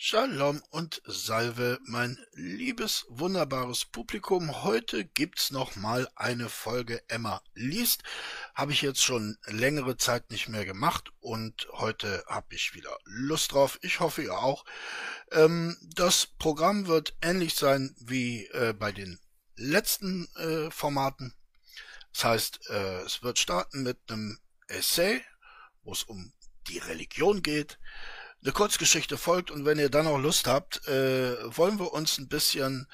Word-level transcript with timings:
Shalom 0.00 0.62
und 0.70 1.02
Salve, 1.06 1.80
mein 1.82 2.24
liebes, 2.34 3.04
wunderbares 3.08 3.84
Publikum. 3.84 4.62
Heute 4.62 5.04
gibt's 5.04 5.50
noch 5.50 5.74
mal 5.74 6.08
eine 6.14 6.48
Folge 6.48 7.02
Emma 7.08 7.42
liest. 7.54 8.04
Habe 8.54 8.70
ich 8.70 8.80
jetzt 8.80 9.02
schon 9.02 9.36
längere 9.46 9.96
Zeit 9.96 10.30
nicht 10.30 10.48
mehr 10.48 10.64
gemacht 10.64 11.10
und 11.18 11.66
heute 11.72 12.22
habe 12.28 12.54
ich 12.54 12.74
wieder 12.74 12.96
Lust 13.06 13.50
drauf. 13.50 13.80
Ich 13.82 13.98
hoffe 13.98 14.22
ihr 14.22 14.38
auch. 14.38 14.64
Ähm, 15.32 15.76
das 15.82 16.28
Programm 16.28 16.86
wird 16.86 17.16
ähnlich 17.20 17.56
sein 17.56 17.96
wie 17.98 18.46
äh, 18.52 18.74
bei 18.74 18.92
den 18.92 19.18
letzten 19.56 20.28
äh, 20.36 20.70
Formaten. 20.70 21.34
Das 22.12 22.22
heißt, 22.22 22.70
äh, 22.70 23.00
es 23.00 23.24
wird 23.24 23.40
starten 23.40 23.82
mit 23.82 23.98
einem 24.08 24.38
Essay, 24.68 25.20
wo 25.82 25.90
es 25.90 26.04
um 26.04 26.32
die 26.68 26.78
Religion 26.78 27.42
geht 27.42 27.80
eine 28.42 28.52
Kurzgeschichte 28.52 29.18
folgt 29.18 29.50
und 29.50 29.64
wenn 29.64 29.78
ihr 29.78 29.90
dann 29.90 30.06
auch 30.06 30.18
Lust 30.18 30.46
habt, 30.46 30.86
äh, 30.86 31.56
wollen 31.56 31.78
wir 31.78 31.92
uns 31.92 32.18
ein 32.18 32.28
bisschen 32.28 32.86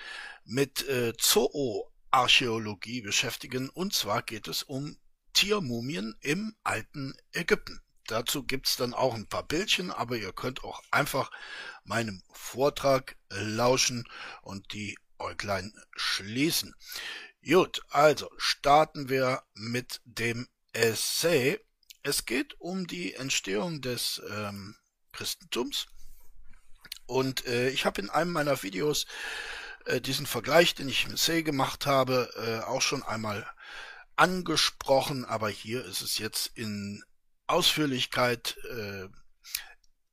mit 0.44 0.86
äh, 0.88 1.12
Zooarchäologie 1.18 3.02
beschäftigen 3.02 3.68
und 3.68 3.92
zwar 3.92 4.22
geht 4.22 4.48
es 4.48 4.62
um 4.62 4.96
Tiermumien 5.34 6.14
im 6.20 6.54
alten 6.62 7.14
Ägypten. 7.32 7.80
Dazu 8.06 8.44
gibt's 8.44 8.76
dann 8.76 8.94
auch 8.94 9.14
ein 9.14 9.28
paar 9.28 9.46
Bildchen, 9.46 9.90
aber 9.90 10.16
ihr 10.16 10.32
könnt 10.32 10.62
auch 10.62 10.82
einfach 10.90 11.30
meinem 11.84 12.22
Vortrag 12.32 13.16
lauschen 13.30 14.04
und 14.42 14.72
die 14.72 14.96
Äuglein 15.18 15.72
schließen. 15.96 16.74
Gut, 17.46 17.82
also 17.88 18.30
starten 18.36 19.08
wir 19.08 19.42
mit 19.54 20.00
dem 20.04 20.48
Essay. 20.72 21.58
Es 22.02 22.26
geht 22.26 22.60
um 22.60 22.86
die 22.86 23.14
Entstehung 23.14 23.80
des 23.80 24.22
ähm, 24.30 24.76
Christentums. 25.14 25.86
Und 27.06 27.46
äh, 27.46 27.68
ich 27.70 27.84
habe 27.84 28.00
in 28.00 28.10
einem 28.10 28.32
meiner 28.32 28.62
Videos 28.62 29.06
äh, 29.86 30.00
diesen 30.00 30.26
Vergleich, 30.26 30.74
den 30.74 30.88
ich 30.88 31.04
im 31.04 31.14
Essay 31.14 31.42
gemacht 31.42 31.86
habe, 31.86 32.30
äh, 32.36 32.64
auch 32.64 32.82
schon 32.82 33.02
einmal 33.02 33.46
angesprochen, 34.16 35.24
aber 35.24 35.48
hier 35.48 35.84
ist 35.84 36.00
es 36.00 36.18
jetzt 36.18 36.52
in 36.54 37.02
Ausführlichkeit 37.46 38.56
äh, 38.70 39.08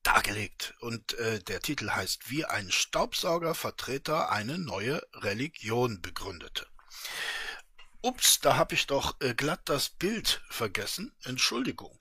dargelegt. 0.04 0.74
Und 0.80 1.14
äh, 1.14 1.40
der 1.40 1.62
Titel 1.62 1.90
heißt 1.90 2.30
Wie 2.30 2.46
ein 2.46 2.72
Staubsaugervertreter 2.72 4.32
eine 4.32 4.58
neue 4.58 5.02
Religion 5.14 6.02
begründete. 6.02 6.66
Ups, 8.04 8.40
da 8.40 8.58
habe 8.58 8.74
ich 8.74 8.88
doch 8.88 9.20
äh, 9.22 9.34
glatt 9.34 9.62
das 9.66 9.90
Bild 9.90 10.42
vergessen. 10.50 11.14
Entschuldigung. 11.24 12.00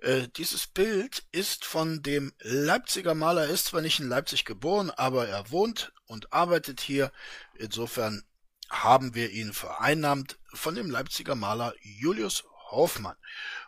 Äh, 0.00 0.28
dieses 0.36 0.66
Bild 0.66 1.24
ist 1.32 1.64
von 1.64 2.02
dem 2.02 2.32
Leipziger 2.40 3.14
Maler, 3.14 3.46
er 3.46 3.50
ist 3.50 3.66
zwar 3.66 3.80
nicht 3.80 4.00
in 4.00 4.08
Leipzig 4.08 4.44
geboren, 4.44 4.90
aber 4.90 5.26
er 5.26 5.50
wohnt 5.50 5.92
und 6.06 6.32
arbeitet 6.32 6.80
hier. 6.80 7.12
Insofern 7.54 8.24
haben 8.68 9.14
wir 9.14 9.30
ihn 9.30 9.52
vereinnahmt 9.52 10.38
von 10.52 10.74
dem 10.74 10.90
Leipziger 10.90 11.34
Maler 11.34 11.74
Julius 11.80 12.44
Hoffmann. 12.70 13.16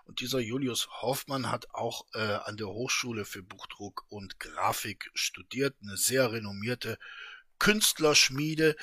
Und 0.04 0.20
dieser 0.20 0.40
Julius 0.40 0.88
Hoffmann 1.00 1.50
hat 1.50 1.72
auch 1.72 2.04
äh, 2.14 2.18
an 2.18 2.56
der 2.56 2.68
Hochschule 2.68 3.24
für 3.24 3.42
Buchdruck 3.42 4.04
und 4.08 4.38
Grafik 4.38 5.10
studiert, 5.14 5.76
eine 5.82 5.96
sehr 5.96 6.32
renommierte 6.32 6.98
Künstlerschmiede. 7.60 8.74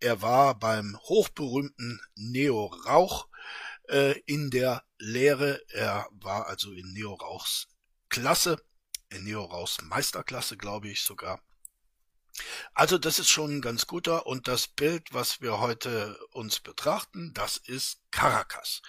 Er 0.00 0.20
war 0.22 0.58
beim 0.58 0.98
hochberühmten 1.04 2.00
Neo 2.16 2.66
Rauch 2.66 3.28
äh, 3.88 4.18
in 4.26 4.50
der 4.50 4.82
Lehre. 4.98 5.62
Er 5.68 6.08
war 6.10 6.48
also 6.48 6.72
in 6.72 6.92
Neo 6.92 7.14
Rauchs 7.14 7.68
Klasse, 8.08 8.60
in 9.10 9.22
Neo 9.22 9.44
Rauchs 9.44 9.80
Meisterklasse, 9.82 10.56
glaube 10.56 10.88
ich 10.88 11.02
sogar. 11.02 11.40
Also 12.72 12.98
das 12.98 13.18
ist 13.18 13.28
schon 13.28 13.58
ein 13.58 13.60
ganz 13.60 13.86
guter 13.86 14.26
und 14.26 14.48
das 14.48 14.66
Bild, 14.66 15.12
was 15.12 15.42
wir 15.42 15.60
heute 15.60 16.18
uns 16.30 16.60
betrachten, 16.60 17.32
das 17.34 17.58
ist 17.58 18.00
Caracas. 18.10 18.80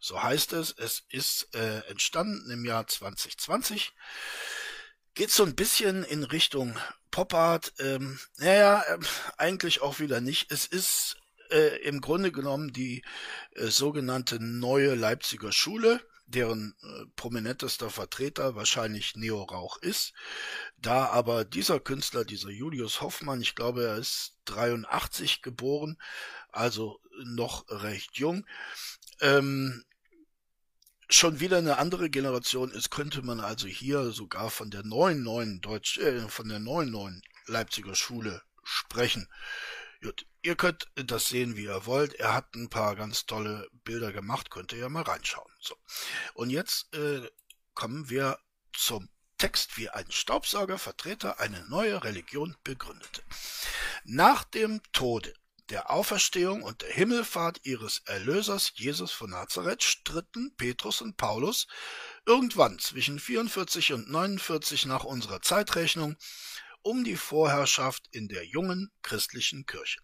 So 0.00 0.22
heißt 0.22 0.54
es. 0.54 0.72
Es 0.72 1.04
ist 1.08 1.54
äh, 1.54 1.80
entstanden 1.88 2.50
im 2.50 2.64
Jahr 2.64 2.86
2020. 2.86 3.92
Geht 5.16 5.30
so 5.30 5.44
ein 5.44 5.54
bisschen 5.54 6.04
in 6.04 6.24
Richtung 6.24 6.76
Pop 7.10 7.32
Art, 7.32 7.72
ähm, 7.78 8.18
naja, 8.36 8.82
äh, 8.82 8.98
eigentlich 9.38 9.80
auch 9.80 9.98
wieder 9.98 10.20
nicht. 10.20 10.52
Es 10.52 10.66
ist 10.66 11.16
äh, 11.50 11.78
im 11.84 12.02
Grunde 12.02 12.30
genommen 12.30 12.74
die 12.74 13.02
äh, 13.52 13.68
sogenannte 13.68 14.38
neue 14.40 14.94
Leipziger 14.94 15.52
Schule, 15.52 16.02
deren 16.26 16.74
äh, 16.82 17.06
prominentester 17.16 17.88
Vertreter 17.88 18.56
wahrscheinlich 18.56 19.16
Neo 19.16 19.42
Rauch 19.44 19.78
ist. 19.78 20.12
Da 20.76 21.06
aber 21.06 21.46
dieser 21.46 21.80
Künstler, 21.80 22.26
dieser 22.26 22.50
Julius 22.50 23.00
Hoffmann, 23.00 23.40
ich 23.40 23.54
glaube, 23.54 23.86
er 23.86 23.96
ist 23.96 24.36
83 24.44 25.40
geboren, 25.40 25.96
also 26.50 27.00
noch 27.24 27.64
recht 27.70 28.18
jung, 28.18 28.46
ähm, 29.22 29.82
schon 31.08 31.40
wieder 31.40 31.58
eine 31.58 31.78
andere 31.78 32.10
Generation 32.10 32.70
ist, 32.70 32.90
könnte 32.90 33.22
man 33.22 33.40
also 33.40 33.68
hier 33.68 34.10
sogar 34.10 34.50
von 34.50 34.70
der 34.70 34.82
neuen 34.82 35.22
neuen 35.22 35.60
Deutsch, 35.60 35.98
äh, 35.98 36.28
von 36.28 36.48
der 36.48 36.58
neuen 36.58 36.90
neuen 36.90 37.22
Leipziger 37.46 37.94
Schule 37.94 38.42
sprechen. 38.64 39.28
Gut, 40.02 40.26
ihr 40.42 40.56
könnt 40.56 40.88
das 40.94 41.28
sehen, 41.28 41.56
wie 41.56 41.64
ihr 41.64 41.86
wollt. 41.86 42.14
Er 42.14 42.34
hat 42.34 42.54
ein 42.54 42.68
paar 42.68 42.96
ganz 42.96 43.26
tolle 43.26 43.68
Bilder 43.84 44.12
gemacht, 44.12 44.50
könnt 44.50 44.72
ihr 44.72 44.78
ja 44.78 44.88
mal 44.88 45.02
reinschauen. 45.02 45.50
So. 45.60 45.76
Und 46.34 46.50
jetzt 46.50 46.92
äh, 46.94 47.28
kommen 47.74 48.10
wir 48.10 48.38
zum 48.72 49.08
Text, 49.38 49.76
wie 49.76 49.88
ein 49.88 50.10
Staubsaugervertreter 50.10 51.40
eine 51.40 51.64
neue 51.68 52.02
Religion 52.04 52.56
begründete. 52.64 53.22
Nach 54.04 54.44
dem 54.44 54.80
Tode 54.92 55.32
der 55.70 55.90
Auferstehung 55.90 56.62
und 56.62 56.82
der 56.82 56.92
Himmelfahrt 56.92 57.60
ihres 57.64 58.02
Erlösers 58.06 58.72
Jesus 58.74 59.12
von 59.12 59.30
Nazareth 59.30 59.82
stritten 59.82 60.54
Petrus 60.56 61.00
und 61.00 61.16
Paulus 61.16 61.66
irgendwann 62.24 62.78
zwischen 62.78 63.18
44 63.18 63.92
und 63.92 64.10
49 64.10 64.86
nach 64.86 65.04
unserer 65.04 65.42
Zeitrechnung 65.42 66.16
um 66.82 67.02
die 67.02 67.16
Vorherrschaft 67.16 68.06
in 68.12 68.28
der 68.28 68.46
jungen 68.46 68.92
christlichen 69.02 69.66
Kirche. 69.66 70.00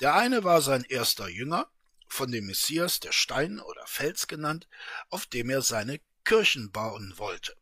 Der 0.00 0.14
eine 0.14 0.44
war 0.44 0.60
sein 0.60 0.84
erster 0.84 1.28
Jünger, 1.28 1.70
von 2.06 2.30
dem 2.30 2.46
Messias 2.46 3.00
der 3.00 3.12
Stein 3.12 3.60
oder 3.60 3.86
Fels 3.86 4.26
genannt, 4.26 4.68
auf 5.08 5.26
dem 5.26 5.50
er 5.50 5.62
seine 5.62 6.00
Kirchen 6.24 6.70
bauen 6.70 7.14
wollte. 7.16 7.57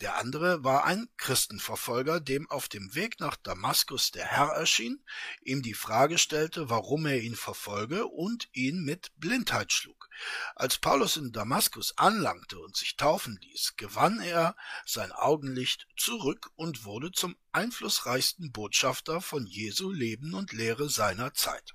Der 0.00 0.16
andere 0.16 0.62
war 0.62 0.84
ein 0.84 1.08
Christenverfolger, 1.16 2.20
dem 2.20 2.48
auf 2.50 2.68
dem 2.68 2.94
Weg 2.94 3.18
nach 3.18 3.34
Damaskus 3.36 4.12
der 4.12 4.26
Herr 4.26 4.50
erschien, 4.50 5.04
ihm 5.42 5.62
die 5.62 5.74
Frage 5.74 6.18
stellte, 6.18 6.70
warum 6.70 7.06
er 7.06 7.20
ihn 7.20 7.34
verfolge 7.34 8.06
und 8.06 8.48
ihn 8.52 8.84
mit 8.84 9.10
Blindheit 9.16 9.72
schlug. 9.72 10.08
Als 10.54 10.78
Paulus 10.78 11.16
in 11.16 11.32
Damaskus 11.32 11.96
anlangte 11.98 12.58
und 12.60 12.76
sich 12.76 12.96
taufen 12.96 13.38
ließ, 13.40 13.74
gewann 13.76 14.20
er 14.20 14.56
sein 14.86 15.10
Augenlicht 15.10 15.88
zurück 15.96 16.50
und 16.54 16.84
wurde 16.84 17.10
zum 17.10 17.36
einflussreichsten 17.50 18.52
Botschafter 18.52 19.20
von 19.20 19.46
Jesu 19.46 19.90
Leben 19.90 20.34
und 20.34 20.52
Lehre 20.52 20.88
seiner 20.88 21.34
Zeit. 21.34 21.74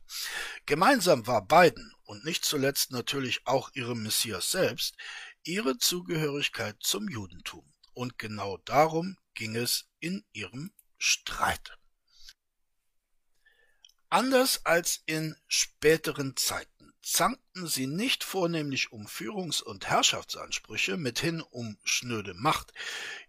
Gemeinsam 0.65 1.27
war 1.27 1.45
beiden 1.45 1.93
und 2.03 2.23
nicht 2.23 2.45
zuletzt 2.45 2.91
natürlich 2.91 3.45
auch 3.45 3.71
ihrem 3.73 4.03
Messias 4.03 4.51
selbst 4.51 4.95
ihre 5.43 5.77
Zugehörigkeit 5.77 6.77
zum 6.79 7.09
Judentum 7.09 7.72
und 7.93 8.17
genau 8.17 8.57
darum 8.57 9.17
ging 9.33 9.55
es 9.55 9.89
in 9.99 10.25
ihrem 10.33 10.71
Streit. 10.97 11.77
Anders 14.09 14.63
als 14.63 15.01
in 15.07 15.35
späteren 15.47 16.37
Zeiten 16.37 16.93
zankten 17.01 17.67
sie 17.67 17.87
nicht 17.87 18.23
vornehmlich 18.23 18.91
um 18.91 19.07
Führungs- 19.07 19.61
und 19.61 19.87
Herrschaftsansprüche, 19.87 20.97
mithin 20.97 21.41
um 21.41 21.77
schnöde 21.83 22.33
Macht. 22.33 22.73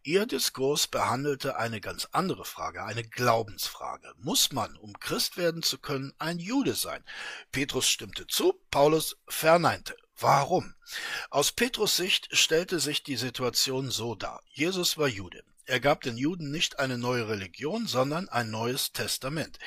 Ihr 0.02 0.26
Diskurs 0.26 0.86
behandelte 0.86 1.56
eine 1.56 1.81
ganz 1.81 2.06
andere 2.12 2.44
Frage, 2.44 2.84
eine 2.84 3.02
Glaubensfrage. 3.02 4.12
Muss 4.19 4.52
man, 4.52 4.76
um 4.76 4.93
Christ 5.00 5.37
werden 5.37 5.62
zu 5.62 5.78
können, 5.78 6.12
ein 6.19 6.38
Jude 6.38 6.75
sein? 6.75 7.02
Petrus 7.50 7.88
stimmte 7.88 8.26
zu, 8.26 8.52
Paulus 8.70 9.17
verneinte. 9.26 9.96
Warum? 10.19 10.75
Aus 11.31 11.50
Petrus 11.50 11.96
Sicht 11.96 12.28
stellte 12.37 12.78
sich 12.78 13.02
die 13.02 13.16
Situation 13.16 13.90
so 13.90 14.14
dar. 14.14 14.43
Jesus 14.49 14.96
war 14.96 15.08
Jude. 15.08 15.43
Er 15.66 15.81
gab 15.81 16.02
den 16.02 16.19
Juden 16.19 16.50
nicht 16.50 16.78
eine 16.78 16.99
neue 16.99 17.26
Religion, 17.26 17.87
sondern 17.87 18.28
ein 18.28 18.50
neues 18.50 18.93
Testament. 18.93 19.58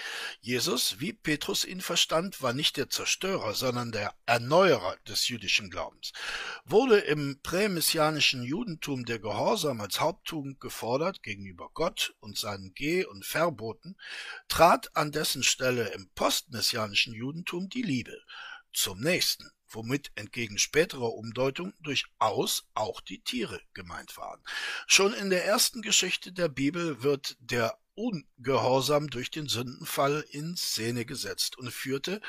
Jesus, 0.41 0.99
wie 0.99 1.11
Petrus 1.11 1.65
ihn 1.65 1.81
verstand, 1.81 2.41
war 2.44 2.53
nicht 2.53 2.77
der 2.77 2.89
Zerstörer, 2.89 3.55
sondern 3.55 3.91
der 3.91 4.13
Erneuerer 4.27 4.95
des 5.07 5.27
jüdischen 5.27 5.71
Glaubens. 5.71 6.13
Wurde 6.65 7.00
im 7.00 7.39
prämessianischen 7.41 8.43
Judentum 8.43 9.05
der 9.05 9.17
Gehorsam 9.17 9.81
als 9.81 10.00
Haupttugend 10.00 10.59
gefordert 10.59 11.23
gegenüber 11.23 11.71
Gott 11.73 12.13
und 12.19 12.38
seinen 12.38 12.75
Geh- 12.75 13.05
und 13.05 13.25
Verboten, 13.25 13.97
trat 14.47 14.95
an 14.95 15.11
dessen 15.11 15.41
Stelle 15.41 15.88
im 15.89 16.09
postmessianischen 16.13 17.15
Judentum 17.15 17.69
die 17.69 17.81
Liebe 17.81 18.15
zum 18.71 19.00
Nächsten 19.00 19.50
womit 19.69 20.11
entgegen 20.15 20.57
späterer 20.57 21.13
Umdeutung 21.13 21.73
durchaus 21.81 22.67
auch 22.73 23.01
die 23.01 23.21
Tiere 23.21 23.61
gemeint 23.73 24.17
waren. 24.17 24.41
Schon 24.87 25.13
in 25.13 25.29
der 25.29 25.45
ersten 25.45 25.81
Geschichte 25.81 26.31
der 26.31 26.49
Bibel 26.49 27.03
wird 27.03 27.37
der 27.39 27.77
Ungehorsam 27.95 29.09
durch 29.09 29.31
den 29.31 29.47
Sündenfall 29.47 30.23
in 30.29 30.55
Szene 30.55 31.03
gesetzt 31.05 31.57
und 31.57 31.71
führte, 31.71 32.21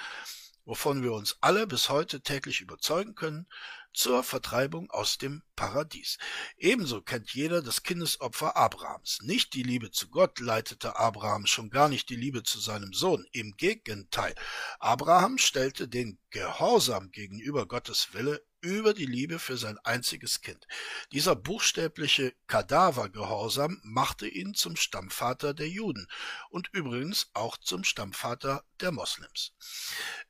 wovon 0.65 1.03
wir 1.03 1.13
uns 1.13 1.37
alle 1.41 1.67
bis 1.67 1.91
heute 1.91 2.23
täglich 2.23 2.61
überzeugen 2.61 3.15
können, 3.15 3.47
zur 3.93 4.23
Vertreibung 4.23 4.91
aus 4.91 5.19
dem 5.19 5.43
Paradies. 5.57 6.19
Ebenso 6.57 7.03
kennt 7.03 7.35
jeder 7.35 7.63
das 7.63 7.83
Kindesopfer 7.83 8.57
Abrahams. 8.57 9.19
Nicht 9.23 9.55
die 9.55 9.63
Liebe 9.63 9.91
zu 9.91 10.09
Gott 10.09 10.41
leitete 10.41 10.97
Abraham, 10.97 11.47
schon 11.47 11.71
gar 11.71 11.89
nicht 11.89 12.09
die 12.09 12.17
Liebe 12.17 12.43
zu 12.43 12.61
seinem 12.61 12.93
Sohn. 12.93 13.27
Im 13.33 13.57
Gegenteil, 13.57 14.35
Abraham 14.79 15.39
stellte 15.39 15.89
den 15.89 16.19
Gehorsam 16.31 17.11
gegenüber 17.11 17.67
Gottes 17.67 18.13
Wille 18.13 18.45
über 18.61 18.95
die 18.95 19.07
Liebe 19.07 19.39
für 19.39 19.57
sein 19.57 19.79
einziges 19.85 20.41
Kind. 20.41 20.67
Dieser 21.13 21.37
buchstäbliche 21.37 22.35
Kadavergehorsam 22.47 23.81
machte 23.85 24.27
ihn 24.27 24.55
zum 24.55 24.77
Stammvater 24.77 25.55
der 25.55 25.69
Juden 25.69 26.09
und 26.51 26.69
übrigens 26.73 27.31
auch 27.35 27.57
zum 27.57 27.85
Stammvater 27.85 28.65
der 28.81 28.93
Moslems. 28.93 29.53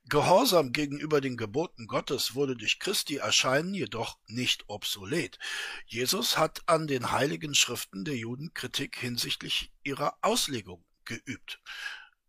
Gehorsam 0.05 0.73
gegenüber 0.73 1.21
den 1.21 1.37
Geboten 1.37 1.87
Gottes 1.87 2.35
wurde 2.35 2.57
durch 2.57 2.79
Christi 2.79 3.17
Erscheinen 3.17 3.75
jedoch 3.75 4.19
nicht 4.27 4.65
obsolet. 4.69 5.39
Jesus 5.87 6.37
hat 6.37 6.69
an 6.69 6.87
den 6.87 7.13
heiligen 7.13 7.55
Schriften 7.55 8.05
der 8.05 8.17
Juden 8.17 8.53
Kritik 8.55 8.97
hinsichtlich 8.97 9.73
ihrer 9.83 10.17
Auslegung 10.23 10.85
geübt. 11.05 11.61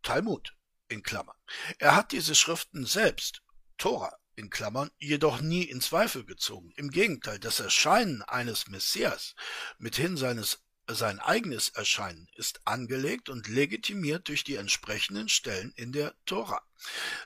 Talmud 0.02 0.54
in 0.88 1.02
Klammern. 1.02 1.36
Er 1.78 1.94
hat 1.94 2.12
diese 2.12 2.34
Schriften 2.34 2.84
selbst, 2.86 3.42
Tora 3.76 4.19
in 4.40 4.50
Klammern, 4.50 4.90
jedoch 4.98 5.40
nie 5.40 5.62
in 5.62 5.80
Zweifel 5.80 6.24
gezogen. 6.24 6.72
Im 6.76 6.90
Gegenteil, 6.90 7.38
das 7.38 7.60
Erscheinen 7.60 8.22
eines 8.22 8.66
Messias 8.68 9.36
mithin 9.78 10.16
seines 10.16 10.64
sein 10.88 11.20
eigenes 11.20 11.68
Erscheinen 11.68 12.28
ist 12.34 12.66
angelegt 12.66 13.28
und 13.28 13.46
legitimiert 13.46 14.26
durch 14.26 14.42
die 14.42 14.56
entsprechenden 14.56 15.28
Stellen 15.28 15.72
in 15.76 15.92
der 15.92 16.14
Tora. 16.26 16.60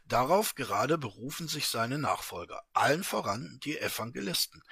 Darauf 0.07 0.55
gerade 0.55 0.99
berufen 0.99 1.49
sich 1.49 1.67
seine 1.67 1.99
Nachfolger, 1.99 2.63
allen 2.73 3.05
voran 3.05 3.59
die 3.65 3.79
Evangelisten. 3.79 4.63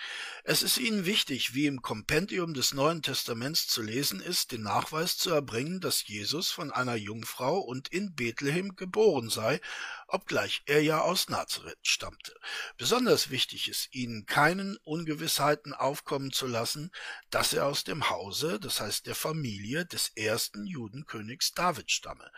Es 0.45 0.63
ist 0.63 0.79
ihnen 0.79 1.07
wichtig, 1.07 1.55
wie 1.55 1.67
im 1.67 1.83
Kompendium 1.83 2.55
des 2.55 2.75
Neuen 2.75 3.03
Testaments 3.03 3.67
zu 3.67 3.83
lesen 3.83 4.21
ist, 4.21 4.53
den 4.53 4.63
Nachweis 4.63 5.17
zu 5.17 5.31
erbringen, 5.31 5.81
dass 5.81 6.07
Jesus 6.07 6.51
von 6.51 6.71
einer 6.71 6.97
Jungfrau 6.97 7.59
und 7.59 7.89
in 7.89 8.15
Bethlehem 8.15 8.77
geboren 8.77 9.31
sei, 9.31 9.61
obgleich 10.07 10.63
er 10.67 10.83
ja 10.83 11.01
aus 11.01 11.29
Nazareth 11.29 11.79
stammte. 11.83 12.35
Besonders 12.77 13.31
wichtig 13.31 13.69
ist 13.69 13.95
ihnen, 13.95 14.27
keinen 14.27 14.77
Ungewissheiten 14.79 15.73
aufkommen 15.73 16.33
zu 16.33 16.47
lassen, 16.47 16.91
dass 17.31 17.53
er 17.53 17.67
aus 17.67 17.85
dem 17.85 18.11
Hause, 18.11 18.61
das 18.61 18.81
heißt 18.81 19.07
der 19.07 19.15
Familie 19.15 19.87
des 19.87 20.11
ersten 20.17 20.67
Judenkönigs 20.67 21.55
David 21.55 21.91
stamme. 21.91 22.31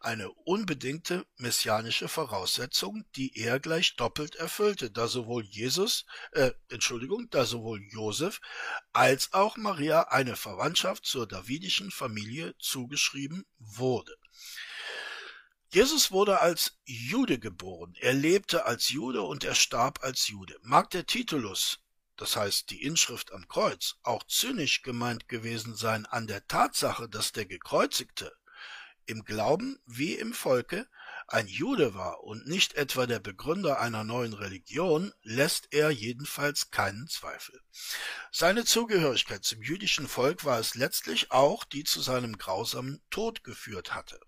Eine 0.00 0.30
unbedingte 0.30 1.24
messianische 1.36 1.89
mechanische 1.90 2.08
Voraussetzung, 2.08 3.04
die 3.16 3.36
er 3.36 3.58
gleich 3.58 3.96
doppelt 3.96 4.36
erfüllte, 4.36 4.92
da 4.92 5.08
sowohl 5.08 5.44
Jesus, 5.44 6.06
äh, 6.30 6.52
Entschuldigung, 6.68 7.28
da 7.30 7.44
sowohl 7.44 7.82
Josef 7.90 8.40
als 8.92 9.32
auch 9.32 9.56
Maria 9.56 10.02
eine 10.02 10.36
Verwandtschaft 10.36 11.04
zur 11.04 11.26
davidischen 11.26 11.90
Familie 11.90 12.54
zugeschrieben 12.60 13.44
wurde. 13.58 14.16
Jesus 15.72 16.12
wurde 16.12 16.40
als 16.40 16.78
Jude 16.84 17.40
geboren, 17.40 17.96
er 17.98 18.14
lebte 18.14 18.66
als 18.66 18.90
Jude 18.90 19.22
und 19.22 19.42
er 19.42 19.56
starb 19.56 20.04
als 20.04 20.28
Jude. 20.28 20.56
Mag 20.62 20.90
der 20.90 21.06
Titulus, 21.06 21.80
das 22.16 22.36
heißt 22.36 22.70
die 22.70 22.84
Inschrift 22.84 23.32
am 23.32 23.48
Kreuz, 23.48 23.96
auch 24.04 24.22
zynisch 24.28 24.82
gemeint 24.82 25.26
gewesen 25.26 25.74
sein 25.74 26.06
an 26.06 26.28
der 26.28 26.46
Tatsache, 26.46 27.08
dass 27.08 27.32
der 27.32 27.46
Gekreuzigte 27.46 28.32
im 29.06 29.24
Glauben 29.24 29.80
wie 29.86 30.14
im 30.14 30.32
Volke 30.32 30.86
ein 31.32 31.46
Jude 31.46 31.94
war 31.94 32.24
und 32.24 32.46
nicht 32.46 32.74
etwa 32.74 33.06
der 33.06 33.20
Begründer 33.20 33.80
einer 33.80 34.02
neuen 34.02 34.32
Religion, 34.32 35.12
lässt 35.22 35.68
er 35.72 35.90
jedenfalls 35.90 36.70
keinen 36.70 37.06
Zweifel. 37.06 37.60
Seine 38.32 38.64
Zugehörigkeit 38.64 39.44
zum 39.44 39.62
jüdischen 39.62 40.08
Volk 40.08 40.44
war 40.44 40.58
es 40.58 40.74
letztlich 40.74 41.30
auch, 41.30 41.64
die 41.64 41.84
zu 41.84 42.00
seinem 42.00 42.36
grausamen 42.36 43.00
Tod 43.10 43.44
geführt 43.44 43.94
hatte. 43.94 44.18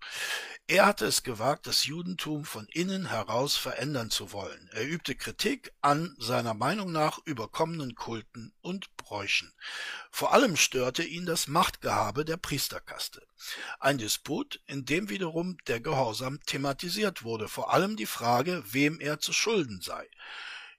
Er 0.67 0.85
hatte 0.85 1.05
es 1.05 1.23
gewagt, 1.23 1.67
das 1.67 1.85
Judentum 1.85 2.45
von 2.45 2.67
innen 2.67 3.09
heraus 3.09 3.57
verändern 3.57 4.09
zu 4.09 4.31
wollen. 4.31 4.69
Er 4.71 4.87
übte 4.87 5.15
Kritik 5.15 5.73
an 5.81 6.15
seiner 6.19 6.53
Meinung 6.53 6.91
nach 6.91 7.19
überkommenen 7.25 7.95
Kulten 7.95 8.53
und 8.61 8.95
Bräuchen. 8.95 9.53
Vor 10.09 10.33
allem 10.33 10.55
störte 10.55 11.03
ihn 11.03 11.25
das 11.25 11.47
Machtgehabe 11.47 12.23
der 12.23 12.37
Priesterkaste. 12.37 13.27
Ein 13.79 13.97
Disput, 13.97 14.61
in 14.65 14.85
dem 14.85 15.09
wiederum 15.09 15.57
der 15.67 15.79
Gehorsam 15.79 16.39
thematisiert 16.45 17.23
wurde, 17.23 17.47
vor 17.47 17.73
allem 17.73 17.95
die 17.95 18.05
Frage, 18.05 18.63
wem 18.67 18.99
er 18.99 19.19
zu 19.19 19.33
schulden 19.33 19.81
sei. 19.81 20.09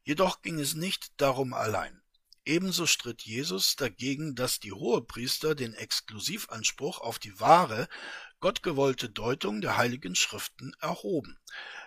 Jedoch 0.02 0.42
ging 0.42 0.58
es 0.58 0.74
nicht 0.74 1.12
darum 1.20 1.52
allein. 1.52 2.02
Ebenso 2.46 2.86
stritt 2.86 3.22
Jesus 3.22 3.74
dagegen, 3.76 4.34
dass 4.34 4.60
die 4.60 4.72
Hohepriester 4.72 5.54
den 5.54 5.72
Exklusivanspruch 5.72 7.00
auf 7.00 7.18
die 7.18 7.40
wahre, 7.40 7.88
gottgewollte 8.40 9.08
Deutung 9.08 9.62
der 9.62 9.78
heiligen 9.78 10.14
Schriften 10.14 10.74
erhoben. 10.78 11.38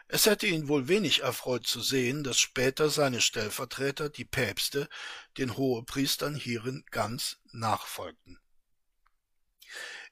Es 0.07 0.25
hätte 0.25 0.47
ihn 0.47 0.67
wohl 0.67 0.87
wenig 0.87 1.21
erfreut 1.21 1.67
zu 1.67 1.81
sehen, 1.81 2.23
dass 2.23 2.39
später 2.39 2.89
seine 2.89 3.21
Stellvertreter, 3.21 4.09
die 4.09 4.25
Päpste, 4.25 4.89
den 5.37 5.57
Hohepriestern 5.57 6.33
hierin 6.33 6.83
ganz 6.89 7.37
nachfolgten. 7.51 8.39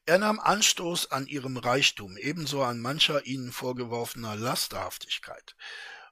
Er 0.08 0.20
nahm 0.20 0.40
Anstoß 0.40 1.10
an 1.12 1.26
ihrem 1.26 1.58
Reichtum, 1.58 2.16
ebenso 2.18 2.62
an 2.62 2.80
mancher 2.80 3.26
ihnen 3.26 3.52
vorgeworfener 3.52 4.36
Lasterhaftigkeit. 4.36 5.56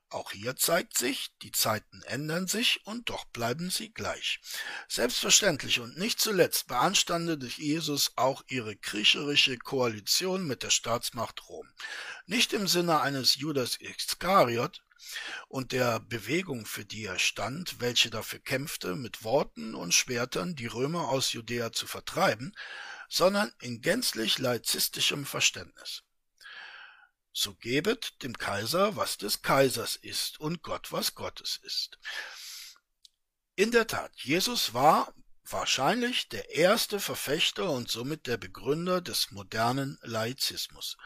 Auch 0.10 0.32
hier 0.32 0.56
zeigt 0.56 0.98
sich, 0.98 1.32
die 1.44 1.52
Zeiten 1.52 2.02
ändern 2.04 2.48
sich 2.48 2.86
und 2.86 3.10
doch 3.10 3.26
bleiben 3.26 3.70
sie 3.70 3.94
gleich. 3.94 4.40
Selbstverständlich 4.88 5.80
und 5.80 5.98
nicht 5.98 6.20
zuletzt 6.20 6.68
beanstandete 6.68 7.46
Jesus 7.46 8.14
auch 8.16 8.44
ihre 8.48 8.76
kriecherische 8.76 9.58
Koalition 9.58 10.48
mit 10.48 10.64
der 10.64 10.72
Staatsmacht 10.72 11.48
Rom. 11.50 11.68
Nicht 12.26 12.54
im 12.54 12.68
Sinne 12.68 13.02
eines 13.02 13.36
Judas 13.36 13.76
Iskariot 13.76 14.84
und 15.48 15.72
der 15.72 16.00
Bewegung, 16.00 16.66
für 16.66 16.86
die 16.86 17.06
er 17.06 17.20
stand, 17.20 17.80
welche 17.80 18.10
dafür 18.10 18.40
kämpfte, 18.40 18.96
mit 18.96 19.24
Worten 19.24 19.76
und 19.76 19.94
Schwertern 19.94 20.56
die 20.56 20.68
Römer 20.68 21.10
aus 21.10 21.34
Judäa 21.34 21.72
zu 21.72 21.88
vertreiben, 21.88 22.56
sondern 23.14 23.54
in 23.62 23.82
gänzlich 23.82 24.40
laizistischem 24.40 25.26
Verständnis 25.26 26.02
so 27.34 27.56
gebet 27.56 28.22
dem 28.24 28.38
Kaiser, 28.38 28.96
was 28.96 29.18
des 29.18 29.42
Kaisers 29.42 29.96
ist, 29.96 30.40
und 30.40 30.62
Gott, 30.62 30.92
was 30.92 31.16
Gottes 31.16 31.58
ist. 31.64 31.98
In 33.56 33.72
der 33.72 33.88
Tat, 33.88 34.12
Jesus 34.22 34.74
war 34.74 35.14
wahrscheinlich 35.50 36.30
der 36.30 36.56
erste 36.56 37.00
Verfechter 37.00 37.70
und 37.70 37.90
somit 37.90 38.28
der 38.28 38.38
Begründer 38.38 39.02
des 39.02 39.32
modernen 39.32 40.00
Laizismus. 40.02 40.98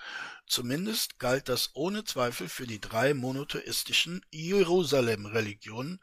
Zumindest 0.45 1.19
galt 1.19 1.49
das 1.49 1.71
ohne 1.73 2.03
Zweifel 2.03 2.47
für 2.47 2.67
die 2.67 2.79
drei 2.79 3.13
monotheistischen 3.13 4.25
Jerusalem-Religionen, 4.31 5.99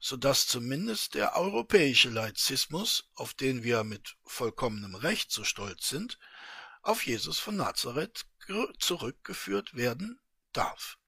so 0.00 0.16
dass 0.16 0.46
zumindest 0.46 1.14
der 1.14 1.36
europäische 1.36 2.10
Laizismus, 2.10 3.10
auf 3.14 3.34
den 3.34 3.62
wir 3.62 3.84
mit 3.84 4.16
vollkommenem 4.24 4.94
Recht 4.94 5.30
so 5.30 5.44
stolz 5.44 5.88
sind, 5.88 6.18
auf 6.82 7.06
Jesus 7.06 7.38
von 7.38 7.56
Nazareth 7.56 8.26
zurückgeführt 8.78 9.74
werden 9.74 10.20
darf. 10.52 10.98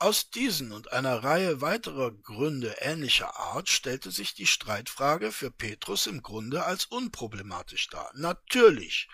Aus 0.00 0.30
diesen 0.30 0.70
und 0.70 0.92
einer 0.92 1.24
Reihe 1.24 1.60
weiterer 1.60 2.12
Gründe 2.12 2.76
ähnlicher 2.78 3.36
Art 3.36 3.68
stellte 3.68 4.12
sich 4.12 4.32
die 4.32 4.46
Streitfrage 4.46 5.32
für 5.32 5.50
Petrus 5.50 6.06
im 6.06 6.22
Grunde 6.22 6.64
als 6.64 6.86
unproblematisch 6.86 7.88
dar. 7.88 8.08
Natürlich 8.14 9.08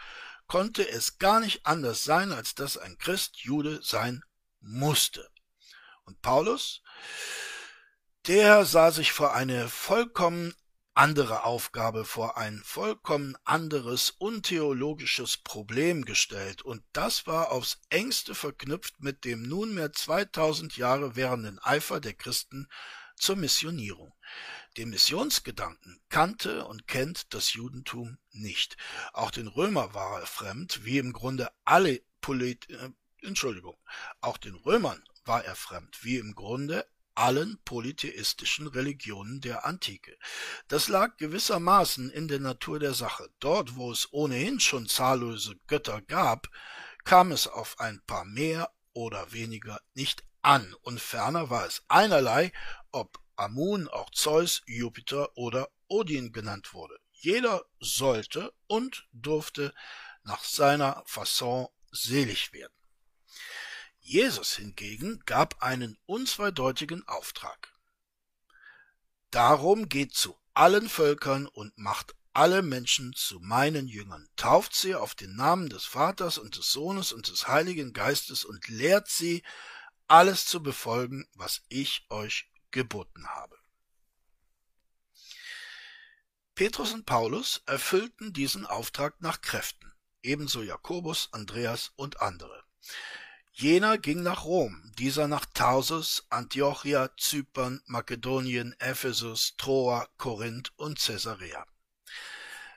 konnte 0.47 0.87
es 0.87 1.19
gar 1.19 1.41
nicht 1.41 1.65
anders 1.65 2.05
sein, 2.05 2.33
als 2.33 2.55
dass 2.55 2.77
ein 2.77 2.99
Christ 2.99 3.39
Jude 3.39 3.81
sein 3.83 4.23
musste. 4.61 5.31
Und 6.05 6.21
Paulus, 6.21 6.83
der 8.27 8.67
sah 8.67 8.91
sich 8.91 9.13
vor 9.13 9.33
eine 9.33 9.71
vollkommen 9.71 10.55
andere 10.95 11.45
Aufgabe 11.45 12.05
vor 12.05 12.37
ein 12.37 12.63
vollkommen 12.65 13.37
anderes 13.45 14.11
untheologisches 14.11 15.37
Problem 15.37 16.05
gestellt, 16.05 16.63
und 16.63 16.83
das 16.93 17.27
war 17.27 17.51
aufs 17.51 17.81
engste 17.91 18.35
verknüpft 18.35 19.01
mit 19.01 19.25
dem 19.25 19.43
nunmehr 19.43 19.93
2000 19.93 20.77
Jahre 20.77 21.17
währenden 21.17 21.59
Eifer 21.59 22.01
der 22.01 22.15
Christen 22.15 22.69
zur 23.17 23.37
Missionierung. 23.37 24.15
Den 24.77 24.91
Missionsgedanken 24.91 26.01
kannte 26.09 26.65
und 26.65 26.87
kennt 26.87 27.35
das 27.35 27.53
Judentum 27.53 28.19
nicht. 28.33 28.77
Auch 29.13 29.31
den 29.31 29.49
Römer 29.49 29.95
war 29.95 30.21
er 30.21 30.27
fremd, 30.27 30.85
wie 30.85 30.99
im 30.99 31.13
Grunde 31.13 31.51
alle 31.65 32.01
Polit 32.21 32.71
äh, 32.71 32.91
Entschuldigung, 33.25 33.77
auch 34.21 34.37
den 34.37 34.55
Römern 34.55 35.03
war 35.25 35.45
er 35.45 35.57
fremd, 35.57 36.05
wie 36.05 36.19
im 36.19 36.35
Grunde 36.35 36.87
allen 37.15 37.59
polytheistischen 37.65 38.67
Religionen 38.67 39.41
der 39.41 39.65
Antike. 39.65 40.17
Das 40.69 40.89
lag 40.89 41.17
gewissermaßen 41.17 42.11
in 42.11 42.29
der 42.29 42.41
Natur 42.41 42.79
der 42.79 42.95
Sache. 42.95 43.29
Dort, 43.41 43.77
wo 43.77 43.93
es 43.93 44.13
ohnehin 44.13 44.61
schon 44.61 44.89
zahllose 44.89 45.57
Götter 45.67 46.03
gab, 46.03 46.49
kam 47.05 47.33
es 47.33 47.47
auf 47.47 47.79
ein 47.81 48.01
paar 48.07 48.25
mehr 48.25 48.71
oder 48.93 49.33
weniger 49.33 49.81
nicht 49.95 50.25
an, 50.43 50.75
und 50.83 51.01
ferner 51.01 51.51
war 51.51 51.67
es 51.67 51.83
einerlei, 51.89 52.53
ob 52.93 53.19
Amun 53.37 53.89
auch 53.89 54.11
Zeus, 54.11 54.63
Jupiter 54.67 55.37
oder 55.37 55.69
Odin 55.89 56.33
genannt 56.33 56.75
wurde. 56.75 56.97
Jeder 57.13 57.65
sollte 57.81 58.53
und 58.67 59.09
durfte 59.13 59.75
nach 60.23 60.45
seiner 60.45 61.03
Fasson 61.07 61.69
selig 61.91 62.53
werden. 62.53 62.75
Jesus 64.07 64.57
hingegen 64.57 65.23
gab 65.25 65.63
einen 65.63 65.97
unzweideutigen 66.05 67.09
Auftrag. 67.09 67.73
Darum 69.31 69.89
geht 69.89 70.13
zu 70.13 70.39
allen 70.53 70.91
Völkern 70.91 71.47
und 71.47 71.77
macht 71.79 72.15
alle 72.35 72.61
Menschen 72.61 73.15
zu 73.15 73.41
meinen 73.41 73.89
Jüngern, 73.89 74.29
tauft 74.37 74.75
sie 74.75 74.95
auf 74.95 75.15
den 75.15 75.35
Namen 75.37 75.71
des 75.71 75.87
Vaters 75.87 76.37
und 76.37 76.59
des 76.59 76.71
Sohnes 76.71 77.15
und 77.15 77.29
des 77.29 77.49
Heiligen 77.49 77.95
Geistes 77.95 78.45
und 78.45 78.69
lehrt 78.69 79.09
sie, 79.09 79.43
alles 80.07 80.45
zu 80.45 80.63
befolgen, 80.63 81.27
was 81.33 81.63
ich 81.71 82.05
euch 82.11 82.51
geboten 82.73 83.27
habe. 83.29 83.57
Petrus 86.55 86.93
und 86.93 87.07
Paulus 87.07 87.63
erfüllten 87.65 88.35
diesen 88.35 88.67
Auftrag 88.67 89.23
nach 89.23 89.41
Kräften, 89.41 89.95
ebenso 90.23 90.63
Jakobus, 90.63 91.31
Andreas 91.33 91.93
und 91.97 92.21
andere. 92.21 92.65
Jener 93.57 93.99
ging 93.99 94.25
nach 94.25 94.47
Rom, 94.47 94.91
dieser 94.99 95.29
nach 95.29 95.47
Tarsus, 95.47 96.27
Antiochia, 96.29 97.11
Zypern, 97.17 97.81
Makedonien, 97.87 98.75
Ephesus, 98.81 99.55
Troa, 99.57 100.09
Korinth 100.19 100.73
und 100.75 100.99
Caesarea. 100.99 101.65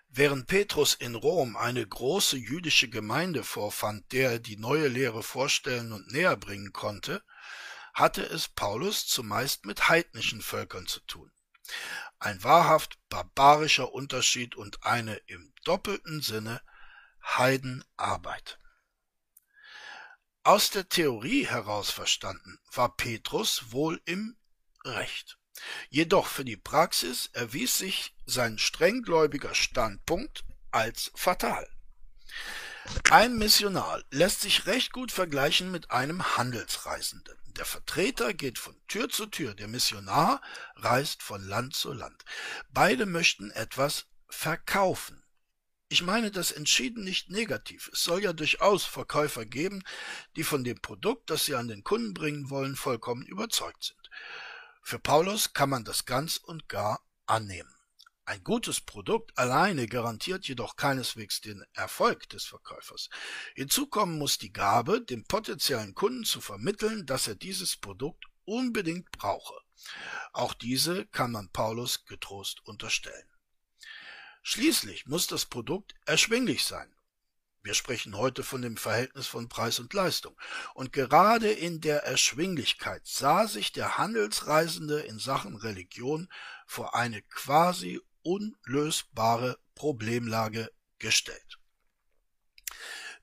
Während 0.08 0.46
Petrus 0.46 0.94
in 0.94 1.16
Rom 1.16 1.56
eine 1.56 1.84
große 1.84 2.38
jüdische 2.38 2.90
Gemeinde 2.90 3.44
vorfand, 3.44 4.12
der 4.12 4.34
er 4.34 4.40
die 4.40 4.58
neue 4.58 4.88
Lehre 4.88 5.24
vorstellen 5.24 5.92
und 5.92 6.12
näher 6.12 6.38
bringen 6.38 6.74
konnte, 6.74 7.24
hatte 7.96 8.22
es 8.22 8.48
Paulus 8.48 9.08
zumeist 9.08 9.66
mit 9.66 9.90
heidnischen 9.90 10.44
Völkern 10.44 10.86
zu 10.86 11.00
tun. 11.08 11.32
Ein 12.20 12.44
wahrhaft 12.44 13.00
barbarischer 13.10 13.94
Unterschied 13.94 14.56
und 14.56 14.84
eine 14.84 15.16
im 15.26 15.52
doppelten 15.64 16.22
Sinne 16.22 16.62
Heidenarbeit. 17.26 18.60
Aus 20.48 20.70
der 20.70 20.88
Theorie 20.88 21.46
heraus 21.46 21.92
verstanden 21.92 22.58
war 22.72 22.96
Petrus 22.96 23.74
wohl 23.74 24.00
im 24.06 24.38
Recht. 24.86 25.38
Jedoch 25.90 26.26
für 26.26 26.46
die 26.46 26.56
Praxis 26.56 27.30
erwies 27.34 27.78
sich 27.78 28.16
sein 28.26 28.58
strenggläubiger 28.58 29.54
Standpunkt 29.54 30.46
als 30.72 31.12
fatal. 31.16 31.70
Ein 33.12 33.38
Missionar 33.38 34.02
lässt 34.10 34.40
sich 34.40 34.68
recht 34.68 34.94
gut 34.94 35.12
vergleichen 35.12 35.70
mit 35.70 35.92
einem 35.92 36.38
Handelsreisenden. 36.38 37.38
Der 37.58 37.66
Vertreter 37.66 38.34
geht 38.34 38.58
von 38.58 38.82
Tür 38.88 39.10
zu 39.10 39.26
Tür, 39.26 39.54
der 39.54 39.68
Missionar 39.68 40.42
reist 40.78 41.24
von 41.24 41.46
Land 41.46 41.76
zu 41.76 41.92
Land. 41.92 42.24
Beide 42.70 43.06
möchten 43.06 43.52
etwas 43.52 44.06
verkaufen. 44.30 45.22
Ich 45.90 46.02
meine 46.02 46.32
das 46.32 46.52
entschieden 46.52 47.06
nicht 47.06 47.30
negativ. 47.30 47.90
Es 47.94 48.04
soll 48.04 48.22
ja 48.22 48.34
durchaus 48.34 48.84
Verkäufer 48.84 49.46
geben, 49.46 49.84
die 50.36 50.44
von 50.44 50.66
dem 50.66 50.82
Produkt, 50.82 51.30
das 51.30 51.46
sie 51.46 51.56
an 51.56 51.70
den 51.70 51.84
Kunden 51.84 52.14
bringen 52.14 52.50
wollen, 52.50 52.76
vollkommen 52.76 53.26
überzeugt 53.26 53.86
sind. 53.86 54.10
Für 54.82 55.00
Paulus 55.00 55.54
kann 55.54 55.70
man 55.70 55.86
das 55.86 56.06
ganz 56.06 56.36
und 56.36 56.68
gar 56.68 57.06
annehmen. 57.26 57.74
Ein 58.26 58.44
gutes 58.44 58.82
Produkt 58.82 59.38
alleine 59.38 59.88
garantiert 59.88 60.46
jedoch 60.50 60.76
keineswegs 60.76 61.40
den 61.40 61.64
Erfolg 61.72 62.28
des 62.28 62.44
Verkäufers. 62.44 63.10
Hinzu 63.56 63.88
kommen 63.88 64.18
muss 64.18 64.38
die 64.38 64.52
Gabe, 64.52 65.02
dem 65.02 65.24
potenziellen 65.24 65.96
Kunden 65.96 66.26
zu 66.26 66.42
vermitteln, 66.42 67.06
dass 67.06 67.30
er 67.30 67.36
dieses 67.36 67.78
Produkt 67.78 68.26
unbedingt 68.44 69.10
brauche. 69.12 69.56
Auch 70.34 70.54
diese 70.54 71.06
kann 71.06 71.32
man 71.32 71.50
Paulus 71.54 72.04
getrost 72.04 72.60
unterstellen. 72.66 73.37
Schließlich 74.50 75.08
muss 75.08 75.28
das 75.28 75.46
Produkt 75.46 75.94
erschwinglich 76.06 76.64
sein. 76.64 76.90
Wir 77.64 77.74
sprechen 77.74 78.16
heute 78.16 78.44
von 78.44 78.62
dem 78.62 78.78
Verhältnis 78.78 79.28
von 79.28 79.50
Preis 79.50 79.78
und 79.80 79.94
Leistung. 79.94 80.40
Und 80.74 80.94
gerade 80.94 81.52
in 81.52 81.82
der 81.82 82.06
Erschwinglichkeit 82.06 83.06
sah 83.06 83.46
sich 83.50 83.74
der 83.74 83.98
Handelsreisende 83.98 85.02
in 85.02 85.20
Sachen 85.20 85.58
Religion 85.58 86.30
vor 86.66 86.96
eine 86.96 87.22
quasi 87.24 88.00
unlösbare 88.22 89.60
Problemlage 89.76 90.72
gestellt. 90.98 91.60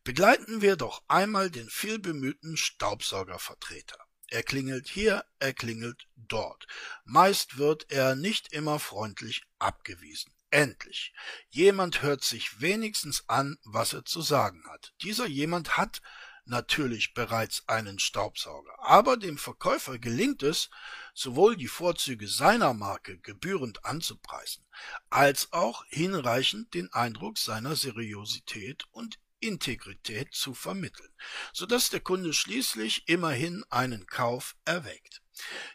Begleiten 0.02 0.61
wir 0.61 0.76
doch 0.76 1.04
einmal 1.09 1.50
den 1.50 1.71
vielbemühten 1.71 2.59
Staubsaugervertreter. 2.59 3.97
Er 4.28 4.43
klingelt 4.43 4.88
hier, 4.88 5.25
er 5.38 5.54
klingelt 5.54 6.07
dort. 6.16 6.66
Meist 7.07 7.57
wird 7.57 7.90
er 7.90 8.14
nicht 8.14 8.52
immer 8.52 8.78
freundlich 8.78 9.47
abgewiesen. 9.59 10.34
Endlich. 10.54 11.12
Jemand 11.50 12.02
hört 12.02 12.23
sich 12.23 12.61
wenigstens 12.61 13.28
an, 13.28 13.58
was 13.64 13.92
er 13.92 14.04
zu 14.04 14.23
sagen 14.23 14.62
hat. 14.70 14.94
Dieser 15.02 15.26
jemand 15.26 15.76
hat 15.76 16.00
natürlich 16.44 17.12
bereits 17.12 17.64
einen 17.66 17.99
Staubsauger, 17.99 18.73
aber 18.78 19.16
dem 19.16 19.37
Verkäufer 19.37 19.99
gelingt 19.99 20.44
es, 20.44 20.70
sowohl 21.12 21.56
die 21.56 21.66
Vorzüge 21.66 22.28
seiner 22.28 22.73
Marke 22.73 23.18
gebührend 23.18 23.84
anzupreisen, 23.84 24.64
als 25.11 25.52
auch 25.52 25.84
hinreichend 25.88 26.73
den 26.73 26.92
Eindruck 26.92 27.38
seiner 27.38 27.75
Seriosität 27.75 28.84
und 28.92 29.18
Integrität 29.40 30.34
zu 30.34 30.54
vermitteln, 30.54 31.12
so 31.52 31.66
dass 31.66 31.90
der 31.90 31.99
Kunde 31.99 32.32
schließlich 32.32 33.08
immerhin 33.08 33.64
einen 33.70 34.06
Kauf 34.06 34.54
erweckt. 34.64 35.20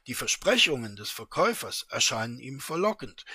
Die 0.08 0.14
Versprechungen 0.14 0.96
des 0.96 1.10
Verkäufers 1.10 1.86
erscheinen 1.90 2.40
ihm 2.40 2.62
verlockend, 2.62 3.26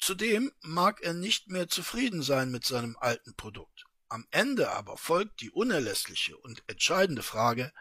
Zudem 0.00 0.52
mag 0.62 1.02
er 1.02 1.12
nicht 1.12 1.48
mehr 1.48 1.68
zufrieden 1.68 2.22
sein 2.22 2.50
mit 2.50 2.64
seinem 2.64 2.96
alten 2.98 3.36
Produkt. 3.36 3.84
Am 4.08 4.26
Ende 4.30 4.70
aber 4.70 4.96
folgt 4.96 5.40
die 5.40 5.50
unerlässliche 5.50 6.36
und 6.36 6.64
entscheidende 6.66 7.22
Frage, 7.22 7.72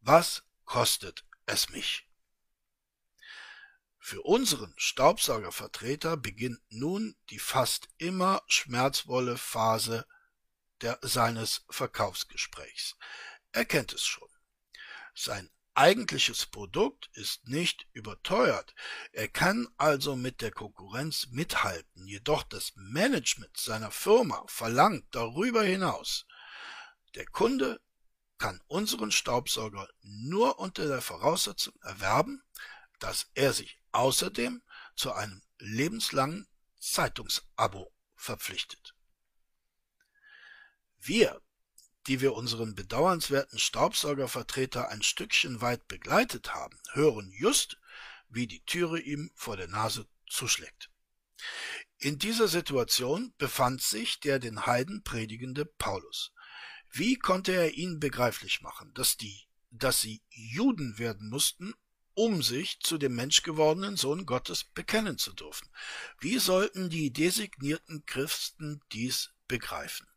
was 0.00 0.44
kostet 0.64 1.24
es 1.46 1.70
mich? 1.70 2.06
Für 3.98 4.22
unseren 4.22 4.72
Staubsaugervertreter 4.76 6.16
beginnt 6.16 6.60
nun 6.68 7.16
die 7.30 7.38
fast 7.38 7.88
immer 7.96 8.42
schmerzvolle 8.46 9.36
Phase 9.36 10.06
der, 10.82 10.98
seines 11.02 11.64
Verkaufsgesprächs. 11.68 12.96
Er 13.52 13.64
kennt 13.64 13.92
es 13.92 14.06
schon. 14.06 14.28
Sein 15.14 15.50
eigentliches 15.78 16.44
Produkt 16.46 17.08
ist 17.12 17.46
nicht 17.46 17.86
überteuert. 17.92 18.74
Er 19.12 19.28
kann 19.28 19.68
also 19.76 20.16
mit 20.16 20.40
der 20.42 20.50
Konkurrenz 20.50 21.28
mithalten, 21.30 22.04
jedoch 22.06 22.42
das 22.42 22.72
Management 22.74 23.56
seiner 23.56 23.92
Firma 23.92 24.44
verlangt 24.48 25.06
darüber 25.12 25.62
hinaus. 25.62 26.26
Der 27.14 27.26
Kunde 27.26 27.80
kann 28.38 28.60
unseren 28.66 29.12
Staubsauger 29.12 29.88
nur 30.02 30.58
unter 30.58 30.88
der 30.88 31.00
Voraussetzung 31.00 31.74
erwerben, 31.82 32.42
dass 32.98 33.30
er 33.34 33.52
sich 33.52 33.80
außerdem 33.92 34.62
zu 34.96 35.12
einem 35.12 35.42
lebenslangen 35.58 36.48
Zeitungsabo 36.80 37.92
verpflichtet. 38.16 38.94
Wir 40.98 41.40
die 42.08 42.20
wir 42.22 42.32
unseren 42.32 42.74
bedauernswerten 42.74 43.58
Staubsaugervertreter 43.58 44.88
ein 44.88 45.02
Stückchen 45.02 45.60
weit 45.60 45.86
begleitet 45.88 46.54
haben, 46.54 46.78
hören 46.92 47.30
just, 47.30 47.78
wie 48.30 48.46
die 48.46 48.64
Türe 48.64 48.98
ihm 48.98 49.30
vor 49.34 49.56
der 49.56 49.68
Nase 49.68 50.06
zuschlägt. 50.26 50.90
In 51.98 52.18
dieser 52.18 52.48
Situation 52.48 53.34
befand 53.38 53.82
sich 53.82 54.20
der 54.20 54.38
den 54.38 54.66
Heiden 54.66 55.02
predigende 55.02 55.64
Paulus. 55.66 56.32
Wie 56.90 57.16
konnte 57.16 57.52
er 57.52 57.74
ihnen 57.74 58.00
begreiflich 58.00 58.62
machen, 58.62 58.92
dass 58.94 59.16
die, 59.16 59.46
dass 59.70 60.00
sie 60.00 60.22
Juden 60.30 60.98
werden 60.98 61.28
mussten, 61.28 61.74
um 62.14 62.42
sich 62.42 62.80
zu 62.80 62.98
dem 62.98 63.14
menschgewordenen 63.14 63.96
Sohn 63.96 64.26
Gottes 64.26 64.64
bekennen 64.64 65.18
zu 65.18 65.32
dürfen? 65.32 65.68
Wie 66.18 66.38
sollten 66.38 66.88
die 66.88 67.12
designierten 67.12 68.06
Christen 68.06 68.80
dies 68.92 69.30
begreifen? 69.46 70.08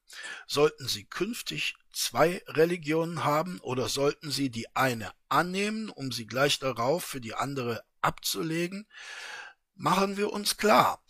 Sollten 0.47 0.87
sie 0.87 1.05
künftig 1.05 1.75
zwei 1.93 2.41
Religionen 2.47 3.23
haben 3.23 3.59
oder 3.59 3.89
sollten 3.89 4.31
sie 4.31 4.49
die 4.49 4.75
eine 4.75 5.11
annehmen, 5.29 5.89
um 5.89 6.11
sie 6.11 6.25
gleich 6.25 6.59
darauf 6.59 7.03
für 7.03 7.21
die 7.21 7.33
andere 7.33 7.83
abzulegen? 8.01 8.87
Machen 9.75 10.17
wir 10.17 10.31
uns 10.31 10.57
klar, 10.57 11.03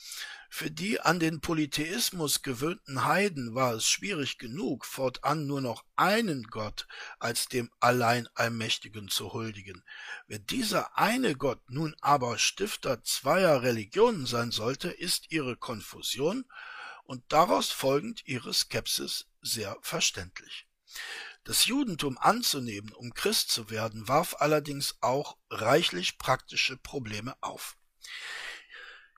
Für 0.54 0.70
die 0.70 1.00
an 1.00 1.22
den 1.22 1.40
Polytheismus 1.40 2.42
gewöhnten 2.42 3.06
Heiden 3.06 3.56
war 3.56 3.74
es 3.74 3.88
schwierig 3.88 4.38
genug, 4.38 4.86
fortan 4.86 5.48
nur 5.48 5.62
noch 5.62 5.86
einen 5.96 6.44
Gott 6.44 6.88
als 7.20 7.46
dem 7.46 7.72
allein 7.80 8.28
Allmächtigen 8.36 9.08
zu 9.08 9.32
huldigen. 9.32 9.82
Wenn 10.28 10.46
dieser 10.48 10.98
eine 10.98 11.36
Gott 11.36 11.62
nun 11.70 11.96
aber 12.02 12.38
Stifter 12.38 13.02
zweier 13.02 13.64
Religionen 13.64 14.26
sein 14.26 14.52
sollte, 14.52 14.90
ist 14.90 15.32
ihre 15.32 15.56
Konfusion 15.56 16.44
und 17.06 17.24
daraus 17.30 17.72
folgend 17.72 18.22
ihre 18.26 18.54
Skepsis 18.54 19.28
sehr 19.42 19.78
verständlich. 19.82 20.68
Das 21.44 21.66
Judentum 21.66 22.18
anzunehmen, 22.18 22.94
um 22.94 23.14
Christ 23.14 23.50
zu 23.50 23.70
werden, 23.70 24.08
warf 24.08 24.36
allerdings 24.40 24.96
auch 25.02 25.38
reichlich 25.50 26.18
praktische 26.18 26.78
Probleme 26.78 27.36
auf. 27.42 27.78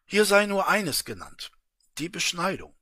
Hier 0.05 0.25
sei 0.25 0.45
nur 0.45 0.67
eines 0.67 1.05
genannt, 1.05 1.51
die 1.97 2.09
Beschneidung. 2.09 2.77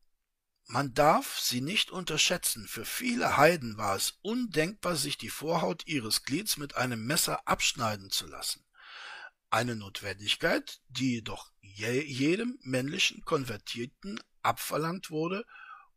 Man 0.65 0.93
darf 0.93 1.39
sie 1.39 1.59
nicht 1.59 1.91
unterschätzen. 1.91 2.67
Für 2.67 2.85
viele 2.85 3.35
Heiden 3.35 3.77
war 3.77 3.95
es 3.95 4.19
undenkbar, 4.21 4.95
sich 4.95 5.17
die 5.17 5.29
Vorhaut 5.29 5.85
ihres 5.85 6.23
Glieds 6.23 6.57
mit 6.57 6.75
einem 6.75 7.05
Messer 7.05 7.45
abschneiden 7.47 8.09
zu 8.09 8.27
lassen. 8.27 8.65
Eine 9.49 9.75
Notwendigkeit, 9.75 10.81
die 10.87 11.15
jedoch 11.15 11.51
jedem 11.59 12.57
männlichen 12.61 13.25
Konvertierten 13.25 14.21
abverlangt 14.43 15.09
wurde 15.09 15.45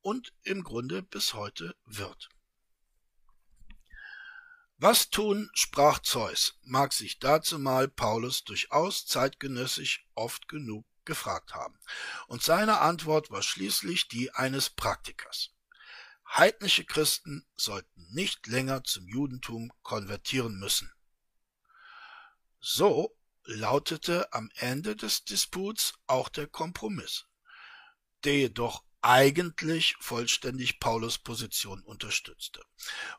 und 0.01 0.33
im 0.43 0.65
Grunde 0.65 1.03
bis 1.03 1.35
heute 1.35 1.77
wird. 1.85 2.31
Was 4.87 5.09
tun, 5.09 5.49
sprach 5.55 6.00
Zeus, 6.00 6.59
mag 6.62 6.93
sich 6.93 7.19
dazumal 7.19 7.88
Paulus 7.88 8.45
durchaus 8.45 9.07
zeitgenössisch 9.07 10.07
oft 10.14 10.47
genug 10.47 10.85
gefragt 11.07 11.55
haben. 11.55 11.79
Und 12.26 12.43
seine 12.43 12.81
Antwort 12.81 13.31
war 13.31 13.41
schließlich 13.41 14.09
die 14.09 14.31
eines 14.33 14.69
Praktikers. 14.69 15.53
Heidnische 16.29 16.85
Christen 16.85 17.47
sollten 17.57 18.09
nicht 18.11 18.47
länger 18.47 18.85
zum 18.85 19.09
Judentum 19.09 19.73
konvertieren 19.81 20.59
müssen. 20.59 20.93
So 22.61 23.17
lautete 23.45 24.35
am 24.35 24.50
Ende 24.55 24.97
des 24.97 25.25
Disputs 25.25 25.95
auch 26.07 26.29
der 26.29 26.47
Kompromiss, 26.47 27.25
der 28.25 28.37
jedoch 28.37 28.85
eigentlich 29.00 29.97
vollständig 30.00 30.79
Paulus 30.79 31.19
Position 31.19 31.83
unterstützte. 31.83 32.62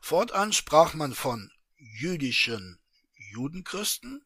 Fortan 0.00 0.52
sprach 0.52 0.94
man 0.94 1.12
von 1.12 1.50
jüdischen 1.76 2.80
Judenchristen 3.14 4.24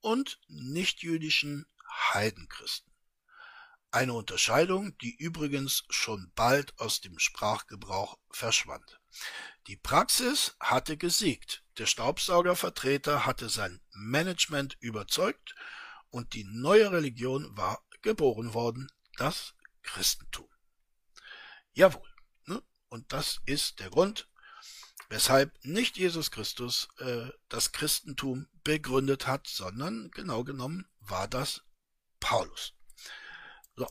und 0.00 0.40
nichtjüdischen 0.48 1.66
Heidenchristen. 2.12 2.92
Eine 3.90 4.14
Unterscheidung, 4.14 4.96
die 4.98 5.14
übrigens 5.16 5.84
schon 5.90 6.32
bald 6.34 6.78
aus 6.78 7.00
dem 7.00 7.18
Sprachgebrauch 7.18 8.18
verschwand. 8.30 9.00
Die 9.66 9.76
Praxis 9.76 10.56
hatte 10.58 10.96
gesiegt, 10.96 11.62
der 11.78 11.86
Staubsaugervertreter 11.86 13.26
hatte 13.26 13.48
sein 13.48 13.80
Management 13.92 14.76
überzeugt 14.80 15.54
und 16.10 16.32
die 16.32 16.44
neue 16.44 16.90
Religion 16.90 17.54
war 17.56 17.84
geboren 18.00 18.54
worden, 18.54 18.90
das 19.18 19.54
Christentum. 19.82 20.48
Jawohl. 21.74 22.08
Ne? 22.46 22.62
Und 22.88 23.12
das 23.12 23.40
ist 23.46 23.78
der 23.80 23.90
Grund, 23.90 24.28
weshalb 25.12 25.62
nicht 25.62 25.98
Jesus 25.98 26.30
Christus 26.30 26.88
äh, 26.96 27.28
das 27.50 27.72
Christentum 27.72 28.48
begründet 28.64 29.26
hat, 29.26 29.46
sondern 29.46 30.10
genau 30.10 30.42
genommen 30.42 30.88
war 31.00 31.28
das 31.28 31.60
Paulus. 32.18 32.72
So, 33.76 33.86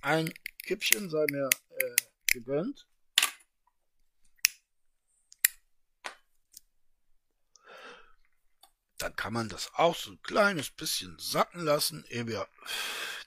ein 0.00 0.34
Kippchen 0.64 1.08
sei 1.08 1.24
mir 1.30 1.48
äh, 1.70 1.96
gegönnt. 2.32 2.88
Dann 8.98 9.14
kann 9.14 9.34
man 9.34 9.48
das 9.48 9.72
auch 9.74 9.94
so 9.94 10.10
ein 10.10 10.22
kleines 10.22 10.70
bisschen 10.70 11.16
sacken 11.20 11.60
lassen, 11.60 12.04
ehe 12.08 12.26
wir 12.26 12.48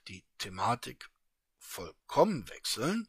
die 0.10 0.26
Thematik 0.40 1.10
vollkommen 1.58 2.50
wechseln. 2.50 3.08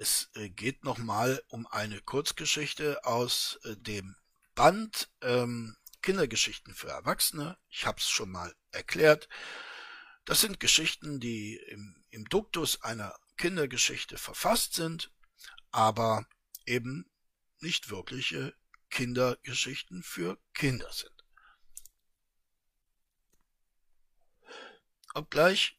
Es 0.00 0.30
äh, 0.32 0.48
geht 0.48 0.82
nochmal 0.82 1.44
um 1.48 1.66
eine 1.66 2.00
Kurzgeschichte 2.00 3.04
aus 3.04 3.60
äh, 3.64 3.76
dem 3.76 4.16
Band 4.54 5.10
ähm, 5.20 5.76
Kindergeschichten 6.00 6.72
für 6.74 6.88
Erwachsene. 6.88 7.58
Ich 7.68 7.84
habe 7.84 7.98
es 7.98 8.08
schon 8.08 8.30
mal 8.30 8.54
erklärt. 8.70 9.28
Das 10.24 10.40
sind 10.40 10.58
Geschichten, 10.58 11.20
die 11.20 11.56
im, 11.56 12.02
im 12.08 12.24
Duktus 12.24 12.80
einer 12.80 13.14
Kindergeschichte 13.36 14.16
verfasst 14.16 14.72
sind, 14.72 15.12
aber 15.70 16.24
eben 16.64 17.10
nicht 17.58 17.90
wirkliche 17.90 18.54
Kindergeschichten 18.88 20.02
für 20.02 20.38
Kinder 20.54 20.90
sind. 20.94 21.26
Obgleich, 25.12 25.78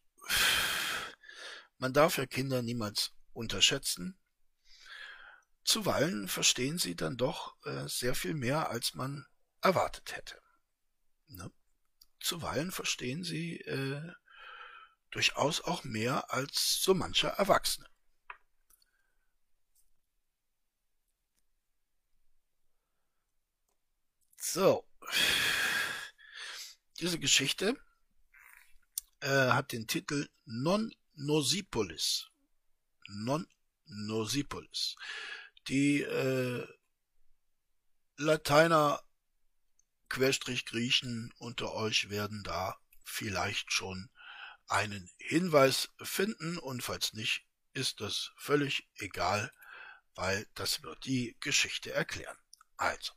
man 1.80 1.92
darf 1.92 2.18
ja 2.20 2.28
Kinder 2.28 2.62
niemals 2.62 3.14
unterschätzen. 3.34 4.18
Zuweilen 5.64 6.28
verstehen 6.28 6.78
sie 6.78 6.96
dann 6.96 7.18
doch 7.18 7.56
äh, 7.66 7.88
sehr 7.88 8.16
viel 8.16 8.34
mehr, 8.34 8.70
als 8.70 8.94
man 8.96 9.26
erwartet 9.62 10.16
hätte. 10.16 10.42
Ne? 11.28 11.52
Zuweilen 12.20 12.72
verstehen 12.72 13.24
sie 13.24 13.58
äh, 13.62 14.14
durchaus 15.12 15.62
auch 15.62 15.84
mehr 15.84 16.34
als 16.34 16.82
so 16.82 16.94
mancher 16.94 17.30
Erwachsene. 17.30 17.88
So, 24.38 24.88
diese 27.00 27.20
Geschichte 27.20 27.80
äh, 29.20 29.28
hat 29.28 29.72
den 29.72 29.88
Titel 29.88 30.28
Non 30.46 30.92
Nosipolis 31.14 32.31
non 33.12 33.48
nosipolis. 33.86 34.96
Die 35.68 36.02
äh, 36.02 36.68
Lateiner 38.18 39.02
Querstrich 40.10 40.66
Griechen 40.66 41.34
unter 41.38 41.74
euch 41.74 42.10
werden 42.10 42.44
da 42.44 42.78
vielleicht 43.04 43.72
schon 43.72 44.10
einen 44.68 45.10
Hinweis 45.18 45.90
finden 46.02 46.58
und 46.58 46.82
falls 46.84 47.14
nicht, 47.14 47.46
ist 47.74 48.02
das 48.02 48.32
völlig 48.38 48.88
egal, 48.96 49.52
weil 50.16 50.48
das 50.56 50.84
wird 50.84 51.06
die 51.06 51.36
Geschichte 51.40 51.94
erklären. 51.94 52.38
Also. 52.78 53.14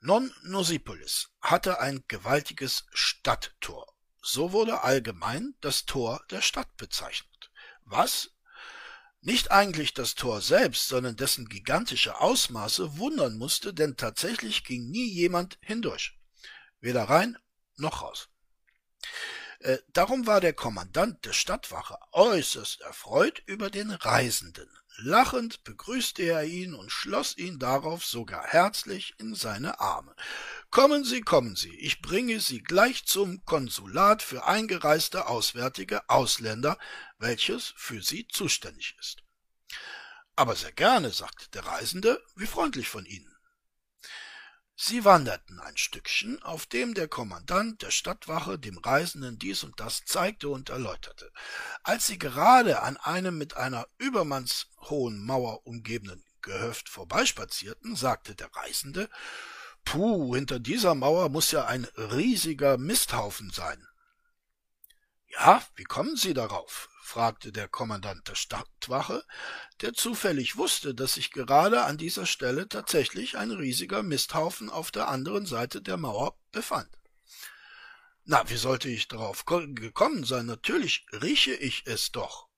Non 0.00 0.34
Nosipolis 0.42 1.30
hatte 1.40 1.78
ein 1.80 2.04
gewaltiges 2.08 2.86
Stadttor. 2.92 3.86
So 4.20 4.52
wurde 4.52 4.82
allgemein 4.82 5.54
das 5.60 5.84
Tor 5.84 6.24
der 6.30 6.42
Stadt 6.42 6.76
bezeichnet. 6.76 7.31
Was? 7.84 8.30
Nicht 9.20 9.52
eigentlich 9.52 9.94
das 9.94 10.16
Tor 10.16 10.40
selbst, 10.40 10.88
sondern 10.88 11.16
dessen 11.16 11.48
gigantische 11.48 12.20
Ausmaße 12.20 12.98
wundern 12.98 13.38
musste, 13.38 13.72
denn 13.72 13.96
tatsächlich 13.96 14.64
ging 14.64 14.90
nie 14.90 15.08
jemand 15.08 15.58
hindurch. 15.60 16.18
Weder 16.80 17.04
rein 17.04 17.38
noch 17.76 18.02
raus. 18.02 18.28
Äh, 19.60 19.78
darum 19.92 20.26
war 20.26 20.40
der 20.40 20.54
Kommandant 20.54 21.24
der 21.24 21.32
Stadtwache 21.32 21.96
äußerst 22.10 22.80
erfreut 22.80 23.42
über 23.46 23.70
den 23.70 23.92
Reisenden. 23.92 24.68
Lachend 24.98 25.64
begrüßte 25.64 26.22
er 26.22 26.44
ihn 26.44 26.74
und 26.74 26.92
schloss 26.92 27.36
ihn 27.36 27.58
darauf 27.58 28.04
sogar 28.04 28.46
herzlich 28.46 29.14
in 29.18 29.34
seine 29.34 29.80
Arme. 29.80 30.14
Kommen 30.70 31.04
Sie, 31.04 31.22
kommen 31.22 31.56
Sie, 31.56 31.74
ich 31.76 32.02
bringe 32.02 32.40
Sie 32.40 32.62
gleich 32.62 33.06
zum 33.06 33.44
Konsulat 33.44 34.22
für 34.22 34.44
eingereiste 34.44 35.26
auswärtige 35.26 36.08
Ausländer, 36.08 36.78
welches 37.18 37.72
für 37.76 38.02
Sie 38.02 38.28
zuständig 38.28 38.94
ist. 39.00 39.22
Aber 40.36 40.56
sehr 40.56 40.72
gerne, 40.72 41.10
sagte 41.10 41.50
der 41.50 41.64
Reisende, 41.66 42.22
wie 42.36 42.46
freundlich 42.46 42.88
von 42.88 43.06
Ihnen. 43.06 43.31
Sie 44.74 45.04
wanderten 45.04 45.60
ein 45.60 45.76
Stückchen, 45.76 46.42
auf 46.42 46.66
dem 46.66 46.94
der 46.94 47.06
Kommandant 47.06 47.82
der 47.82 47.90
Stadtwache 47.90 48.58
dem 48.58 48.78
Reisenden 48.78 49.38
dies 49.38 49.64
und 49.64 49.78
das 49.78 50.04
zeigte 50.04 50.48
und 50.48 50.70
erläuterte. 50.70 51.30
Als 51.82 52.06
sie 52.06 52.18
gerade 52.18 52.82
an 52.82 52.96
einem 52.96 53.36
mit 53.36 53.56
einer 53.56 53.86
übermannshohen 53.98 55.24
Mauer 55.24 55.66
umgebenen 55.66 56.24
Gehöft 56.40 56.88
vorbeispazierten, 56.88 57.94
sagte 57.96 58.34
der 58.34 58.50
Reisende, 58.54 59.08
Puh, 59.84 60.34
hinter 60.34 60.58
dieser 60.58 60.94
Mauer 60.94 61.28
muss 61.28 61.50
ja 61.50 61.66
ein 61.66 61.84
riesiger 61.96 62.78
Misthaufen 62.78 63.50
sein. 63.50 63.86
Ja, 65.28 65.62
wie 65.76 65.84
kommen 65.84 66.16
Sie 66.16 66.34
darauf? 66.34 66.88
Fragte 67.02 67.52
der 67.52 67.68
Kommandant 67.68 68.28
der 68.28 68.36
Stadtwache, 68.36 69.24
der 69.80 69.92
zufällig 69.92 70.56
wusste, 70.56 70.94
dass 70.94 71.14
sich 71.14 71.32
gerade 71.32 71.82
an 71.84 71.98
dieser 71.98 72.26
Stelle 72.26 72.68
tatsächlich 72.68 73.36
ein 73.36 73.50
riesiger 73.50 74.02
Misthaufen 74.02 74.70
auf 74.70 74.90
der 74.90 75.08
anderen 75.08 75.44
Seite 75.44 75.82
der 75.82 75.96
Mauer 75.96 76.38
befand. 76.52 76.88
Na, 78.24 78.48
wie 78.48 78.56
sollte 78.56 78.88
ich 78.88 79.08
darauf 79.08 79.44
gekommen 79.44 80.24
sein? 80.24 80.46
Natürlich 80.46 81.04
rieche 81.12 81.54
ich 81.54 81.86
es 81.86 82.12
doch. 82.12 82.48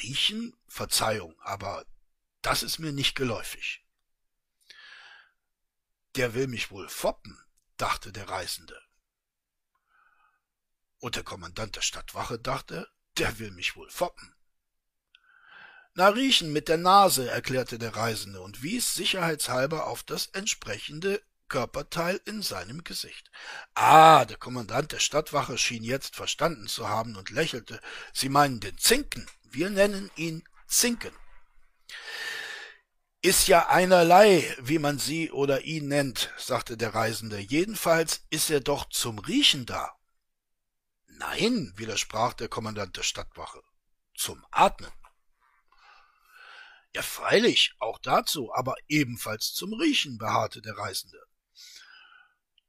Riechen? 0.00 0.54
Verzeihung, 0.68 1.34
aber 1.40 1.86
das 2.40 2.62
ist 2.62 2.78
mir 2.78 2.92
nicht 2.92 3.16
geläufig. 3.16 3.84
Der 6.14 6.34
will 6.34 6.46
mich 6.46 6.70
wohl 6.70 6.88
foppen, 6.88 7.36
dachte 7.78 8.12
der 8.12 8.28
Reisende. 8.28 8.80
Und 10.98 11.16
der 11.16 11.22
Kommandant 11.22 11.76
der 11.76 11.82
Stadtwache 11.82 12.38
dachte, 12.38 12.88
der 13.18 13.38
will 13.38 13.50
mich 13.50 13.76
wohl 13.76 13.90
foppen. 13.90 14.34
Na 15.94 16.08
riechen 16.08 16.52
mit 16.52 16.68
der 16.68 16.76
Nase, 16.76 17.28
erklärte 17.28 17.78
der 17.78 17.96
Reisende 17.96 18.40
und 18.40 18.62
wies 18.62 18.94
sicherheitshalber 18.94 19.86
auf 19.86 20.04
das 20.04 20.26
entsprechende 20.26 21.20
Körperteil 21.48 22.20
in 22.24 22.42
seinem 22.42 22.84
Gesicht. 22.84 23.30
Ah, 23.74 24.24
der 24.24 24.36
Kommandant 24.36 24.92
der 24.92 25.00
Stadtwache 25.00 25.58
schien 25.58 25.82
jetzt 25.82 26.14
verstanden 26.14 26.68
zu 26.68 26.88
haben 26.88 27.16
und 27.16 27.30
lächelte. 27.30 27.80
Sie 28.12 28.28
meinen 28.28 28.60
den 28.60 28.78
Zinken. 28.78 29.26
Wir 29.42 29.70
nennen 29.70 30.10
ihn 30.14 30.44
Zinken. 30.66 31.12
Ist 33.20 33.48
ja 33.48 33.68
einerlei, 33.68 34.54
wie 34.60 34.78
man 34.78 34.98
sie 34.98 35.32
oder 35.32 35.62
ihn 35.62 35.88
nennt, 35.88 36.32
sagte 36.36 36.76
der 36.76 36.94
Reisende. 36.94 37.38
Jedenfalls 37.38 38.24
ist 38.30 38.50
er 38.50 38.60
doch 38.60 38.88
zum 38.90 39.18
Riechen 39.18 39.66
da. 39.66 39.97
Nein, 41.18 41.72
widersprach 41.74 42.32
der 42.34 42.48
Kommandant 42.48 42.96
der 42.96 43.02
Stadtwache. 43.02 43.60
Zum 44.14 44.46
Atmen. 44.52 44.92
Ja, 46.94 47.02
freilich, 47.02 47.74
auch 47.80 47.98
dazu, 47.98 48.54
aber 48.54 48.76
ebenfalls 48.86 49.52
zum 49.52 49.72
Riechen, 49.72 50.16
beharrte 50.16 50.62
der 50.62 50.78
Reisende. 50.78 51.20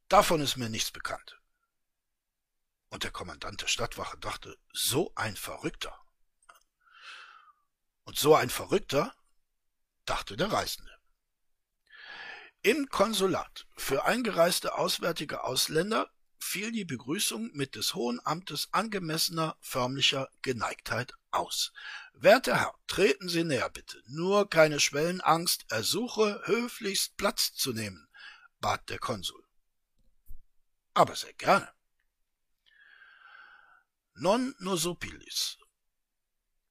Davon 0.08 0.42
ist 0.42 0.58
mir 0.58 0.68
nichts 0.68 0.90
bekannt. 0.90 1.40
Und 2.90 3.04
der 3.04 3.12
Kommandant 3.12 3.62
der 3.62 3.68
Stadtwache 3.68 4.18
dachte, 4.18 4.58
so 4.74 5.12
ein 5.14 5.36
Verrückter. 5.36 5.96
Und 8.04 8.18
so 8.18 8.34
ein 8.34 8.50
Verrückter, 8.50 9.16
dachte 10.06 10.36
der 10.36 10.52
Reisende. 10.52 10.98
Im 12.64 12.90
Konsulat 12.90 13.68
für 13.78 14.06
eingereiste 14.06 14.74
auswärtige 14.74 15.44
Ausländer 15.44 16.12
fiel 16.40 16.72
die 16.72 16.86
Begrüßung 16.86 17.52
mit 17.54 17.76
des 17.76 17.94
Hohen 17.96 18.20
Amtes 18.24 18.70
angemessener 18.72 19.58
förmlicher 19.60 20.30
Geneigtheit 20.42 21.14
aus. 21.32 21.72
Werter 22.14 22.58
Herr, 22.58 22.76
treten 22.88 23.30
Sie 23.30 23.44
näher 23.44 23.70
bitte. 23.70 24.02
Nur 24.08 24.50
keine 24.50 24.80
Schwellenangst, 24.80 25.66
ersuche 25.70 26.42
höflichst 26.46 27.18
Platz 27.18 27.54
zu 27.54 27.74
nehmen, 27.74 28.08
bat 28.60 28.90
der 28.90 29.00
Konsul 29.00 29.44
aber 31.00 31.16
sehr 31.16 31.34
gerne. 31.34 31.72
Non 34.16 34.54
Nosopilis, 34.60 35.58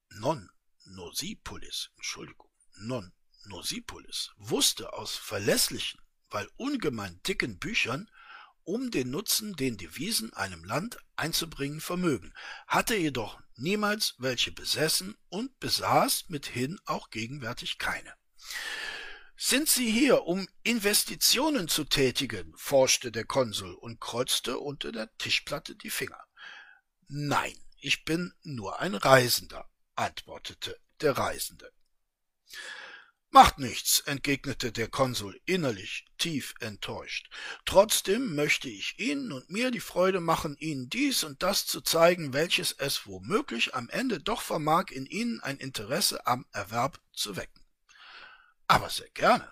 non 0.09 0.49
Nosipolis, 0.85 1.89
Entschuldigung, 1.95 2.51
non 2.77 3.11
Nosipolis 3.45 4.31
wusste 4.37 4.93
aus 4.93 5.15
verlässlichen, 5.15 5.99
weil 6.29 6.47
ungemein 6.57 7.19
dicken 7.23 7.57
Büchern 7.57 8.07
um 8.69 8.91
den 8.91 9.09
Nutzen, 9.09 9.55
den 9.55 9.77
Devisen 9.77 10.31
einem 10.33 10.63
Land 10.63 10.99
einzubringen 11.15 11.81
vermögen, 11.81 12.31
hatte 12.67 12.95
jedoch 12.95 13.41
niemals 13.55 14.13
welche 14.19 14.51
besessen 14.51 15.17
und 15.29 15.59
besaß 15.59 16.29
mithin 16.29 16.79
auch 16.85 17.09
gegenwärtig 17.09 17.79
keine. 17.79 18.13
Sind 19.35 19.69
Sie 19.69 19.89
hier, 19.89 20.25
um 20.25 20.47
Investitionen 20.61 21.67
zu 21.67 21.83
tätigen? 21.83 22.53
forschte 22.57 23.11
der 23.11 23.25
Konsul 23.25 23.73
und 23.73 23.99
kreuzte 23.99 24.59
unter 24.59 24.91
der 24.91 25.09
Tischplatte 25.17 25.75
die 25.75 25.89
Finger. 25.89 26.23
Nein, 27.07 27.57
ich 27.79 28.05
bin 28.05 28.33
nur 28.43 28.79
ein 28.79 28.93
Reisender, 28.93 29.67
antwortete 29.95 30.79
der 31.01 31.17
Reisende. 31.17 31.71
Macht 33.31 33.59
nichts, 33.59 33.99
entgegnete 33.99 34.71
der 34.71 34.87
Konsul 34.87 35.39
innerlich 35.45 36.05
tief 36.17 36.55
enttäuscht. 36.59 37.29
Trotzdem 37.65 38.35
möchte 38.35 38.69
ich 38.69 38.99
Ihnen 38.99 39.31
und 39.31 39.49
mir 39.49 39.71
die 39.71 39.79
Freude 39.79 40.19
machen, 40.19 40.57
Ihnen 40.57 40.89
dies 40.89 41.23
und 41.23 41.43
das 41.43 41.67
zu 41.67 41.81
zeigen, 41.81 42.33
welches 42.33 42.71
es 42.71 43.05
womöglich 43.05 43.75
am 43.75 43.87
Ende 43.89 44.19
doch 44.19 44.41
vermag, 44.41 44.85
in 44.89 45.05
Ihnen 45.05 45.39
ein 45.41 45.57
Interesse 45.57 46.25
am 46.25 46.45
Erwerb 46.51 46.99
zu 47.13 47.35
wecken 47.35 47.59
aber 48.69 48.89
sehr 48.89 49.09
gerne. 49.09 49.51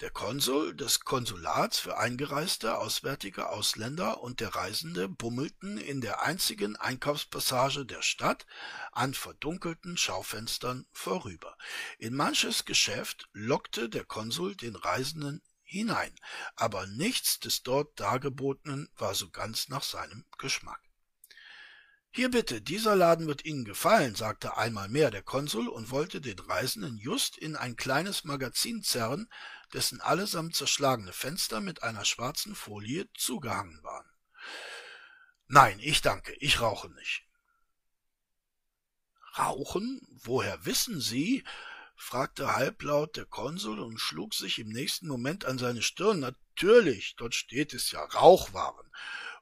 Der 0.00 0.10
Konsul 0.10 0.74
des 0.74 1.00
Konsulats 1.00 1.78
für 1.78 1.98
eingereiste 1.98 2.78
auswärtige 2.78 3.50
Ausländer 3.50 4.22
und 4.22 4.40
der 4.40 4.54
Reisende 4.54 5.10
bummelten 5.10 5.76
in 5.76 6.00
der 6.00 6.22
einzigen 6.22 6.76
Einkaufspassage 6.76 7.84
der 7.84 8.00
Stadt 8.00 8.46
an 8.92 9.12
verdunkelten 9.12 9.98
Schaufenstern 9.98 10.86
vorüber. 10.90 11.54
In 11.98 12.14
manches 12.14 12.64
Geschäft 12.64 13.28
lockte 13.34 13.90
der 13.90 14.06
Konsul 14.06 14.56
den 14.56 14.74
Reisenden 14.74 15.42
hinein, 15.62 16.14
aber 16.56 16.86
nichts 16.86 17.38
des 17.38 17.62
dort 17.62 18.00
Dargebotenen 18.00 18.88
war 18.96 19.14
so 19.14 19.28
ganz 19.28 19.68
nach 19.68 19.82
seinem 19.82 20.24
Geschmack. 20.38 20.80
Hier 22.12 22.28
bitte, 22.28 22.60
dieser 22.60 22.96
Laden 22.96 23.28
wird 23.28 23.44
Ihnen 23.44 23.64
gefallen, 23.64 24.16
sagte 24.16 24.56
einmal 24.56 24.88
mehr 24.88 25.12
der 25.12 25.22
Konsul 25.22 25.68
und 25.68 25.90
wollte 25.90 26.20
den 26.20 26.40
Reisenden 26.40 26.98
just 26.98 27.38
in 27.38 27.54
ein 27.54 27.76
kleines 27.76 28.24
Magazin 28.24 28.82
zerren, 28.82 29.28
dessen 29.72 30.00
allesamt 30.00 30.56
zerschlagene 30.56 31.12
Fenster 31.12 31.60
mit 31.60 31.82
einer 31.82 32.04
schwarzen 32.04 32.54
Folie 32.54 33.08
zugehangen 33.14 33.82
waren. 33.82 34.10
Nein, 35.46 35.78
ich 35.80 36.00
danke, 36.02 36.32
ich 36.34 36.60
rauche 36.60 36.88
nicht. 36.90 37.26
Rauchen? 39.36 40.00
Woher 40.22 40.64
wissen 40.64 41.00
Sie? 41.00 41.44
fragte 41.96 42.54
halblaut 42.54 43.16
der 43.16 43.26
Konsul 43.26 43.78
und 43.78 43.98
schlug 43.98 44.34
sich 44.34 44.58
im 44.58 44.68
nächsten 44.68 45.06
Moment 45.06 45.44
an 45.44 45.58
seine 45.58 45.82
Stirn. 45.82 46.20
Natürlich, 46.20 47.14
dort 47.16 47.34
steht 47.34 47.74
es 47.74 47.90
ja 47.90 48.02
Rauchwaren 48.02 48.90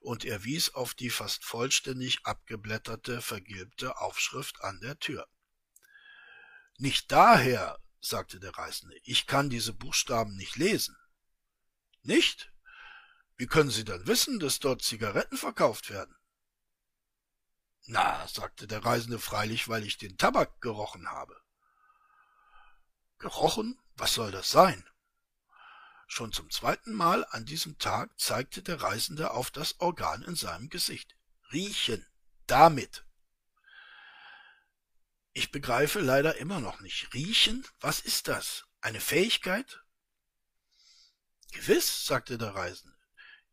und 0.01 0.25
er 0.25 0.45
wies 0.45 0.75
auf 0.75 0.95
die 0.95 1.11
fast 1.11 1.45
vollständig 1.45 2.25
abgeblätterte, 2.25 3.21
vergilbte 3.21 3.99
Aufschrift 4.01 4.63
an 4.63 4.81
der 4.81 4.99
Tür. 4.99 5.29
Nicht 6.79 7.13
daher, 7.13 7.79
sagte 8.01 8.41
der 8.41 8.57
Reisende, 8.57 8.97
ich 9.03 9.27
kann 9.27 9.51
diese 9.51 9.73
Buchstaben 9.73 10.37
nicht 10.37 10.57
lesen. 10.57 10.97
Nicht? 12.03 12.53
Wie 13.37 13.47
können 13.47 13.71
Sie 13.71 13.85
dann 13.85 14.07
wissen, 14.07 14.39
dass 14.39 14.59
dort 14.59 14.83
Zigaretten 14.83 15.37
verkauft 15.37 15.91
werden? 15.91 16.15
Na, 17.87 18.27
sagte 18.29 18.67
der 18.67 18.85
Reisende 18.85 19.19
freilich, 19.19 19.69
weil 19.69 19.85
ich 19.85 19.97
den 19.97 20.19
Tabak 20.19 20.61
gerochen 20.61 21.09
habe. 21.11 21.41
Gerochen? 23.19 23.81
Was 23.97 24.15
soll 24.15 24.31
das 24.31 24.51
sein? 24.51 24.85
Schon 26.07 26.33
zum 26.33 26.51
zweiten 26.51 26.93
Mal 26.93 27.27
an 27.31 27.45
diesem 27.45 27.79
Tag 27.79 28.19
zeigte 28.19 28.63
der 28.63 28.81
Reisende 28.81 29.33
auf 29.33 29.51
das 29.51 29.81
Organ 29.81 30.23
in 30.23 30.37
seinem 30.37 30.69
Gesicht. 30.69 31.17
Riechen. 31.53 32.07
Damit. 32.47 33.05
Ich 35.39 35.53
begreife 35.53 36.01
leider 36.01 36.37
immer 36.39 36.59
noch 36.59 36.81
nicht. 36.81 37.15
Riechen? 37.15 37.65
Was 37.79 38.01
ist 38.01 38.27
das? 38.27 38.67
Eine 38.81 39.01
Fähigkeit? 39.01 39.85
Gewiss, 41.53 42.07
sagte 42.07 42.39
der 42.39 42.57
Reisende. 42.57 42.99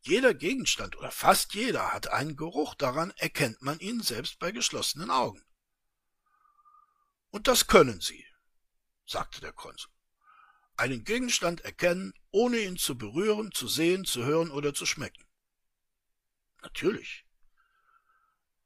Jeder 0.01 0.33
Gegenstand 0.33 0.97
oder 0.97 1.11
fast 1.11 1.53
jeder 1.53 1.93
hat 1.93 2.07
einen 2.07 2.35
Geruch, 2.35 2.73
daran 2.73 3.11
erkennt 3.17 3.61
man 3.61 3.77
ihn 3.77 4.01
selbst 4.01 4.39
bei 4.39 4.49
geschlossenen 4.49 5.11
Augen. 5.11 5.45
Und 7.29 7.47
das 7.47 7.67
können 7.67 8.01
Sie, 8.01 8.25
sagte 9.05 9.39
der 9.39 9.53
Konsul 9.53 9.91
einen 10.77 11.03
Gegenstand 11.03 11.61
erkennen, 11.61 12.15
ohne 12.31 12.57
ihn 12.57 12.77
zu 12.77 12.97
berühren, 12.97 13.51
zu 13.51 13.67
sehen, 13.67 14.05
zu 14.05 14.25
hören 14.25 14.49
oder 14.49 14.73
zu 14.73 14.87
schmecken. 14.87 15.23
Natürlich. 16.63 17.25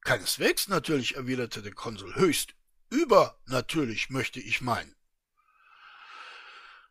Keineswegs 0.02 0.70
natürlich, 0.70 1.16
erwiderte 1.16 1.62
der 1.62 1.74
Konsul, 1.74 2.16
höchst 2.16 2.56
übernatürlich 2.90 4.10
möchte 4.10 4.40
ich 4.40 4.62
meinen. 4.62 4.96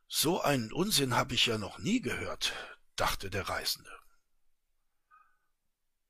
So 0.07 0.41
einen 0.41 0.73
Unsinn 0.73 1.15
habe 1.15 1.35
ich 1.35 1.47
ja 1.47 1.59
noch 1.59 1.79
nie 1.79 2.01
gehört, 2.01 2.55
dachte 2.97 3.31
der 3.31 3.49
Reisende. 3.49 3.91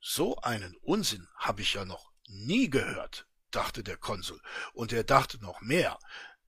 So 0.01 0.37
einen 0.39 0.77
Unsinn 0.77 1.29
habe 1.37 1.63
ich 1.63 1.75
ja 1.75 1.85
noch 1.85 2.13
nie 2.29 2.71
gehört, 2.71 3.27
dachte 3.51 3.83
der 3.83 3.97
Konsul, 3.97 4.41
und 4.73 4.93
er 4.93 5.05
dachte 5.05 5.39
noch 5.39 5.61
mehr. 5.61 5.99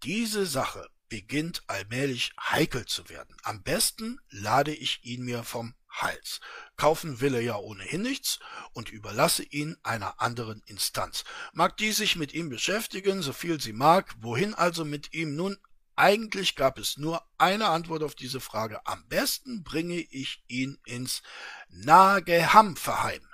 Diese 0.04 0.46
Sache 0.46 0.88
beginnt 1.08 1.64
allmählich 1.66 2.32
heikel 2.40 2.86
zu 2.86 3.08
werden. 3.08 3.36
Am 3.42 3.62
besten 3.62 4.20
lade 4.28 4.72
ich 4.72 5.04
ihn 5.04 5.24
mir 5.24 5.42
vom 5.42 5.74
Hals. 5.90 6.40
Kaufen 6.76 7.20
will 7.20 7.34
er 7.34 7.42
ja 7.42 7.56
ohnehin 7.56 8.02
nichts 8.02 8.38
und 8.72 8.90
überlasse 8.90 9.42
ihn 9.42 9.76
einer 9.82 10.20
anderen 10.20 10.62
Instanz. 10.66 11.24
Mag 11.52 11.76
die 11.76 11.92
sich 11.92 12.16
mit 12.16 12.32
ihm 12.32 12.48
beschäftigen, 12.48 13.22
so 13.22 13.32
viel 13.32 13.60
sie 13.60 13.72
mag, 13.72 14.14
wohin 14.20 14.54
also 14.54 14.84
mit 14.84 15.12
ihm 15.12 15.36
nun 15.36 15.58
Eigentlich 15.96 16.56
gab 16.56 16.78
es 16.78 16.96
nur 16.96 17.22
eine 17.36 17.68
Antwort 17.68 18.02
auf 18.02 18.14
diese 18.14 18.40
Frage. 18.40 18.86
Am 18.86 19.06
besten 19.08 19.64
bringe 19.64 19.98
ich 19.98 20.42
ihn 20.48 20.80
ins 20.86 21.20
Nagehampferheim. 21.68 23.28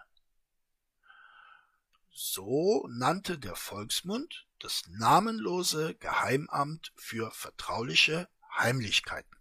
So 2.11 2.88
nannte 2.90 3.38
der 3.38 3.55
Volksmund 3.55 4.49
das 4.59 4.83
namenlose 4.88 5.95
Geheimamt 5.95 6.92
für 6.97 7.31
vertrauliche 7.31 8.29
Heimlichkeiten. 8.57 9.36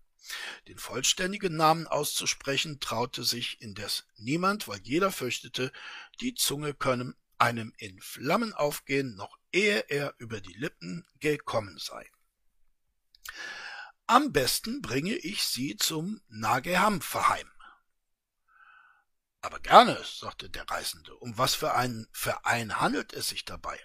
Den 0.67 0.77
vollständigen 0.77 1.55
Namen 1.55 1.87
auszusprechen 1.87 2.79
traute 2.79 3.23
sich 3.23 3.61
indes 3.61 4.07
niemand, 4.17 4.67
weil 4.67 4.79
jeder 4.81 5.11
fürchtete, 5.11 5.71
die 6.21 6.33
Zunge 6.33 6.73
könne 6.73 7.15
einem 7.37 7.73
in 7.77 7.99
Flammen 8.01 8.53
aufgehen, 8.53 9.15
noch 9.15 9.37
ehe 9.51 9.79
er 9.89 10.15
über 10.17 10.41
die 10.41 10.53
Lippen 10.53 11.07
gekommen 11.19 11.77
sei. 11.77 12.09
Am 14.07 14.31
besten 14.31 14.81
bringe 14.81 15.15
ich 15.15 15.43
sie 15.43 15.77
zum 15.77 16.21
Nagehampferheim. 16.27 17.49
Aber 19.41 19.59
gerne, 19.59 20.03
sagte 20.03 20.49
der 20.49 20.69
Reisende. 20.69 21.15
Um 21.17 21.37
was 21.37 21.53
für 21.55 21.75
einen 21.75 22.07
Verein 22.11 22.79
handelt 22.79 23.13
es 23.13 23.29
sich 23.29 23.45
dabei? 23.45 23.79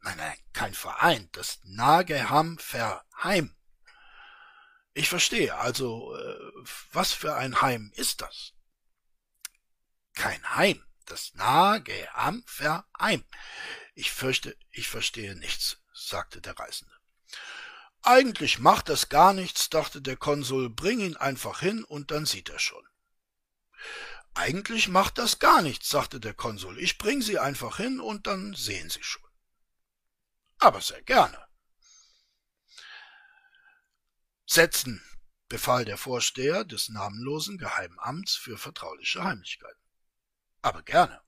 Nein, 0.00 0.16
nein, 0.16 0.36
kein 0.52 0.74
Verein, 0.74 1.28
das 1.32 1.60
Nagehampferheim. 1.62 3.54
Ich 4.94 5.08
verstehe, 5.08 5.56
also 5.56 6.16
äh, 6.16 6.38
was 6.92 7.12
für 7.12 7.34
ein 7.34 7.60
Heim 7.60 7.92
ist 7.96 8.20
das? 8.20 8.52
Kein 10.14 10.54
Heim, 10.54 10.84
das 11.04 11.34
Nagehampferheim. 11.34 13.24
Ich 13.94 14.12
fürchte, 14.12 14.56
ich 14.70 14.88
verstehe 14.88 15.34
nichts, 15.34 15.78
sagte 15.92 16.40
der 16.40 16.56
Reisende. 16.58 16.94
Eigentlich 18.02 18.60
macht 18.60 18.88
das 18.88 19.08
gar 19.08 19.32
nichts, 19.32 19.68
dachte 19.68 20.00
der 20.00 20.16
Konsul, 20.16 20.70
bring 20.70 21.00
ihn 21.00 21.16
einfach 21.16 21.58
hin 21.58 21.82
und 21.82 22.12
dann 22.12 22.24
sieht 22.26 22.48
er 22.50 22.60
schon. 22.60 22.86
Eigentlich 24.34 24.88
macht 24.88 25.18
das 25.18 25.38
gar 25.38 25.62
nichts, 25.62 25.88
sagte 25.88 26.20
der 26.20 26.34
Konsul, 26.34 26.78
ich 26.78 26.98
bring 26.98 27.22
Sie 27.22 27.38
einfach 27.38 27.78
hin 27.78 28.00
und 28.00 28.26
dann 28.26 28.54
sehen 28.54 28.90
Sie 28.90 29.02
schon. 29.02 29.22
Aber 30.58 30.80
sehr 30.80 31.02
gerne. 31.02 31.43
Setzen, 34.46 35.02
befahl 35.48 35.84
der 35.84 35.96
Vorsteher 35.96 36.64
des 36.64 36.88
namenlosen 36.88 37.58
Geheimamts 37.58 38.34
für 38.34 38.58
vertrauliche 38.58 39.24
Heimlichkeiten. 39.24 39.80
Aber 40.62 40.82
gerne. 40.82 41.20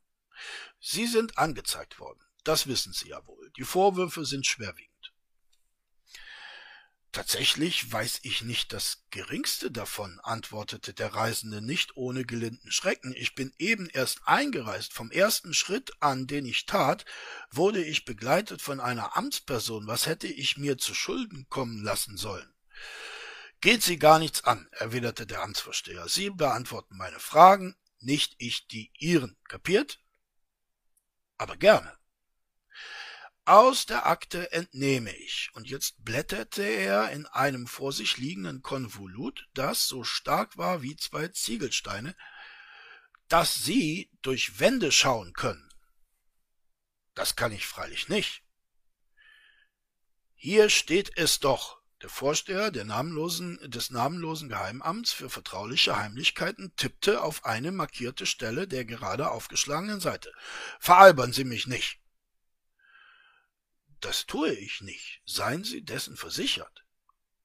Sie 0.81 1.07
sind 1.07 1.39
angezeigt 1.39 1.99
worden, 1.99 2.21
das 2.45 2.67
wissen 2.67 2.93
Sie 2.93 3.09
ja 3.09 3.27
wohl. 3.27 3.51
Die 3.57 3.65
Vorwürfe 3.65 4.25
sind 4.25 4.47
schwerwiegend. 4.47 5.13
Tatsächlich 7.17 7.91
weiß 7.91 8.21
ich 8.25 8.43
nicht 8.43 8.75
das 8.75 9.07
geringste 9.09 9.71
davon, 9.71 10.21
antwortete 10.23 10.93
der 10.93 11.15
Reisende 11.15 11.63
nicht 11.63 11.97
ohne 11.97 12.27
gelinden 12.27 12.71
Schrecken. 12.71 13.15
Ich 13.17 13.35
bin 13.35 13.55
eben 13.57 13.89
erst 13.89 14.21
eingereist. 14.27 14.93
Vom 14.93 15.11
ersten 15.11 15.55
Schritt 15.55 15.93
an, 16.01 16.27
den 16.27 16.45
ich 16.45 16.67
tat, 16.67 17.07
wurde 17.51 17.83
ich 17.83 18.05
begleitet 18.05 18.61
von 18.61 18.81
einer 18.81 19.17
Amtsperson. 19.17 19.87
Was 19.87 20.05
hätte 20.05 20.27
ich 20.27 20.59
mir 20.59 20.77
zu 20.77 20.93
Schulden 20.93 21.47
kommen 21.49 21.83
lassen 21.83 22.19
sollen? 22.19 22.53
Geht 23.61 23.83
Sie 23.83 23.99
gar 23.99 24.19
nichts 24.19 24.45
an, 24.45 24.69
erwiderte 24.73 25.27
der 25.27 25.43
Amtsvorsteher. 25.43 26.09
Sie 26.09 26.31
beantworten 26.31 26.97
meine 26.97 27.19
Fragen, 27.19 27.77
nicht 27.99 28.35
ich 28.39 28.69
die 28.69 28.93
Ihren. 28.99 29.37
Kapiert? 29.49 30.01
Aber 31.39 31.57
gerne. 31.57 31.97
Aus 33.45 33.87
der 33.87 34.07
Akte 34.07 34.51
entnehme 34.51 35.15
ich, 35.15 35.51
und 35.55 35.69
jetzt 35.69 36.05
blätterte 36.05 36.65
er 36.65 37.11
in 37.13 37.27
einem 37.27 37.69
vor 37.69 37.93
sich 37.93 38.17
liegenden 38.17 38.61
Konvolut, 38.61 39.49
das 39.55 39.87
so 39.87 40.03
stark 40.03 40.57
war 40.57 40.83
wie 40.83 40.97
zwei 40.97 41.29
Ziegelsteine, 41.29 42.17
dass 43.29 43.55
Sie 43.55 44.11
durch 44.23 44.59
Wände 44.59 44.91
schauen 44.91 45.33
können. 45.33 45.69
Das 47.15 47.37
kann 47.37 47.53
ich 47.53 47.67
freilich 47.67 48.09
nicht. 48.09 48.43
Hier 50.35 50.69
steht 50.69 51.17
es 51.17 51.41
doch. 51.41 51.81
Der 52.03 52.11
Vorsteher 52.11 52.71
des 52.71 52.85
namenlosen 52.87 54.49
Geheimamts 54.49 55.13
für 55.13 55.31
vertrauliche 55.31 55.97
Heimlichkeiten 55.97 56.75
tippte 56.77 57.23
auf 57.23 57.47
eine 57.47 57.73
markierte 57.73 58.27
Stelle 58.27 58.69
der 58.69 58.85
gerade 58.85 59.31
aufgeschlagenen 59.31 60.01
Seite. 60.01 60.33
Veralbern 60.79 61.33
Sie 61.33 61.45
mich 61.45 61.67
nicht. 61.67 62.01
Das 64.01 64.27
tue 64.27 64.53
ich 64.53 64.83
nicht. 64.83 65.23
Seien 65.25 65.65
Sie 65.65 65.83
dessen 65.83 66.19
versichert. 66.19 66.85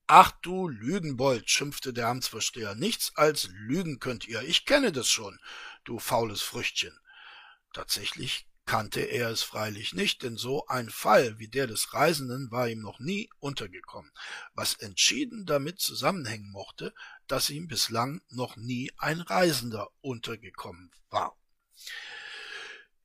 Ach 0.07 0.31
du 0.41 0.67
Lügenbold, 0.67 1.49
schimpfte 1.49 1.93
der 1.93 2.09
Amtsvorsteher, 2.09 2.75
nichts 2.75 3.15
als 3.15 3.47
Lügen 3.53 3.99
könnt 3.99 4.27
ihr. 4.27 4.41
Ich 4.41 4.65
kenne 4.65 4.91
das 4.91 5.07
schon, 5.07 5.39
du 5.85 5.99
faules 5.99 6.41
Früchtchen. 6.41 6.99
Tatsächlich 7.71 8.50
kannte 8.65 9.01
er 9.01 9.29
es 9.29 9.41
freilich 9.41 9.93
nicht, 9.93 10.23
denn 10.23 10.37
so 10.37 10.65
ein 10.67 10.89
Fall 10.89 11.39
wie 11.39 11.47
der 11.47 11.67
des 11.67 11.93
Reisenden 11.93 12.51
war 12.51 12.69
ihm 12.69 12.81
noch 12.81 12.99
nie 12.99 13.29
untergekommen, 13.39 14.11
was 14.53 14.75
entschieden 14.75 15.45
damit 15.45 15.79
zusammenhängen 15.79 16.51
mochte, 16.51 16.93
dass 17.27 17.49
ihm 17.49 17.67
bislang 17.67 18.21
noch 18.29 18.55
nie 18.55 18.91
ein 18.97 19.21
Reisender 19.21 19.89
untergekommen 20.01 20.91
war. 21.09 21.35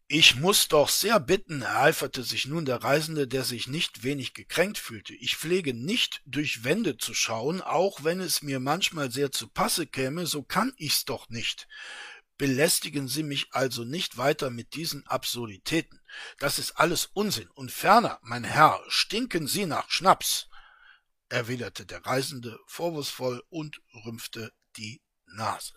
Ich 0.08 0.36
muss 0.36 0.68
doch 0.68 0.88
sehr 0.88 1.18
bitten, 1.18 1.62
ereiferte 1.62 2.22
sich 2.22 2.46
nun 2.46 2.64
der 2.64 2.76
Reisende, 2.76 3.26
der 3.26 3.42
sich 3.42 3.66
nicht 3.66 4.04
wenig 4.04 4.34
gekränkt 4.34 4.78
fühlte. 4.78 5.14
Ich 5.14 5.36
pflege 5.36 5.74
nicht 5.74 6.22
durch 6.26 6.62
Wände 6.62 6.96
zu 6.96 7.12
schauen, 7.12 7.60
auch 7.60 8.04
wenn 8.04 8.20
es 8.20 8.40
mir 8.40 8.60
manchmal 8.60 9.10
sehr 9.10 9.32
zu 9.32 9.48
Passe 9.48 9.84
käme, 9.84 10.26
so 10.26 10.44
kann 10.44 10.72
ich's 10.76 11.06
doch 11.06 11.28
nicht. 11.28 11.66
Belästigen 12.38 13.08
Sie 13.08 13.22
mich 13.22 13.48
also 13.52 13.84
nicht 13.84 14.18
weiter 14.18 14.50
mit 14.50 14.74
diesen 14.74 15.06
Absurditäten. 15.06 16.00
Das 16.38 16.58
ist 16.58 16.72
alles 16.72 17.06
Unsinn. 17.06 17.48
Und 17.50 17.72
ferner, 17.72 18.18
mein 18.22 18.44
Herr, 18.44 18.82
stinken 18.88 19.46
Sie 19.46 19.64
nach 19.64 19.90
Schnaps, 19.90 20.48
erwiderte 21.28 21.86
der 21.86 22.04
Reisende 22.04 22.58
vorwurfsvoll 22.66 23.42
und 23.48 23.80
rümpfte 24.04 24.52
die 24.76 25.02
Nase. 25.26 25.74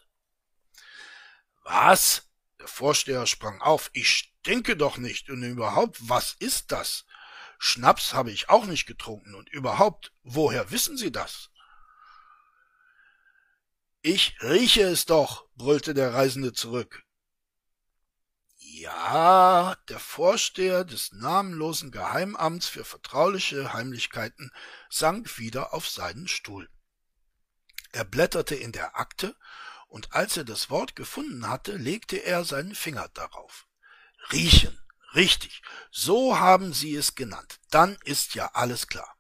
Was? 1.64 2.30
Der 2.60 2.68
Vorsteher 2.68 3.26
sprang 3.26 3.62
auf. 3.62 3.90
Ich 3.94 4.10
stinke 4.10 4.76
doch 4.76 4.98
nicht. 4.98 5.30
Und 5.30 5.44
überhaupt, 5.44 5.98
was 6.02 6.36
ist 6.40 6.74
das? 6.74 7.06
Schnaps 7.58 8.14
habe 8.14 8.32
ich 8.32 8.50
auch 8.50 8.66
nicht 8.66 8.86
getrunken. 8.86 9.34
Und 9.34 9.50
überhaupt, 9.50 10.14
woher 10.24 10.72
wissen 10.72 10.98
Sie 10.98 11.12
das? 11.12 11.50
Ich 14.12 14.42
rieche 14.42 14.82
es 14.82 15.06
doch, 15.06 15.46
brüllte 15.54 15.94
der 15.94 16.16
Reisende 16.16 16.52
zurück. 16.52 17.04
Ja, 18.58 19.76
der 19.88 20.00
Vorsteher 20.00 20.84
des 20.84 21.12
namenlosen 21.12 21.92
Geheimamts 21.92 22.68
für 22.68 22.84
vertrauliche 22.84 23.72
Heimlichkeiten 23.72 24.52
sank 24.90 25.38
wieder 25.38 25.76
auf 25.76 25.88
seinen 25.88 26.28
Stuhl. 26.28 26.72
Er 27.92 28.04
blätterte 28.04 28.56
in 28.56 28.72
der 28.72 28.98
Akte 28.98 29.36
und 29.88 30.12
als 30.12 30.38
er 30.38 30.44
das 30.44 30.72
Wort 30.72 30.96
gefunden 30.96 31.48
hatte, 31.48 31.78
legte 31.78 32.18
er 32.18 32.46
seinen 32.46 32.74
Finger 32.74 33.10
darauf. 33.10 33.68
Riechen, 34.32 34.76
richtig, 35.14 35.62
so 35.92 36.40
haben 36.40 36.74
Sie 36.74 36.96
es 36.96 37.14
genannt, 37.14 37.60
dann 37.70 37.96
ist 38.06 38.34
ja 38.34 38.50
alles 38.54 38.88
klar. 38.88 39.19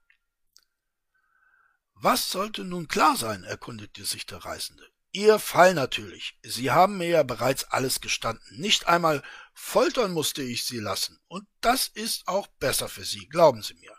Was 2.01 2.31
sollte 2.31 2.63
nun 2.63 2.87
klar 2.87 3.17
sein, 3.17 3.43
erkundigte 3.43 4.05
sich 4.05 4.25
der 4.25 4.45
Reisende. 4.45 4.89
Ihr 5.11 5.37
Fall 5.37 5.73
natürlich. 5.73 6.39
Sie 6.43 6.71
haben 6.71 6.97
mir 6.97 7.09
ja 7.09 7.23
bereits 7.23 7.65
alles 7.65 7.99
gestanden. 7.99 8.59
Nicht 8.59 8.87
einmal 8.87 9.21
foltern 9.53 10.13
musste 10.13 10.41
ich 10.41 10.63
Sie 10.63 10.79
lassen. 10.79 11.19
Und 11.27 11.45
das 11.59 11.87
ist 11.87 12.27
auch 12.27 12.47
besser 12.47 12.87
für 12.87 13.03
Sie, 13.03 13.27
glauben 13.27 13.63
Sie 13.63 13.73
mir. 13.73 13.97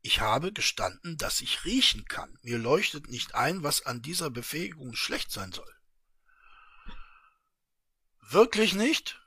Ich 0.00 0.20
habe 0.20 0.52
gestanden, 0.52 1.16
dass 1.18 1.40
ich 1.40 1.64
riechen 1.64 2.04
kann. 2.06 2.36
Mir 2.42 2.58
leuchtet 2.58 3.08
nicht 3.08 3.36
ein, 3.36 3.62
was 3.62 3.86
an 3.86 4.02
dieser 4.02 4.30
Befähigung 4.30 4.96
schlecht 4.96 5.30
sein 5.30 5.52
soll. 5.52 5.72
Wirklich 8.20 8.74
nicht? 8.74 9.20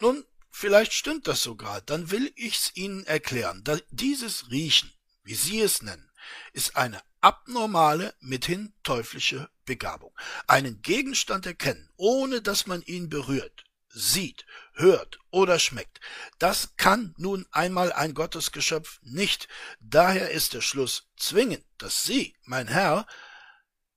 Nun, 0.00 0.24
vielleicht 0.50 0.92
stimmt 0.92 1.28
das 1.28 1.42
sogar. 1.42 1.82
Dann 1.82 2.10
will 2.10 2.32
ich's 2.34 2.72
Ihnen 2.74 3.04
erklären. 3.06 3.62
Dieses 3.90 4.50
Riechen, 4.50 4.92
wie 5.28 5.34
Sie 5.34 5.60
es 5.60 5.82
nennen, 5.82 6.10
ist 6.54 6.74
eine 6.78 7.02
abnormale, 7.20 8.14
mithin 8.18 8.72
teuflische 8.82 9.50
Begabung. 9.66 10.18
Einen 10.46 10.80
Gegenstand 10.80 11.44
erkennen, 11.44 11.90
ohne 11.96 12.40
dass 12.40 12.66
man 12.66 12.80
ihn 12.80 13.10
berührt, 13.10 13.64
sieht, 13.90 14.46
hört 14.72 15.18
oder 15.30 15.58
schmeckt. 15.58 16.00
Das 16.38 16.76
kann 16.78 17.14
nun 17.18 17.46
einmal 17.50 17.92
ein 17.92 18.14
Gottesgeschöpf 18.14 19.00
nicht. 19.02 19.48
Daher 19.80 20.30
ist 20.30 20.54
der 20.54 20.62
Schluss 20.62 21.10
zwingend, 21.18 21.66
dass 21.76 22.04
Sie, 22.04 22.34
mein 22.44 22.66
Herr, 22.66 23.06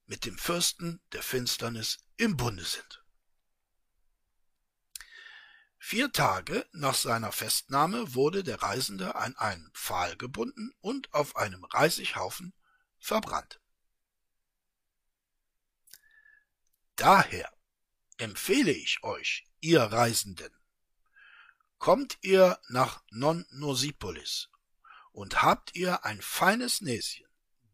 mit 0.07 0.25
dem 0.25 0.37
Fürsten 0.37 0.99
der 1.13 1.23
Finsternis 1.23 1.99
im 2.17 2.35
Bunde 2.35 2.65
sind. 2.65 3.00
Vier 5.83 6.11
Tage 6.11 6.69
nach 6.73 6.93
seiner 6.93 7.31
Festnahme 7.31 8.13
wurde 8.13 8.43
der 8.43 8.61
Reisende 8.61 9.15
an 9.15 9.35
einen 9.35 9.71
Pfahl 9.73 10.15
gebunden 10.15 10.71
und 10.79 11.11
auf 11.11 11.35
einem 11.35 11.63
Reisighaufen 11.65 12.53
verbrannt. 12.99 13.59
Daher 16.95 17.51
empfehle 18.17 18.71
ich 18.71 19.01
euch, 19.01 19.49
ihr 19.59 19.81
Reisenden, 19.81 20.55
kommt 21.79 22.19
ihr 22.21 22.59
nach 22.69 23.03
Non-Nosipolis 23.09 24.49
und 25.11 25.41
habt 25.41 25.75
ihr 25.75 26.05
ein 26.05 26.21
feines 26.21 26.81
Näschen, 26.81 27.25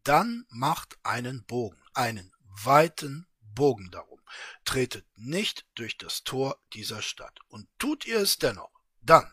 dann 0.04 0.46
macht 0.48 0.98
einen 1.04 1.44
Bogen, 1.44 1.84
einen 1.94 2.34
weiten 2.64 3.28
Bogen 3.42 3.92
darum, 3.92 4.17
tretet 4.66 5.06
nicht 5.16 5.66
durch 5.76 5.98
das 5.98 6.24
Tor 6.24 6.60
dieser 6.74 7.02
Stadt. 7.02 7.40
Und 7.48 7.68
tut 7.80 8.06
ihr 8.06 8.20
es 8.20 8.38
dennoch, 8.38 8.72
dann, 9.02 9.32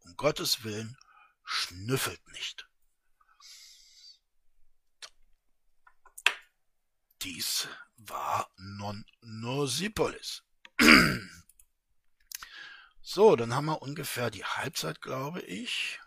um 0.00 0.16
Gottes 0.16 0.64
Willen, 0.64 0.96
schnüffelt 1.44 2.26
nicht. 2.28 2.68
Dies 7.22 7.68
war 7.96 8.50
Non-Nosipolis. 8.56 10.42
so, 13.00 13.36
dann 13.36 13.54
haben 13.54 13.66
wir 13.66 13.80
ungefähr 13.80 14.30
die 14.30 14.44
Halbzeit, 14.44 15.00
glaube 15.00 15.40
ich. 15.40 16.00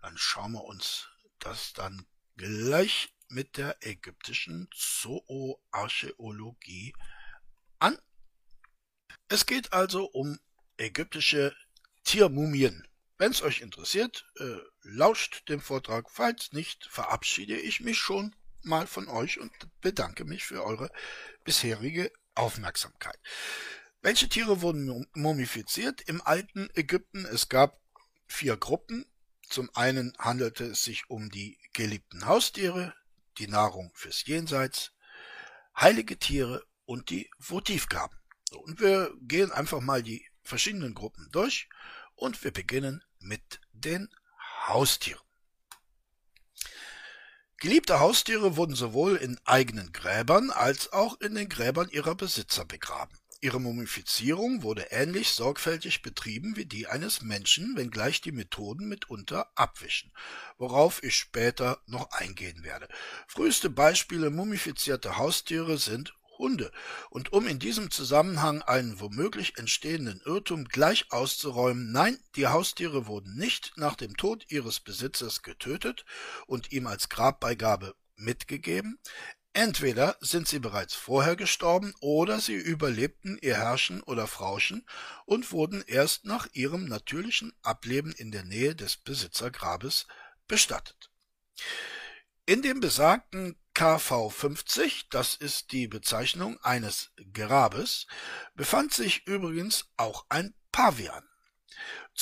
Dann 0.00 0.16
schauen 0.16 0.52
wir 0.52 0.64
uns 0.64 1.08
das 1.38 1.72
dann 1.74 2.06
gleich 2.36 3.12
mit 3.30 3.56
der 3.56 3.76
ägyptischen 3.80 4.68
Zooarchäologie 4.74 6.92
an. 7.78 7.96
Es 9.28 9.46
geht 9.46 9.72
also 9.72 10.04
um 10.06 10.38
ägyptische 10.76 11.56
Tiermumien. 12.04 12.86
Wenn 13.18 13.32
es 13.32 13.42
euch 13.42 13.60
interessiert, 13.60 14.26
äh, 14.38 14.56
lauscht 14.82 15.48
dem 15.48 15.60
Vortrag. 15.60 16.10
Falls 16.10 16.52
nicht, 16.52 16.86
verabschiede 16.90 17.56
ich 17.56 17.80
mich 17.80 17.98
schon 17.98 18.34
mal 18.62 18.86
von 18.86 19.08
euch 19.08 19.38
und 19.38 19.52
bedanke 19.80 20.24
mich 20.24 20.44
für 20.44 20.64
eure 20.64 20.90
bisherige 21.44 22.12
Aufmerksamkeit. 22.34 23.18
Welche 24.02 24.28
Tiere 24.28 24.62
wurden 24.62 25.06
mumifiziert 25.12 26.00
im 26.02 26.22
alten 26.22 26.70
Ägypten? 26.74 27.26
Es 27.26 27.48
gab 27.48 27.80
vier 28.26 28.56
Gruppen. 28.56 29.04
Zum 29.48 29.68
einen 29.74 30.14
handelte 30.18 30.64
es 30.64 30.84
sich 30.84 31.10
um 31.10 31.28
die 31.28 31.58
geliebten 31.74 32.24
Haustiere, 32.24 32.94
die 33.40 33.48
Nahrung 33.48 33.90
fürs 33.94 34.24
Jenseits, 34.26 34.92
heilige 35.76 36.18
Tiere 36.18 36.64
und 36.84 37.10
die 37.10 37.30
Votivgaben. 37.38 38.16
Und 38.52 38.80
wir 38.80 39.12
gehen 39.22 39.50
einfach 39.50 39.80
mal 39.80 40.02
die 40.02 40.26
verschiedenen 40.42 40.94
Gruppen 40.94 41.28
durch 41.32 41.68
und 42.14 42.42
wir 42.44 42.52
beginnen 42.52 43.04
mit 43.18 43.60
den 43.72 44.08
Haustieren. 44.66 45.22
Geliebte 47.56 48.00
Haustiere 48.00 48.56
wurden 48.56 48.74
sowohl 48.74 49.16
in 49.16 49.38
eigenen 49.44 49.92
Gräbern 49.92 50.50
als 50.50 50.92
auch 50.92 51.20
in 51.20 51.34
den 51.34 51.48
Gräbern 51.48 51.90
ihrer 51.90 52.14
Besitzer 52.14 52.64
begraben. 52.64 53.19
Ihre 53.42 53.58
Mumifizierung 53.58 54.62
wurde 54.62 54.88
ähnlich 54.90 55.30
sorgfältig 55.30 56.02
betrieben 56.02 56.56
wie 56.56 56.66
die 56.66 56.86
eines 56.86 57.22
Menschen, 57.22 57.74
wenngleich 57.74 58.20
die 58.20 58.32
Methoden 58.32 58.86
mitunter 58.86 59.50
abwichen, 59.54 60.12
worauf 60.58 61.02
ich 61.02 61.16
später 61.16 61.80
noch 61.86 62.10
eingehen 62.10 62.64
werde. 62.64 62.86
Früheste 63.26 63.70
Beispiele 63.70 64.28
mumifizierter 64.28 65.16
Haustiere 65.16 65.78
sind 65.78 66.12
Hunde, 66.36 66.70
und 67.08 67.32
um 67.32 67.46
in 67.46 67.58
diesem 67.58 67.90
Zusammenhang 67.90 68.60
einen 68.62 69.00
womöglich 69.00 69.56
entstehenden 69.56 70.20
Irrtum 70.24 70.64
gleich 70.64 71.10
auszuräumen, 71.10 71.92
nein, 71.92 72.18
die 72.36 72.46
Haustiere 72.46 73.06
wurden 73.06 73.36
nicht 73.36 73.72
nach 73.76 73.94
dem 73.94 74.16
Tod 74.18 74.44
ihres 74.48 74.80
Besitzers 74.80 75.42
getötet 75.42 76.04
und 76.46 76.72
ihm 76.72 76.86
als 76.86 77.08
Grabbeigabe 77.08 77.94
mitgegeben, 78.16 78.98
Entweder 79.52 80.16
sind 80.20 80.46
sie 80.46 80.60
bereits 80.60 80.94
vorher 80.94 81.34
gestorben 81.34 81.92
oder 82.00 82.40
sie 82.40 82.54
überlebten 82.54 83.36
ihr 83.42 83.56
Herrschen 83.56 84.00
oder 84.02 84.28
Frauchen 84.28 84.86
und 85.24 85.50
wurden 85.50 85.82
erst 85.86 86.24
nach 86.24 86.46
ihrem 86.52 86.84
natürlichen 86.84 87.52
Ableben 87.62 88.12
in 88.12 88.30
der 88.30 88.44
Nähe 88.44 88.76
des 88.76 88.96
Besitzergrabes 88.96 90.06
bestattet. 90.46 91.10
In 92.46 92.62
dem 92.62 92.80
besagten 92.80 93.56
KV 93.74 94.30
50, 94.30 95.08
das 95.08 95.34
ist 95.34 95.72
die 95.72 95.88
Bezeichnung 95.88 96.58
eines 96.62 97.12
Grabes, 97.32 98.06
befand 98.54 98.92
sich 98.92 99.26
übrigens 99.26 99.86
auch 99.96 100.26
ein 100.28 100.54
Pavian. 100.70 101.29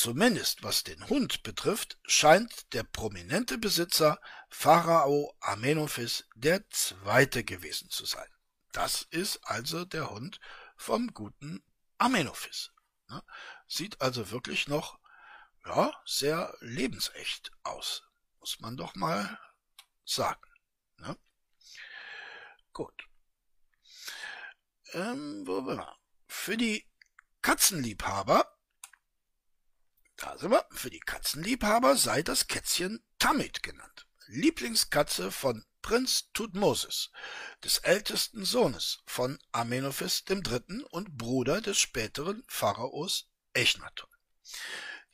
Zumindest 0.01 0.63
was 0.63 0.85
den 0.85 1.09
Hund 1.09 1.43
betrifft, 1.43 1.99
scheint 2.07 2.73
der 2.73 2.85
prominente 2.85 3.59
Besitzer 3.59 4.21
Pharao 4.49 5.35
Amenophis 5.41 6.25
der 6.37 6.71
Zweite 6.71 7.43
gewesen 7.43 7.91
zu 7.91 8.07
sein. 8.07 8.29
Das 8.71 9.03
ist 9.11 9.41
also 9.43 9.85
der 9.85 10.09
Hund 10.11 10.39
vom 10.77 11.13
guten 11.15 11.65
Amenophis. 11.99 12.71
Ne? 13.09 13.25
Sieht 13.67 14.01
also 14.01 14.31
wirklich 14.31 14.69
noch 14.69 15.01
ja, 15.67 15.93
sehr 16.05 16.57
lebensecht 16.61 17.51
aus, 17.65 18.05
muss 18.39 18.61
man 18.61 18.77
doch 18.77 18.95
mal 18.95 19.37
sagen. 20.05 20.49
Ne? 20.99 21.19
Gut. 22.73 23.09
Ähm, 24.93 25.45
wo 25.45 25.67
wir? 25.67 25.97
Für 26.29 26.57
die 26.57 26.89
Katzenliebhaber 27.43 28.58
da 30.19 30.37
sind 30.37 30.51
wir. 30.51 30.67
Für 30.73 30.91
die 30.91 31.01
Katzenliebhaber 31.01 31.97
sei 31.97 32.23
das 32.23 32.49
Kätzchen 32.49 33.03
Tamit 33.19 33.63
genannt. 33.63 34.07
Lieblingskatze 34.27 35.31
von 35.31 35.65
Prinz 35.81 36.31
Tutmosis, 36.35 37.11
des 37.65 37.79
ältesten 37.79 38.45
Sohnes 38.45 38.99
von 39.07 39.39
Amenophis 39.53 40.25
III. 40.29 40.83
und 40.91 41.17
Bruder 41.17 41.61
des 41.61 41.79
späteren 41.79 42.45
Pharaos 42.47 43.31
Echnaton. 43.55 44.11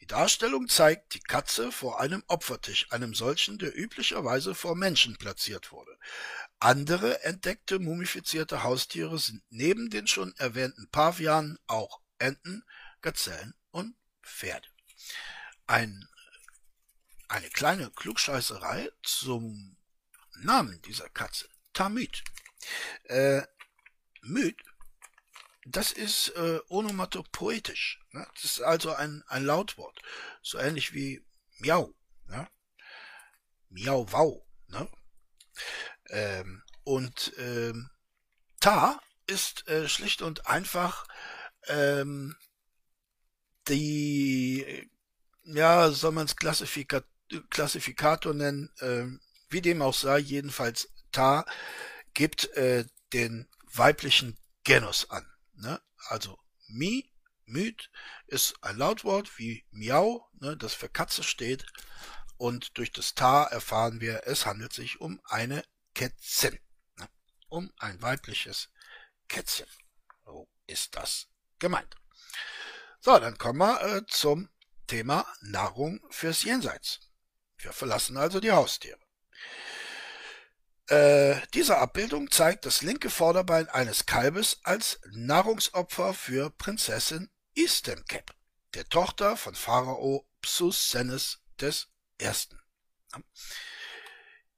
Die 0.00 0.06
Darstellung 0.06 0.68
zeigt 0.68 1.14
die 1.14 1.20
Katze 1.20 1.70
vor 1.70 2.00
einem 2.00 2.24
Opfertisch, 2.26 2.90
einem 2.90 3.14
solchen, 3.14 3.58
der 3.58 3.78
üblicherweise 3.78 4.54
vor 4.54 4.74
Menschen 4.74 5.16
platziert 5.16 5.70
wurde. 5.70 5.96
Andere 6.58 7.22
entdeckte 7.22 7.78
mumifizierte 7.78 8.64
Haustiere 8.64 9.18
sind 9.18 9.42
neben 9.50 9.90
den 9.90 10.06
schon 10.06 10.34
erwähnten 10.38 10.88
Pavianen 10.90 11.58
auch 11.66 12.00
Enten, 12.18 12.64
Gazellen 13.00 13.54
und 13.70 13.94
Pferde 14.22 14.73
ein, 15.66 16.08
eine 17.28 17.50
kleine 17.50 17.90
Klugscheißerei 17.90 18.90
zum 19.02 19.76
Namen 20.36 20.80
dieser 20.82 21.08
Katze. 21.08 21.48
Tamid. 21.72 22.22
Äh, 23.04 23.42
Müd, 24.22 24.56
das 25.66 25.92
ist 25.92 26.28
äh, 26.30 26.60
onomatopoetisch. 26.68 28.00
Ne? 28.12 28.26
Das 28.34 28.44
ist 28.44 28.60
also 28.60 28.94
ein, 28.94 29.24
ein 29.28 29.44
Lautwort. 29.44 30.00
So 30.42 30.58
ähnlich 30.58 30.92
wie 30.92 31.24
Miau. 31.58 31.94
Ne? 32.26 32.48
Miau, 33.70 34.10
wow. 34.12 34.42
Ne? 34.68 34.88
Ähm, 36.08 36.62
und 36.84 37.32
ähm, 37.38 37.90
Ta 38.60 39.00
ist 39.26 39.66
äh, 39.68 39.88
schlicht 39.88 40.22
und 40.22 40.46
einfach 40.46 41.06
ähm, 41.66 42.36
die 43.68 44.90
ja, 45.44 45.90
soll 45.90 46.12
man 46.12 46.26
es 46.26 46.36
Klassifika 46.36 47.02
Klassifikator 47.50 48.34
nennen, 48.34 48.70
äh, 48.80 49.06
wie 49.48 49.60
dem 49.60 49.82
auch 49.82 49.94
sei, 49.94 50.18
jedenfalls 50.18 50.90
Ta 51.10 51.46
gibt 52.12 52.46
äh, 52.56 52.84
den 53.12 53.48
weiblichen 53.72 54.38
Genus 54.62 55.10
an. 55.10 55.26
Ne? 55.54 55.80
Also 56.08 56.38
Mi, 56.68 57.10
Müd, 57.46 57.90
ist 58.26 58.54
ein 58.62 58.76
Lautwort 58.76 59.38
wie 59.38 59.64
Miau, 59.70 60.28
ne, 60.40 60.56
das 60.56 60.74
für 60.74 60.88
Katze 60.88 61.22
steht. 61.22 61.66
Und 62.36 62.76
durch 62.78 62.92
das 62.92 63.14
Ta 63.14 63.44
erfahren 63.44 64.00
wir, 64.00 64.26
es 64.26 64.46
handelt 64.46 64.72
sich 64.72 65.00
um 65.00 65.20
eine 65.24 65.64
Kätzin. 65.94 66.58
Ne? 66.96 67.08
Um 67.48 67.72
ein 67.78 68.00
weibliches 68.02 68.70
Kätzchen. 69.28 69.68
So 70.24 70.48
ist 70.66 70.96
das 70.96 71.28
gemeint. 71.58 71.94
So, 73.00 73.18
dann 73.18 73.38
kommen 73.38 73.58
wir 73.58 73.82
äh, 73.82 74.06
zum 74.06 74.48
Thema 74.86 75.26
Nahrung 75.40 76.00
fürs 76.10 76.42
Jenseits. 76.42 77.00
Wir 77.58 77.72
verlassen 77.72 78.16
also 78.16 78.40
die 78.40 78.52
Haustiere. 78.52 78.98
Äh, 80.88 81.40
diese 81.54 81.78
Abbildung 81.78 82.30
zeigt 82.30 82.66
das 82.66 82.82
linke 82.82 83.08
Vorderbein 83.08 83.68
eines 83.68 84.04
Kalbes 84.04 84.58
als 84.64 85.00
Nahrungsopfer 85.12 86.12
für 86.12 86.50
Prinzessin 86.50 87.30
Istemkep, 87.54 88.34
der 88.74 88.88
Tochter 88.88 89.36
von 89.36 89.54
Pharao 89.54 90.26
Psusennes 90.42 91.38
I. 92.20 92.30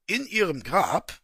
In 0.07 0.27
ihrem 0.27 0.63
Grab 0.63 1.21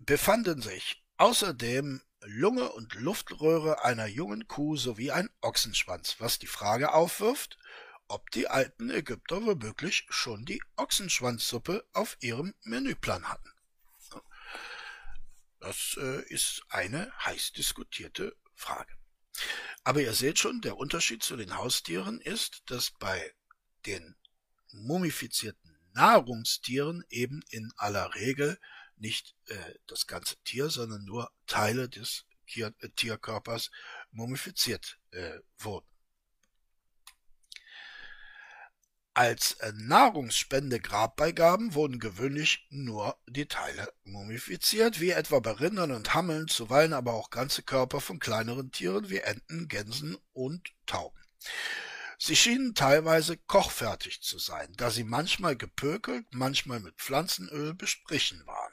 befanden 0.00 0.60
sich 0.60 1.02
außerdem 1.16 2.02
Lunge 2.26 2.72
und 2.72 2.94
Luftröhre 2.94 3.84
einer 3.84 4.06
jungen 4.06 4.48
Kuh 4.48 4.76
sowie 4.76 5.10
ein 5.10 5.30
Ochsenschwanz, 5.40 6.16
was 6.18 6.38
die 6.38 6.46
Frage 6.46 6.92
aufwirft, 6.92 7.58
ob 8.08 8.30
die 8.30 8.48
alten 8.48 8.90
Ägypter 8.90 9.44
womöglich 9.44 10.06
schon 10.08 10.44
die 10.44 10.62
Ochsenschwanzsuppe 10.76 11.86
auf 11.92 12.16
ihrem 12.20 12.54
Menüplan 12.62 13.28
hatten. 13.28 13.50
Das 15.60 15.96
äh, 15.98 16.22
ist 16.28 16.62
eine 16.68 17.10
heiß 17.24 17.52
diskutierte 17.52 18.36
Frage. 18.54 18.92
Aber 19.82 20.02
ihr 20.02 20.12
seht 20.12 20.38
schon, 20.38 20.60
der 20.60 20.76
Unterschied 20.76 21.22
zu 21.22 21.36
den 21.36 21.56
Haustieren 21.56 22.20
ist, 22.20 22.62
dass 22.66 22.90
bei 22.90 23.34
den 23.86 24.14
mumifizierten 24.72 25.78
Nahrungstieren 25.92 27.04
eben 27.08 27.42
in 27.48 27.72
aller 27.76 28.14
Regel 28.14 28.58
nicht 28.96 29.34
äh, 29.46 29.74
das 29.86 30.06
ganze 30.06 30.36
Tier, 30.44 30.70
sondern 30.70 31.04
nur 31.04 31.30
Teile 31.46 31.88
des 31.88 32.26
Tier, 32.46 32.74
äh, 32.80 32.88
Tierkörpers 32.90 33.70
mumifiziert 34.10 34.98
äh, 35.12 35.38
wurden. 35.58 35.88
Als 39.16 39.52
äh, 39.60 39.72
Nahrungsspende 39.76 40.80
Grabbeigaben 40.80 41.74
wurden 41.74 42.00
gewöhnlich 42.00 42.66
nur 42.70 43.16
die 43.28 43.46
Teile 43.46 43.92
mumifiziert, 44.02 45.00
wie 45.00 45.10
etwa 45.10 45.38
bei 45.38 45.52
Rindern 45.52 45.92
und 45.92 46.14
Hammeln, 46.14 46.48
zuweilen 46.48 46.92
aber 46.92 47.12
auch 47.12 47.30
ganze 47.30 47.62
Körper 47.62 48.00
von 48.00 48.18
kleineren 48.18 48.72
Tieren 48.72 49.10
wie 49.10 49.18
Enten, 49.18 49.68
Gänsen 49.68 50.16
und 50.32 50.74
Tauben. 50.86 51.16
Sie 52.18 52.34
schienen 52.34 52.74
teilweise 52.74 53.36
kochfertig 53.36 54.20
zu 54.20 54.40
sein, 54.40 54.72
da 54.76 54.90
sie 54.90 55.04
manchmal 55.04 55.54
gepökelt, 55.54 56.26
manchmal 56.32 56.80
mit 56.80 56.96
Pflanzenöl 56.96 57.72
bestrichen 57.72 58.44
waren. 58.46 58.72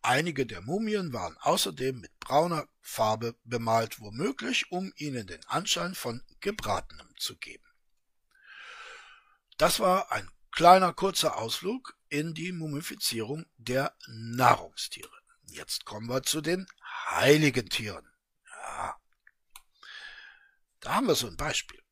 Einige 0.00 0.46
der 0.46 0.62
Mumien 0.62 1.12
waren 1.12 1.36
außerdem 1.38 2.00
mit 2.00 2.18
brauner 2.18 2.66
Farbe 2.80 3.34
bemalt, 3.44 4.00
womöglich 4.00 4.72
um 4.72 4.90
ihnen 4.96 5.26
den 5.26 5.44
Anschein 5.46 5.94
von 5.94 6.22
gebratenem 6.40 7.08
zu 7.18 7.36
geben. 7.36 7.65
Das 9.56 9.80
war 9.80 10.12
ein 10.12 10.28
kleiner 10.52 10.92
kurzer 10.92 11.38
Ausflug 11.38 11.96
in 12.08 12.34
die 12.34 12.52
Mumifizierung 12.52 13.46
der 13.56 13.96
Nahrungstiere. 14.06 15.10
Jetzt 15.46 15.84
kommen 15.84 16.08
wir 16.08 16.22
zu 16.22 16.40
den 16.40 16.66
heiligen 17.10 17.68
Tieren. 17.68 18.06
Ja. 18.50 18.96
Da 20.80 20.94
haben 20.94 21.06
wir 21.06 21.14
so 21.14 21.26
ein 21.26 21.36
Beispiel. 21.36 21.82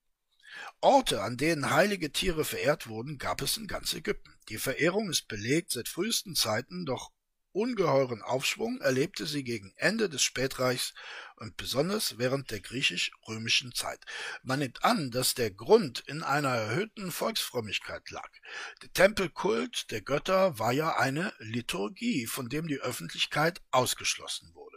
Orte, 0.81 1.23
an 1.23 1.39
denen 1.39 1.71
heilige 1.71 2.13
Tiere 2.13 2.45
verehrt 2.45 2.87
wurden, 2.87 3.17
gab 3.17 3.41
es 3.41 3.57
in 3.57 3.67
ganz 3.67 3.95
Ägypten. 3.95 4.39
Die 4.51 4.59
Verehrung 4.59 5.09
ist 5.09 5.29
belegt 5.29 5.73
seit 5.73 5.89
frühesten 5.89 6.35
Zeiten, 6.35 6.85
doch 6.85 7.11
ungeheuren 7.55 8.21
Aufschwung 8.23 8.81
erlebte 8.81 9.27
sie 9.27 9.45
gegen 9.45 9.73
Ende 9.77 10.09
des 10.09 10.23
Spätreichs 10.23 10.93
und 11.37 11.57
besonders 11.57 12.19
während 12.19 12.51
der 12.51 12.61
griechisch-römischen 12.61 13.75
Zeit. 13.75 14.05
Man 14.43 14.59
nimmt 14.59 14.85
an, 14.85 15.11
dass 15.11 15.35
der 15.35 15.51
Grund 15.51 16.01
in 16.07 16.23
einer 16.23 16.49
erhöhten 16.49 17.13
Volksfrömmigkeit 17.13 18.11
lag. 18.11 18.31
Der 18.83 18.93
Tempelkult 18.93 19.91
der 19.91 20.01
Götter 20.01 20.59
war 20.59 20.73
ja 20.73 20.97
eine 20.97 21.33
Liturgie, 21.39 22.27
von 22.27 22.49
dem 22.49 22.67
die 22.67 22.81
Öffentlichkeit 22.81 23.63
ausgeschlossen 23.71 24.55
wurde. 24.55 24.74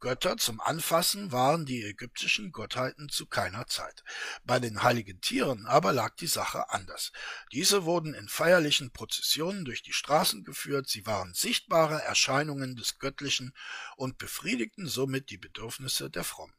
Götter 0.00 0.36
zum 0.36 0.60
Anfassen 0.60 1.32
waren 1.32 1.66
die 1.66 1.82
ägyptischen 1.82 2.52
Gottheiten 2.52 3.08
zu 3.08 3.26
keiner 3.26 3.66
Zeit. 3.66 4.04
Bei 4.44 4.58
den 4.58 4.82
heiligen 4.82 5.20
Tieren 5.20 5.66
aber 5.66 5.92
lag 5.92 6.14
die 6.16 6.26
Sache 6.26 6.70
anders. 6.70 7.12
Diese 7.52 7.84
wurden 7.84 8.14
in 8.14 8.28
feierlichen 8.28 8.92
Prozessionen 8.92 9.64
durch 9.64 9.82
die 9.82 9.92
Straßen 9.92 10.44
geführt, 10.44 10.88
sie 10.88 11.06
waren 11.06 11.34
sichtbare 11.34 12.02
Erscheinungen 12.02 12.76
des 12.76 12.98
Göttlichen 12.98 13.54
und 13.96 14.18
befriedigten 14.18 14.86
somit 14.86 15.30
die 15.30 15.38
Bedürfnisse 15.38 16.10
der 16.10 16.24
Frommen. 16.24 16.54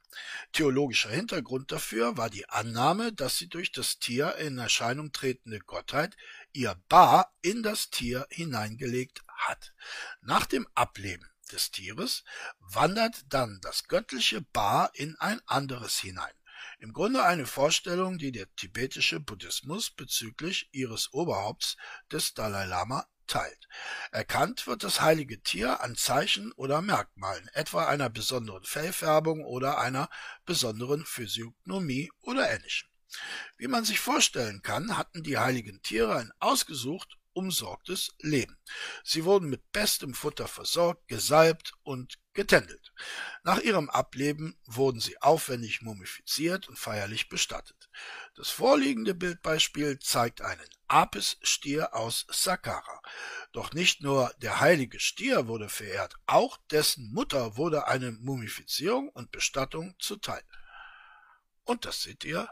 Theologischer 0.54 1.10
Hintergrund 1.10 1.72
dafür 1.72 2.18
war 2.18 2.30
die 2.30 2.48
Annahme, 2.50 3.12
dass 3.12 3.38
sie 3.38 3.50
durch 3.50 3.72
das 3.72 4.00
Tier 4.00 4.36
in 4.36 4.58
Erscheinung 4.58 5.12
tretende 5.12 5.60
Gottheit 5.60 6.16
ihr 6.54 6.76
Ba 6.88 7.30
in 7.41 7.64
das 7.64 7.89
Tier 7.89 8.26
hineingelegt 8.30 9.24
hat. 9.28 9.74
Nach 10.22 10.46
dem 10.46 10.68
Ableben 10.74 11.30
des 11.52 11.72
Tieres 11.72 12.24
wandert 12.60 13.24
dann 13.30 13.60
das 13.62 13.88
göttliche 13.88 14.41
Ba 14.41 14.89
in 14.93 15.16
ein 15.18 15.41
anderes 15.46 16.00
hinein. 16.00 16.34
Im 16.80 16.93
Grunde 16.93 17.24
eine 17.24 17.46
Vorstellung, 17.46 18.18
die 18.18 18.32
der 18.32 18.54
tibetische 18.56 19.20
Buddhismus 19.20 19.91
bezüglich 19.91 20.70
ihres 20.72 21.14
Oberhaupts 21.14 21.78
des 22.12 22.34
Dalai 22.34 22.66
Lama 22.66 23.08
teilt. 23.28 23.68
Erkannt 24.12 24.68
wird 24.68 24.84
das 24.84 25.02
heilige 25.02 25.41
Tier 25.41 25.82
an 25.82 25.96
Zeichen 25.96 26.52
oder 26.54 26.82
Merkmalen, 26.82 27.48
etwa 27.54 27.88
einer 27.88 28.10
besonderen 28.10 28.64
Fellfärbung 28.64 29.43
oder 29.43 29.80
einer 29.80 30.10
besonderen 30.46 31.06
Physiognomie 31.06 32.12
oder 32.22 32.50
ähnlichem. 32.50 32.89
Wie 33.58 33.68
man 33.68 33.86
sich 33.86 34.00
vorstellen 34.00 34.62
kann, 34.62 34.98
hatten 34.98 35.24
die 35.24 35.38
heiligen 35.38 35.82
Tiere 35.82 36.18
ein 36.18 36.32
ausgesucht 36.39 37.18
umsorgtes 37.36 38.15
Leben. 38.19 38.57
Sie 39.03 39.25
wurden 39.25 39.49
mit 39.49 39.71
bestem 39.71 40.13
Futter 40.13 40.47
versorgt, 40.47 41.07
gesalbt 41.07 41.73
und 41.83 42.17
getändelt. 42.33 42.93
Nach 43.43 43.59
ihrem 43.59 43.89
Ableben 43.89 44.57
wurden 44.65 44.99
sie 44.99 45.21
aufwendig 45.21 45.81
mumifiziert 45.81 46.67
und 46.69 46.79
feierlich 46.79 47.29
bestattet. 47.29 47.89
Das 48.36 48.49
vorliegende 48.49 49.13
Bildbeispiel 49.13 49.99
zeigt 49.99 50.41
einen 50.41 50.67
Apis-Stier 50.88 51.93
aus 51.93 52.25
Saqqara. 52.29 53.01
Doch 53.51 53.73
nicht 53.73 54.01
nur 54.01 54.33
der 54.38 54.59
heilige 54.59 54.99
Stier 54.99 55.47
wurde 55.47 55.69
verehrt, 55.69 56.15
auch 56.25 56.57
dessen 56.71 57.11
Mutter 57.11 57.57
wurde 57.57 57.88
eine 57.88 58.11
Mumifizierung 58.11 59.09
und 59.09 59.31
Bestattung 59.31 59.95
zuteil. 59.99 60.43
Und 61.63 61.86
das 61.86 62.03
seht 62.03 62.23
ihr 62.23 62.49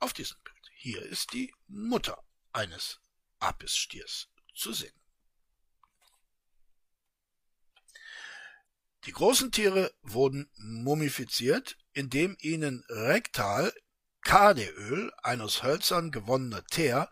auf 0.00 0.12
diesem 0.12 0.38
Bild. 0.42 0.70
Hier 0.74 1.02
ist 1.02 1.32
die 1.32 1.54
Mutter 1.68 2.22
eines 2.52 3.01
Apisstiers 3.42 4.28
zu 4.54 4.72
sehen. 4.72 4.94
Die 9.04 9.12
großen 9.12 9.50
Tiere 9.50 9.92
wurden 10.02 10.48
mumifiziert, 10.56 11.76
indem 11.92 12.36
ihnen 12.38 12.84
rektal 12.88 13.72
Kadeöl, 14.22 15.12
ein 15.24 15.40
aus 15.40 15.64
Hölzern 15.64 16.12
gewonnener 16.12 16.64
Teer, 16.66 17.10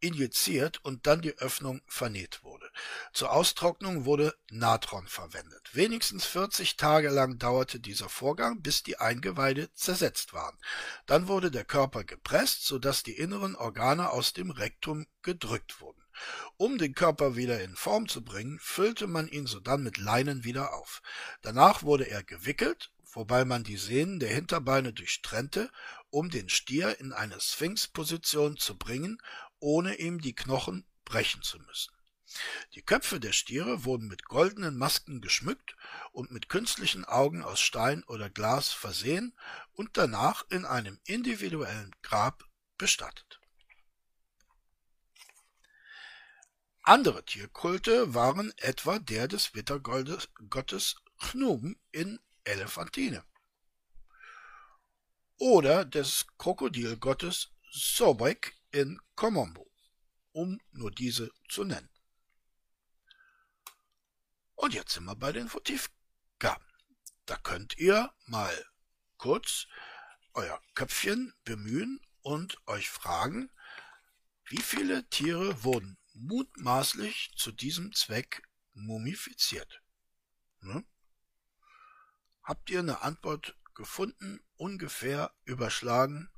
injiziert 0.00 0.84
und 0.84 1.06
dann 1.06 1.20
die 1.20 1.36
Öffnung 1.38 1.82
vernäht 1.86 2.42
wurde. 2.42 2.70
Zur 3.12 3.32
Austrocknung 3.32 4.04
wurde 4.04 4.34
Natron 4.50 5.06
verwendet. 5.06 5.70
Wenigstens 5.72 6.24
40 6.24 6.76
Tage 6.76 7.08
lang 7.08 7.38
dauerte 7.38 7.80
dieser 7.80 8.08
Vorgang, 8.08 8.62
bis 8.62 8.82
die 8.82 8.98
Eingeweide 8.98 9.72
zersetzt 9.74 10.32
waren. 10.32 10.58
Dann 11.06 11.28
wurde 11.28 11.50
der 11.50 11.64
Körper 11.64 12.04
gepresst, 12.04 12.64
sodass 12.64 13.02
die 13.02 13.16
inneren 13.16 13.56
Organe 13.56 14.10
aus 14.10 14.32
dem 14.32 14.50
Rektum 14.50 15.06
gedrückt 15.22 15.80
wurden. 15.80 16.02
Um 16.56 16.78
den 16.78 16.94
Körper 16.94 17.36
wieder 17.36 17.62
in 17.62 17.76
Form 17.76 18.08
zu 18.08 18.24
bringen, 18.24 18.58
füllte 18.60 19.06
man 19.06 19.28
ihn 19.28 19.46
sodann 19.46 19.82
mit 19.82 19.98
Leinen 19.98 20.44
wieder 20.44 20.74
auf. 20.74 21.02
Danach 21.42 21.82
wurde 21.82 22.08
er 22.08 22.24
gewickelt, 22.24 22.90
wobei 23.12 23.44
man 23.44 23.64
die 23.64 23.76
Sehnen 23.76 24.18
der 24.18 24.30
Hinterbeine 24.30 24.92
durchtrennte, 24.92 25.70
um 26.10 26.30
den 26.30 26.48
Stier 26.48 26.98
in 27.00 27.12
eine 27.12 27.40
Sphinxposition 27.40 28.56
zu 28.56 28.76
bringen 28.76 29.20
ohne 29.60 29.96
ihm 29.96 30.20
die 30.20 30.34
Knochen 30.34 30.86
brechen 31.04 31.42
zu 31.42 31.58
müssen. 31.58 31.94
Die 32.74 32.82
Köpfe 32.82 33.20
der 33.20 33.32
Stiere 33.32 33.84
wurden 33.84 34.06
mit 34.06 34.24
goldenen 34.26 34.76
Masken 34.76 35.22
geschmückt 35.22 35.76
und 36.12 36.30
mit 36.30 36.50
künstlichen 36.50 37.06
Augen 37.06 37.42
aus 37.42 37.60
Stein 37.60 38.04
oder 38.04 38.28
Glas 38.28 38.70
versehen 38.70 39.34
und 39.72 39.96
danach 39.96 40.44
in 40.50 40.66
einem 40.66 41.00
individuellen 41.04 41.94
Grab 42.02 42.44
bestattet. 42.76 43.40
Andere 46.82 47.24
Tierkulte 47.24 48.14
waren 48.14 48.52
etwa 48.58 48.98
der 48.98 49.28
des 49.28 49.54
Wittergottes 49.54 50.96
Chnum 51.18 51.76
in 51.92 52.20
Elephantine 52.44 53.24
oder 55.38 55.84
des 55.84 56.26
Krokodilgottes 56.36 57.50
Sobek 57.70 58.56
in 58.70 59.00
Komombo, 59.14 59.70
um 60.32 60.60
nur 60.72 60.90
diese 60.90 61.30
zu 61.48 61.64
nennen. 61.64 61.90
Und 64.54 64.74
jetzt 64.74 64.94
sind 64.94 65.04
wir 65.04 65.16
bei 65.16 65.32
den 65.32 65.48
Votivgaben. 65.48 66.66
Da 67.26 67.36
könnt 67.36 67.78
ihr 67.78 68.12
mal 68.26 68.52
kurz 69.16 69.66
euer 70.34 70.60
Köpfchen 70.74 71.34
bemühen 71.44 72.00
und 72.22 72.58
euch 72.66 72.90
fragen, 72.90 73.50
wie 74.46 74.60
viele 74.60 75.08
Tiere 75.10 75.62
wurden 75.62 75.98
mutmaßlich 76.14 77.32
zu 77.36 77.52
diesem 77.52 77.92
Zweck 77.92 78.42
mumifiziert? 78.72 79.82
Hm? 80.60 80.86
Habt 82.42 82.70
ihr 82.70 82.80
eine 82.80 83.02
Antwort 83.02 83.56
gefunden, 83.78 84.40
ungefähr 84.56 85.32
überschlagen? 85.44 86.30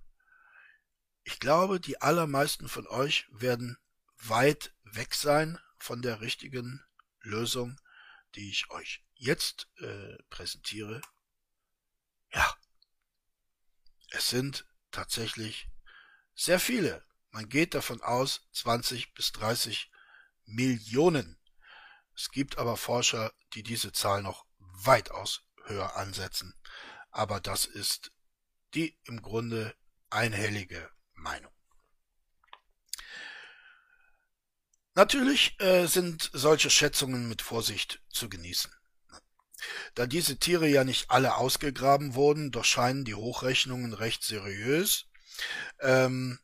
Ich 1.24 1.40
glaube, 1.40 1.80
die 1.80 2.00
allermeisten 2.00 2.68
von 2.68 2.86
euch 2.86 3.26
werden 3.30 3.78
weit 4.18 4.72
weg 4.84 5.14
sein 5.14 5.58
von 5.78 6.02
der 6.02 6.20
richtigen 6.20 6.84
Lösung, 7.20 7.80
die 8.34 8.50
ich 8.50 8.70
euch 8.70 9.02
jetzt 9.14 9.68
äh, 9.78 10.16
präsentiere. 10.28 11.00
Es 14.10 14.28
sind 14.28 14.66
tatsächlich 14.90 15.68
sehr 16.34 16.60
viele. 16.60 17.04
Man 17.30 17.48
geht 17.48 17.74
davon 17.74 18.02
aus 18.02 18.48
20 18.52 19.14
bis 19.14 19.32
30 19.32 19.90
Millionen. 20.44 21.38
Es 22.14 22.30
gibt 22.30 22.58
aber 22.58 22.76
Forscher, 22.76 23.32
die 23.54 23.62
diese 23.62 23.92
Zahl 23.92 24.22
noch 24.22 24.44
weitaus 24.58 25.42
höher 25.64 25.96
ansetzen. 25.96 26.54
Aber 27.10 27.40
das 27.40 27.64
ist 27.64 28.12
die 28.74 28.96
im 29.04 29.22
Grunde 29.22 29.74
einhellige 30.10 30.90
Meinung. 31.14 31.52
Natürlich 34.94 35.58
äh, 35.60 35.86
sind 35.86 36.30
solche 36.32 36.68
Schätzungen 36.68 37.28
mit 37.28 37.42
Vorsicht 37.42 38.02
zu 38.10 38.28
genießen. 38.28 38.70
Da 39.94 40.06
diese 40.06 40.38
Tiere 40.38 40.66
ja 40.66 40.84
nicht 40.84 41.10
alle 41.10 41.36
ausgegraben 41.36 42.14
wurden, 42.14 42.50
doch 42.50 42.64
scheinen 42.64 43.04
die 43.04 43.14
Hochrechnungen 43.14 43.92
recht 43.92 44.24
seriös, 44.24 45.06
ähm, 45.80 46.38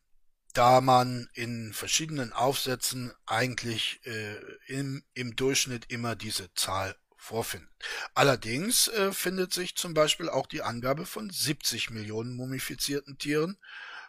da 0.53 0.81
man 0.81 1.29
in 1.33 1.73
verschiedenen 1.73 2.33
Aufsätzen 2.33 3.13
eigentlich 3.25 3.99
äh, 4.05 4.37
im, 4.67 5.03
im 5.13 5.35
Durchschnitt 5.35 5.91
immer 5.91 6.15
diese 6.15 6.53
Zahl 6.53 6.95
vorfindet. 7.17 7.69
Allerdings 8.13 8.87
äh, 8.87 9.11
findet 9.11 9.53
sich 9.53 9.75
zum 9.75 9.93
Beispiel 9.93 10.29
auch 10.29 10.47
die 10.47 10.61
Angabe 10.61 11.05
von 11.05 11.29
70 11.29 11.89
Millionen 11.89 12.35
mumifizierten 12.35 13.17
Tieren. 13.17 13.57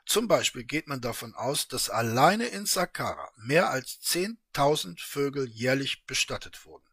Zum 0.07 0.29
Beispiel 0.29 0.65
geht 0.65 0.87
man 0.87 1.01
davon 1.01 1.35
aus, 1.35 1.69
dass 1.69 1.91
alleine 1.91 2.47
in 2.47 2.67
Saqqara 2.67 3.31
mehr 3.37 3.71
als 3.71 4.01
10.000 4.03 5.01
Vögel 5.01 5.49
jährlich 5.49 6.07
bestattet 6.07 6.65
wurden. 6.65 6.85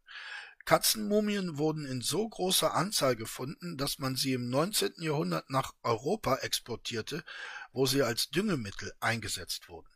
Katzenmumien 0.66 1.60
wurden 1.60 1.86
in 1.86 2.02
so 2.02 2.28
großer 2.28 2.74
Anzahl 2.74 3.16
gefunden, 3.16 3.78
dass 3.78 4.00
man 4.00 4.16
sie 4.16 4.34
im 4.34 4.50
19. 4.50 4.94
Jahrhundert 4.98 5.50
nach 5.52 5.74
Europa 5.84 6.38
exportierte, 6.38 7.24
wo 7.72 7.86
sie 7.86 8.02
als 8.02 8.32
Düngemittel 8.32 8.92
eingesetzt 9.00 9.70
wurden. 9.70 9.88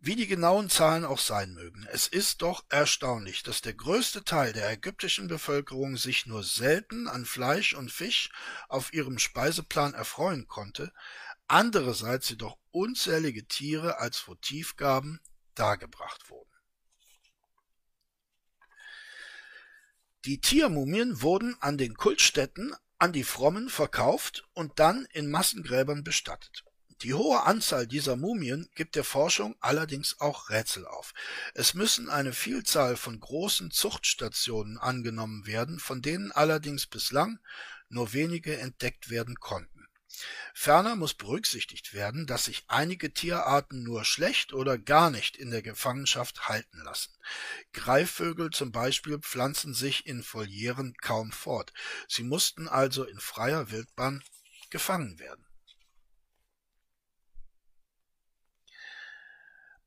Wie 0.00 0.14
die 0.14 0.28
genauen 0.28 0.70
Zahlen 0.70 1.04
auch 1.04 1.18
sein 1.18 1.54
mögen, 1.54 1.84
es 1.90 2.06
ist 2.06 2.42
doch 2.42 2.64
erstaunlich, 2.68 3.42
dass 3.42 3.62
der 3.62 3.74
größte 3.74 4.22
Teil 4.22 4.52
der 4.52 4.70
ägyptischen 4.70 5.26
Bevölkerung 5.26 5.96
sich 5.96 6.24
nur 6.24 6.44
selten 6.44 7.08
an 7.08 7.24
Fleisch 7.24 7.74
und 7.74 7.90
Fisch 7.90 8.30
auf 8.68 8.92
ihrem 8.92 9.18
Speiseplan 9.18 9.94
erfreuen 9.94 10.46
konnte, 10.46 10.92
andererseits 11.48 12.28
jedoch 12.28 12.58
unzählige 12.70 13.46
Tiere 13.46 13.98
als 13.98 14.18
Votivgaben 14.18 15.20
dargebracht 15.56 16.30
wurden. 16.30 16.48
Die 20.24 20.40
Tiermumien 20.40 21.22
wurden 21.22 21.56
an 21.60 21.76
den 21.76 21.94
Kultstätten 21.94 22.72
an 22.98 23.12
die 23.12 23.24
Frommen 23.24 23.68
verkauft 23.68 24.44
und 24.52 24.78
dann 24.78 25.06
in 25.06 25.28
Massengräbern 25.28 26.04
bestattet. 26.04 26.64
Die 27.02 27.14
hohe 27.14 27.44
Anzahl 27.44 27.86
dieser 27.86 28.16
Mumien 28.16 28.68
gibt 28.74 28.96
der 28.96 29.04
Forschung 29.04 29.54
allerdings 29.60 30.20
auch 30.20 30.50
Rätsel 30.50 30.84
auf. 30.86 31.14
Es 31.54 31.74
müssen 31.74 32.08
eine 32.08 32.32
Vielzahl 32.32 32.96
von 32.96 33.20
großen 33.20 33.70
Zuchtstationen 33.70 34.78
angenommen 34.78 35.46
werden, 35.46 35.78
von 35.78 36.02
denen 36.02 36.32
allerdings 36.32 36.86
bislang 36.86 37.38
nur 37.88 38.12
wenige 38.12 38.58
entdeckt 38.58 39.10
werden 39.10 39.36
konnten. 39.36 39.86
Ferner 40.52 40.96
muss 40.96 41.14
berücksichtigt 41.14 41.94
werden, 41.94 42.26
dass 42.26 42.46
sich 42.46 42.64
einige 42.66 43.12
Tierarten 43.12 43.84
nur 43.84 44.04
schlecht 44.04 44.52
oder 44.52 44.76
gar 44.76 45.10
nicht 45.10 45.36
in 45.36 45.50
der 45.50 45.62
Gefangenschaft 45.62 46.48
halten 46.48 46.82
lassen. 46.82 47.14
Greifvögel 47.72 48.50
zum 48.50 48.72
Beispiel 48.72 49.20
pflanzen 49.20 49.74
sich 49.74 50.06
in 50.06 50.24
Volieren 50.24 50.94
kaum 51.00 51.30
fort. 51.30 51.72
Sie 52.08 52.24
mussten 52.24 52.66
also 52.66 53.04
in 53.04 53.20
freier 53.20 53.70
Wildbahn 53.70 54.24
gefangen 54.70 55.20
werden. 55.20 55.47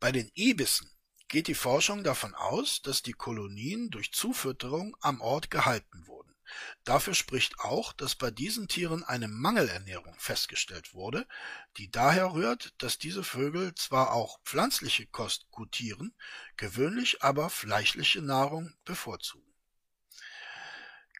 Bei 0.01 0.11
den 0.11 0.31
Ibissen 0.33 0.89
geht 1.27 1.47
die 1.47 1.53
Forschung 1.53 2.03
davon 2.03 2.33
aus, 2.33 2.81
dass 2.81 3.03
die 3.03 3.13
Kolonien 3.13 3.91
durch 3.91 4.11
Zufütterung 4.11 4.97
am 4.99 5.21
Ort 5.21 5.51
gehalten 5.51 6.07
wurden. 6.07 6.35
Dafür 6.83 7.13
spricht 7.13 7.59
auch, 7.59 7.93
dass 7.93 8.15
bei 8.15 8.31
diesen 8.31 8.67
Tieren 8.67 9.03
eine 9.03 9.27
Mangelernährung 9.27 10.15
festgestellt 10.17 10.95
wurde, 10.95 11.27
die 11.77 11.91
daher 11.91 12.33
rührt, 12.33 12.73
dass 12.79 12.97
diese 12.97 13.23
Vögel 13.23 13.75
zwar 13.75 14.13
auch 14.13 14.41
pflanzliche 14.43 15.05
Kost 15.05 15.51
gutieren, 15.51 16.15
gewöhnlich 16.57 17.21
aber 17.21 17.51
fleischliche 17.51 18.23
Nahrung 18.23 18.73
bevorzugen. 18.83 19.50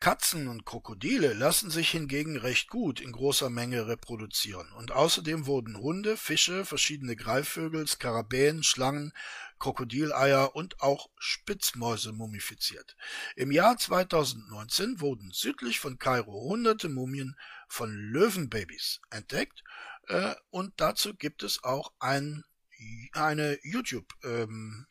Katzen 0.02 0.48
und 0.48 0.66
Krokodile 0.66 1.34
lassen 1.34 1.70
sich 1.70 1.92
hingegen 1.92 2.36
recht 2.36 2.70
gut 2.70 3.00
in 3.00 3.12
großer 3.12 3.52
Menge 3.52 3.86
reproduzieren 3.86 4.72
und 4.72 4.92
außerdem 4.92 5.46
wurden 5.46 5.78
Hunde, 5.78 6.18
Fische, 6.18 6.66
verschiedene 6.66 7.16
Greifvögel, 7.16 7.88
Skarabäen, 7.88 8.64
Schlangen, 8.64 9.14
Krokodileier 9.60 10.56
und 10.56 10.82
auch 10.82 11.12
Spitzmäuse 11.20 12.14
mumifiziert. 12.14 12.98
Im 13.36 13.52
Jahr 13.52 13.78
2019 13.78 15.02
wurden 15.02 15.30
südlich 15.34 15.80
von 15.80 16.00
Kairo 16.00 16.50
hunderte 16.50 16.90
Mumien 16.90 17.38
von 17.70 17.96
Löwenbabys 17.96 19.02
entdeckt 19.12 19.64
äh, 20.08 20.34
und 20.50 20.74
dazu 20.82 21.14
gibt 21.14 21.44
es 21.44 21.64
auch 21.64 21.94
ein, 22.00 22.44
eine 23.14 23.60
YouTube 23.62 24.12
ähm, 24.24 24.88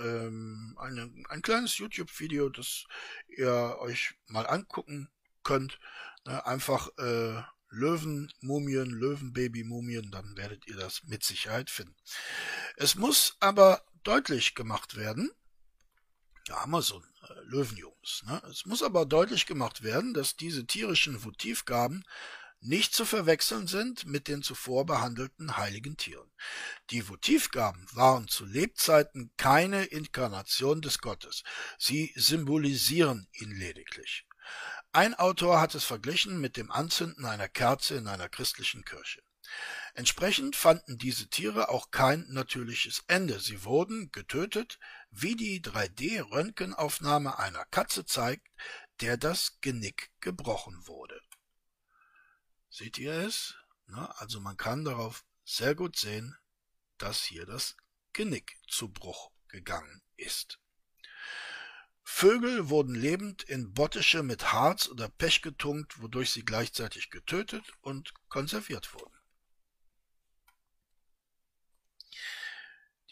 ähm, 0.00 0.76
eine, 0.78 1.12
ein 1.28 1.42
kleines 1.42 1.78
YouTube-Video, 1.78 2.48
das 2.48 2.84
ihr 3.28 3.76
euch 3.80 4.14
mal 4.26 4.46
angucken 4.46 5.08
könnt. 5.42 5.78
Ne, 6.26 6.44
einfach 6.46 6.88
äh, 6.98 7.42
Löwenmumien, 7.70 8.90
Löwenbaby-Mumien, 8.90 10.10
dann 10.10 10.36
werdet 10.36 10.66
ihr 10.66 10.76
das 10.76 11.04
mit 11.04 11.22
Sicherheit 11.24 11.70
finden. 11.70 11.94
Es 12.76 12.96
muss 12.96 13.36
aber 13.40 13.84
deutlich 14.02 14.54
gemacht 14.54 14.96
werden, 14.96 15.30
da 16.46 16.62
haben 16.62 16.72
wir 16.72 16.82
so 16.82 16.96
ein 16.96 17.04
äh, 17.28 17.40
Löwenjungs, 17.44 18.24
ne? 18.26 18.42
es 18.50 18.66
muss 18.66 18.82
aber 18.82 19.06
deutlich 19.06 19.46
gemacht 19.46 19.82
werden, 19.82 20.14
dass 20.14 20.36
diese 20.36 20.66
tierischen 20.66 21.22
Votivgaben 21.22 22.04
nicht 22.60 22.94
zu 22.94 23.04
verwechseln 23.04 23.66
sind 23.66 24.06
mit 24.06 24.28
den 24.28 24.42
zuvor 24.42 24.84
behandelten 24.84 25.56
heiligen 25.56 25.96
Tieren. 25.96 26.30
Die 26.90 27.08
Votivgaben 27.08 27.86
waren 27.92 28.28
zu 28.28 28.44
Lebzeiten 28.44 29.32
keine 29.36 29.84
Inkarnation 29.84 30.82
des 30.82 30.98
Gottes, 30.98 31.42
sie 31.78 32.12
symbolisieren 32.16 33.28
ihn 33.32 33.52
lediglich. 33.52 34.26
Ein 34.92 35.14
Autor 35.14 35.60
hat 35.60 35.74
es 35.74 35.84
verglichen 35.84 36.40
mit 36.40 36.56
dem 36.56 36.70
Anzünden 36.70 37.24
einer 37.24 37.48
Kerze 37.48 37.94
in 37.96 38.08
einer 38.08 38.28
christlichen 38.28 38.84
Kirche. 38.84 39.22
Entsprechend 39.94 40.54
fanden 40.54 40.98
diese 40.98 41.28
Tiere 41.28 41.70
auch 41.70 41.90
kein 41.90 42.26
natürliches 42.28 43.02
Ende. 43.08 43.40
Sie 43.40 43.64
wurden 43.64 44.10
getötet, 44.12 44.78
wie 45.10 45.34
die 45.34 45.60
3D-Röntgenaufnahme 45.60 47.38
einer 47.38 47.64
Katze 47.66 48.04
zeigt, 48.04 48.46
der 49.00 49.16
das 49.16 49.58
Genick 49.60 50.10
gebrochen 50.20 50.86
wurde. 50.86 51.20
Seht 52.70 52.98
ihr 52.98 53.12
es? 53.12 53.56
Na, 53.86 54.06
also 54.12 54.40
man 54.40 54.56
kann 54.56 54.84
darauf 54.84 55.24
sehr 55.44 55.74
gut 55.74 55.96
sehen, 55.96 56.36
dass 56.98 57.24
hier 57.24 57.44
das 57.44 57.76
Genick 58.12 58.58
zu 58.68 58.88
Bruch 58.88 59.32
gegangen 59.48 60.02
ist. 60.16 60.60
Vögel 62.02 62.68
wurden 62.68 62.94
lebend 62.94 63.42
in 63.42 63.72
Bottische 63.72 64.22
mit 64.22 64.52
Harz 64.52 64.88
oder 64.88 65.08
Pech 65.08 65.42
getunkt, 65.42 66.00
wodurch 66.00 66.30
sie 66.30 66.44
gleichzeitig 66.44 67.10
getötet 67.10 67.72
und 67.80 68.14
konserviert 68.28 68.94
wurden. 68.94 69.14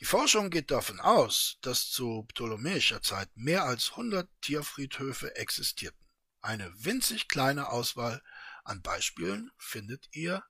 Die 0.00 0.04
Forschung 0.04 0.50
geht 0.50 0.70
davon 0.70 1.00
aus, 1.00 1.58
dass 1.62 1.90
zu 1.90 2.24
ptolemäischer 2.28 3.02
Zeit 3.02 3.30
mehr 3.34 3.64
als 3.64 3.90
100 3.90 4.28
Tierfriedhöfe 4.42 5.34
existierten. 5.34 6.06
Eine 6.40 6.72
winzig 6.84 7.28
kleine 7.28 7.68
Auswahl 7.70 8.22
an 8.68 8.82
Beispielen 8.82 9.50
findet 9.56 10.08
ihr 10.12 10.42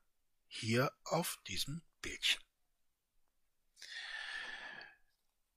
hier 0.47 0.93
auf 1.05 1.39
diesem 1.47 1.83
Bildchen. 2.03 2.43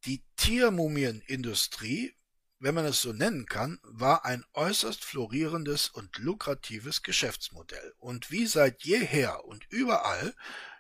Die 0.06 0.24
Tiermumienindustrie, 0.36 2.16
wenn 2.60 2.76
man 2.76 2.86
es 2.86 3.02
so 3.02 3.14
nennen 3.14 3.46
kann, 3.46 3.80
war 3.84 4.26
ein 4.26 4.44
äußerst 4.54 5.04
florierendes 5.04 5.90
und 5.90 6.18
lukratives 6.18 7.04
Geschäftsmodell. 7.04 7.94
Und 8.00 8.32
wie 8.32 8.48
seit 8.48 8.84
jeher 8.84 9.46
und 9.46 9.66
überall 9.70 10.36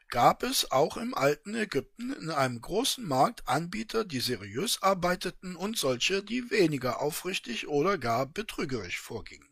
gab 0.10 0.44
es 0.44 0.72
auch 0.72 0.98
im 0.98 1.14
alten 1.14 1.56
Ägypten 1.56 2.14
in 2.14 2.30
einem 2.30 2.62
großen 2.62 3.08
Markt 3.08 3.48
Anbieter, 3.48 4.04
die 4.04 4.20
seriös 4.20 4.82
arbeiteten 4.82 5.56
und 5.56 5.78
solche, 5.78 6.24
die 6.24 6.52
weniger 6.52 7.00
aufrichtig 7.00 7.68
oder 7.68 7.98
gar 7.98 8.26
betrügerisch 8.26 9.00
vorgingen. 9.00 9.50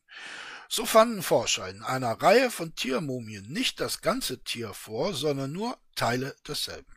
So 0.72 0.86
fanden 0.86 1.24
Forscher 1.24 1.68
in 1.68 1.82
einer 1.82 2.12
Reihe 2.22 2.52
von 2.52 2.76
Tiermumien 2.76 3.52
nicht 3.52 3.80
das 3.80 4.02
ganze 4.02 4.44
Tier 4.44 4.76
vor, 4.76 5.16
sondern 5.16 5.52
nur 5.52 5.80
Teile 5.96 6.36
desselben. 6.48 6.94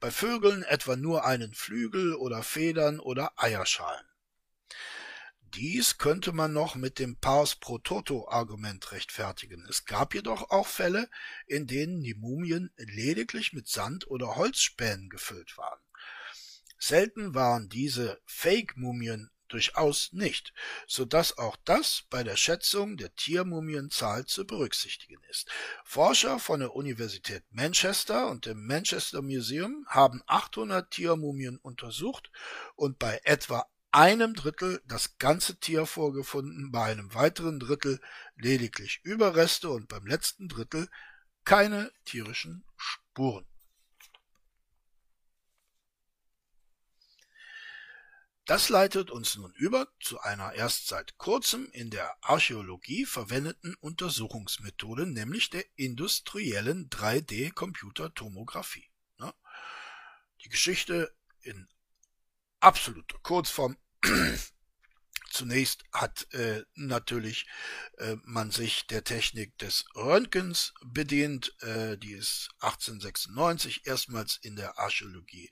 Bei 0.00 0.10
Vögeln 0.10 0.64
etwa 0.64 0.96
nur 0.96 1.24
einen 1.24 1.54
Flügel 1.54 2.16
oder 2.16 2.42
Federn 2.42 2.98
oder 2.98 3.32
Eierschalen. 3.36 4.04
Dies 5.54 5.98
könnte 5.98 6.32
man 6.32 6.52
noch 6.52 6.74
mit 6.74 6.98
dem 6.98 7.14
Pars 7.14 7.54
pro 7.54 7.78
toto 7.78 8.28
Argument 8.28 8.90
rechtfertigen. 8.90 9.64
Es 9.70 9.84
gab 9.84 10.12
jedoch 10.12 10.50
auch 10.50 10.66
Fälle, 10.66 11.08
in 11.46 11.68
denen 11.68 12.02
die 12.02 12.14
Mumien 12.14 12.72
lediglich 12.76 13.52
mit 13.52 13.68
Sand 13.68 14.08
oder 14.08 14.34
Holzspänen 14.34 15.08
gefüllt 15.08 15.56
waren. 15.56 15.78
Selten 16.80 17.32
waren 17.36 17.68
diese 17.68 18.20
Fake-Mumien 18.24 19.30
durchaus 19.48 20.12
nicht, 20.12 20.52
so 20.86 21.04
dass 21.04 21.38
auch 21.38 21.56
das 21.64 22.04
bei 22.10 22.22
der 22.22 22.36
Schätzung 22.36 22.96
der 22.96 23.14
Tiermumienzahl 23.14 24.26
zu 24.26 24.46
berücksichtigen 24.46 25.22
ist. 25.30 25.48
Forscher 25.84 26.38
von 26.38 26.60
der 26.60 26.74
Universität 26.74 27.44
Manchester 27.50 28.28
und 28.28 28.46
dem 28.46 28.66
Manchester 28.66 29.22
Museum 29.22 29.86
haben 29.88 30.22
800 30.26 30.90
Tiermumien 30.90 31.58
untersucht 31.58 32.30
und 32.74 32.98
bei 32.98 33.20
etwa 33.24 33.66
einem 33.90 34.34
Drittel 34.34 34.82
das 34.86 35.18
ganze 35.18 35.60
Tier 35.60 35.86
vorgefunden, 35.86 36.72
bei 36.72 36.84
einem 36.84 37.14
weiteren 37.14 37.60
Drittel 37.60 38.00
lediglich 38.34 39.00
Überreste 39.04 39.70
und 39.70 39.88
beim 39.88 40.06
letzten 40.06 40.48
Drittel 40.48 40.88
keine 41.44 41.92
tierischen 42.04 42.64
Spuren. 42.76 43.46
Das 48.46 48.68
leitet 48.68 49.10
uns 49.10 49.36
nun 49.36 49.54
über 49.54 49.88
zu 50.00 50.20
einer 50.20 50.52
erst 50.52 50.88
seit 50.88 51.16
kurzem 51.16 51.66
in 51.72 51.88
der 51.88 52.14
Archäologie 52.22 53.06
verwendeten 53.06 53.74
Untersuchungsmethode, 53.76 55.06
nämlich 55.06 55.48
der 55.48 55.64
industriellen 55.76 56.90
3D-Computertomographie. 56.90 58.90
Ne? 59.18 59.32
Die 60.44 60.50
Geschichte 60.50 61.10
in 61.40 61.68
absoluter 62.60 63.18
Kurzform. 63.22 63.78
Zunächst 65.30 65.84
hat 65.90 66.30
äh, 66.34 66.64
natürlich 66.74 67.46
äh, 67.96 68.16
man 68.24 68.50
sich 68.50 68.86
der 68.86 69.04
Technik 69.04 69.56
des 69.56 69.86
Röntgens 69.96 70.74
bedient, 70.84 71.56
äh, 71.62 71.96
die 71.96 72.12
ist 72.12 72.50
1896 72.60 73.86
erstmals 73.86 74.36
in 74.36 74.54
der 74.54 74.78
Archäologie 74.78 75.50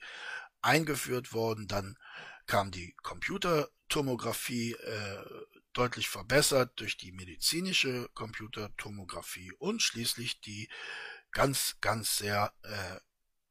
eingeführt 0.61 1.33
worden, 1.33 1.67
dann 1.67 1.97
kam 2.45 2.71
die 2.71 2.93
Computertomographie 3.01 4.73
äh, 4.73 5.45
deutlich 5.73 6.09
verbessert 6.09 6.79
durch 6.79 6.97
die 6.97 7.11
medizinische 7.11 8.09
Computertomographie 8.13 9.51
und 9.53 9.81
schließlich 9.81 10.41
die 10.41 10.69
ganz, 11.31 11.77
ganz 11.81 12.17
sehr 12.17 12.53
äh, 12.63 12.99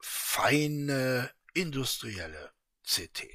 feine 0.01 1.33
industrielle 1.55 2.53
CT. 2.85 3.27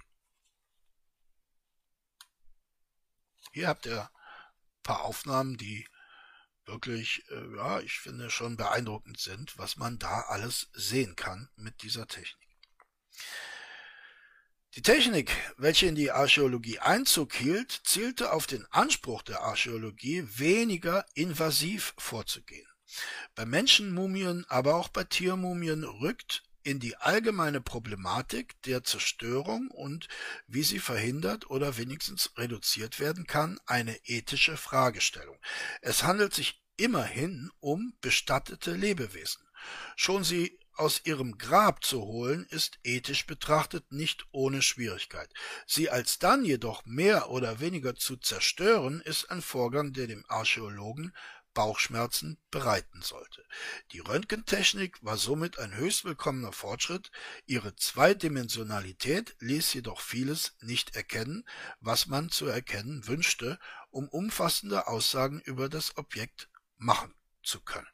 Hier 3.52 3.68
habt 3.68 3.86
ihr 3.86 4.04
ein 4.04 4.84
paar 4.84 5.02
Aufnahmen, 5.02 5.58
die 5.58 5.88
wirklich, 6.66 7.24
äh, 7.30 7.56
ja, 7.56 7.80
ich 7.80 8.00
finde 8.00 8.30
schon 8.30 8.58
beeindruckend 8.58 9.20
sind, 9.20 9.58
was 9.58 9.78
man 9.78 9.98
da 9.98 10.22
alles 10.22 10.70
sehen 10.74 11.16
kann 11.16 11.50
mit 11.56 11.82
dieser 11.82 12.08
Technik. 12.08 12.48
Die 14.78 14.84
Technik, 14.84 15.32
welche 15.58 15.88
in 15.88 15.96
die 15.96 16.12
Archäologie 16.12 16.78
Einzug 16.78 17.34
hielt, 17.34 17.72
zielte 17.84 18.32
auf 18.32 18.46
den 18.46 18.64
Anspruch 18.70 19.24
der 19.24 19.42
Archäologie, 19.42 20.24
weniger 20.36 21.04
invasiv 21.16 21.96
vorzugehen. 21.98 22.68
Bei 23.34 23.48
Menschenmumien, 23.48 24.46
aber 24.50 24.76
auch 24.76 24.90
bei 24.90 25.04
Tiermumien 25.04 25.84
rückt 25.84 26.44
in 26.62 26.80
die 26.80 26.96
allgemeine 26.96 27.60
Problematik 27.60 28.62
der 28.68 28.84
Zerstörung 28.84 29.72
und 29.72 30.10
wie 30.46 30.62
sie 30.62 30.78
verhindert 30.78 31.50
oder 31.50 31.78
wenigstens 31.78 32.38
reduziert 32.38 33.00
werden 33.00 33.26
kann, 33.26 33.60
eine 33.66 33.98
ethische 34.06 34.58
Fragestellung. 34.58 35.40
Es 35.82 36.04
handelt 36.04 36.36
sich 36.36 36.62
immerhin 36.76 37.50
um 37.62 37.96
bestattete 38.00 38.74
Lebewesen. 38.74 39.42
Schon 39.96 40.24
sie 40.24 40.60
aus 40.80 41.02
ihrem 41.06 41.38
Grab 41.38 41.84
zu 41.84 42.02
holen, 42.02 42.46
ist 42.50 42.80
ethisch 42.84 43.26
betrachtet 43.26 43.92
nicht 43.92 44.26
ohne 44.32 44.62
Schwierigkeit. 44.62 45.32
Sie 45.66 45.90
alsdann 45.90 46.46
jedoch 46.46 46.86
mehr 46.86 47.30
oder 47.30 47.60
weniger 47.60 47.96
zu 47.96 48.18
zerstören, 48.18 49.02
ist 49.02 49.32
ein 49.32 49.42
Vorgang, 49.42 49.94
der 49.94 50.08
dem 50.08 50.26
Archäologen 50.28 51.14
Bauchschmerzen 51.58 52.38
bereiten 52.52 53.02
sollte. 53.02 53.44
Die 53.92 54.00
Röntgentechnik 54.00 55.04
war 55.04 55.18
somit 55.18 55.58
ein 55.58 55.74
höchst 55.74 56.06
willkommener 56.06 56.52
Fortschritt, 56.52 57.10
ihre 57.48 57.76
Zweidimensionalität 57.76 59.36
ließ 59.40 59.74
jedoch 59.74 60.02
vieles 60.02 60.56
nicht 60.62 60.96
erkennen, 60.96 61.50
was 61.80 62.06
man 62.06 62.30
zu 62.30 62.46
erkennen 62.46 63.08
wünschte, 63.08 63.58
um 63.90 64.08
umfassende 64.08 64.86
Aussagen 64.86 65.42
über 65.42 65.68
das 65.68 65.98
Objekt 65.98 66.48
machen 66.78 67.16
zu 67.42 67.60
können. 67.62 67.88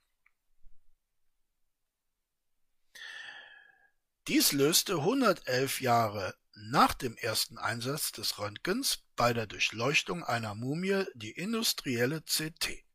Dies 4.30 4.53
löste 4.53 4.93
111 4.99 5.82
Jahre 5.82 6.34
nach 6.55 6.93
dem 6.93 7.17
ersten 7.17 7.57
Einsatz 7.57 8.13
des 8.13 8.39
Röntgens 8.39 9.03
bei 9.17 9.34
der 9.34 9.47
Durchleuchtung 9.47 10.24
einer 10.24 10.55
Mumie 10.55 11.03
die 11.13 11.32
industrielle 11.32 12.21
CT. 12.21 12.86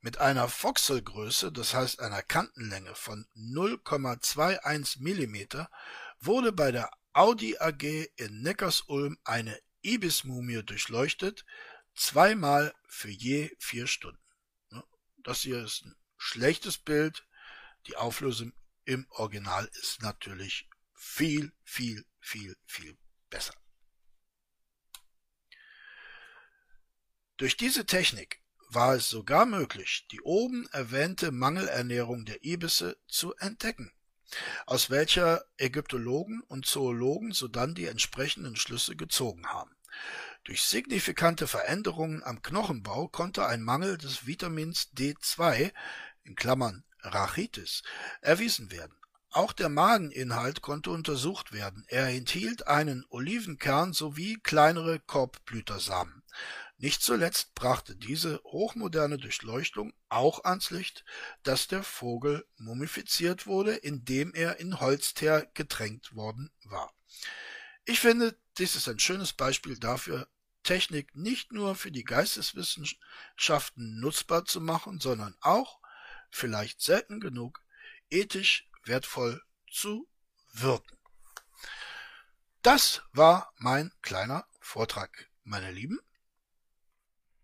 Mit 0.00 0.18
einer 0.18 0.48
Voxelgröße, 0.48 1.52
das 1.52 1.72
heißt 1.72 2.00
einer 2.00 2.20
Kantenlänge 2.20 2.96
von 2.96 3.28
0,21 3.36 4.98
mm, 4.98 5.66
wurde 6.18 6.50
bei 6.50 6.72
der 6.72 6.90
Audi 7.12 7.56
AG 7.58 8.08
in 8.16 8.42
Neckarsulm 8.42 9.18
eine 9.22 9.56
Ibis-Mumie 9.82 10.64
durchleuchtet, 10.64 11.44
zweimal 11.94 12.74
für 12.88 13.10
je 13.10 13.54
vier 13.60 13.86
Stunden. 13.86 14.18
Das 15.18 15.42
hier 15.42 15.62
ist 15.62 15.84
ein 15.84 15.94
schlechtes 16.16 16.76
Bild. 16.76 17.24
Die 17.86 17.96
Auflösung 17.96 18.52
im 18.86 19.06
Original 19.10 19.68
ist 19.82 20.00
natürlich 20.00 20.68
viel, 20.94 21.52
viel, 21.64 22.06
viel, 22.20 22.56
viel 22.64 22.96
besser. 23.28 23.54
Durch 27.36 27.56
diese 27.56 27.84
Technik 27.84 28.40
war 28.70 28.94
es 28.94 29.08
sogar 29.08 29.44
möglich, 29.44 30.06
die 30.10 30.20
oben 30.22 30.66
erwähnte 30.68 31.32
Mangelernährung 31.32 32.24
der 32.24 32.44
Ibisse 32.44 32.98
zu 33.06 33.34
entdecken, 33.34 33.92
aus 34.64 34.88
welcher 34.88 35.44
Ägyptologen 35.58 36.40
und 36.42 36.66
Zoologen 36.66 37.32
sodann 37.32 37.74
die 37.74 37.86
entsprechenden 37.86 38.56
Schlüsse 38.56 38.96
gezogen 38.96 39.46
haben. 39.48 39.76
Durch 40.44 40.62
signifikante 40.62 41.46
Veränderungen 41.46 42.22
am 42.22 42.40
Knochenbau 42.40 43.08
konnte 43.08 43.46
ein 43.46 43.62
Mangel 43.62 43.98
des 43.98 44.26
Vitamins 44.26 44.90
D2 44.94 45.72
in 46.22 46.36
Klammern 46.36 46.85
Rachitis 47.06 47.82
erwiesen 48.20 48.70
werden. 48.70 48.96
Auch 49.30 49.52
der 49.52 49.68
Mageninhalt 49.68 50.62
konnte 50.62 50.90
untersucht 50.90 51.52
werden. 51.52 51.84
Er 51.88 52.08
enthielt 52.08 52.66
einen 52.68 53.04
Olivenkern 53.10 53.92
sowie 53.92 54.38
kleinere 54.42 54.98
Korbblütersamen. 54.98 56.22
Nicht 56.78 57.02
zuletzt 57.02 57.54
brachte 57.54 57.96
diese 57.96 58.40
hochmoderne 58.44 59.18
Durchleuchtung 59.18 59.94
auch 60.08 60.44
ans 60.44 60.70
Licht, 60.70 61.04
dass 61.42 61.68
der 61.68 61.82
Vogel 61.82 62.46
mumifiziert 62.56 63.46
wurde, 63.46 63.74
indem 63.74 64.34
er 64.34 64.58
in 64.60 64.80
Holzteer 64.80 65.46
getränkt 65.54 66.14
worden 66.14 66.50
war. 66.64 66.92
Ich 67.86 68.00
finde, 68.00 68.38
dies 68.58 68.76
ist 68.76 68.88
ein 68.88 68.98
schönes 68.98 69.32
Beispiel 69.32 69.78
dafür, 69.78 70.28
Technik 70.64 71.14
nicht 71.14 71.52
nur 71.52 71.76
für 71.76 71.92
die 71.92 72.04
Geisteswissenschaften 72.04 74.00
nutzbar 74.00 74.44
zu 74.44 74.60
machen, 74.60 74.98
sondern 75.00 75.36
auch 75.40 75.78
vielleicht 76.36 76.82
selten 76.82 77.18
genug, 77.18 77.62
ethisch 78.10 78.68
wertvoll 78.84 79.42
zu 79.70 80.08
wirken. 80.52 80.96
Das 82.62 83.02
war 83.12 83.52
mein 83.58 83.92
kleiner 84.02 84.46
Vortrag, 84.60 85.30
meine 85.44 85.70
Lieben. 85.70 85.98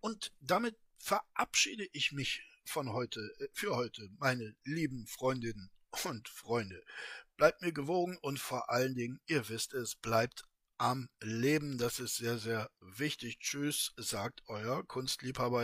Und 0.00 0.32
damit 0.40 0.76
verabschiede 0.98 1.86
ich 1.92 2.12
mich 2.12 2.42
von 2.64 2.92
heute, 2.92 3.20
äh, 3.38 3.48
für 3.52 3.74
heute, 3.76 4.08
meine 4.18 4.54
lieben 4.64 5.06
Freundinnen 5.06 5.70
und 6.04 6.28
Freunde. 6.28 6.82
Bleibt 7.36 7.62
mir 7.62 7.72
gewogen 7.72 8.18
und 8.18 8.38
vor 8.38 8.70
allen 8.70 8.94
Dingen, 8.94 9.20
ihr 9.26 9.48
wisst 9.48 9.74
es, 9.74 9.96
bleibt 9.96 10.44
am 10.76 11.08
Leben. 11.20 11.78
Das 11.78 11.98
ist 11.98 12.16
sehr, 12.16 12.38
sehr 12.38 12.70
wichtig. 12.80 13.38
Tschüss, 13.40 13.92
sagt 13.96 14.42
euer 14.46 14.86
Kunstliebhaber 14.86 15.62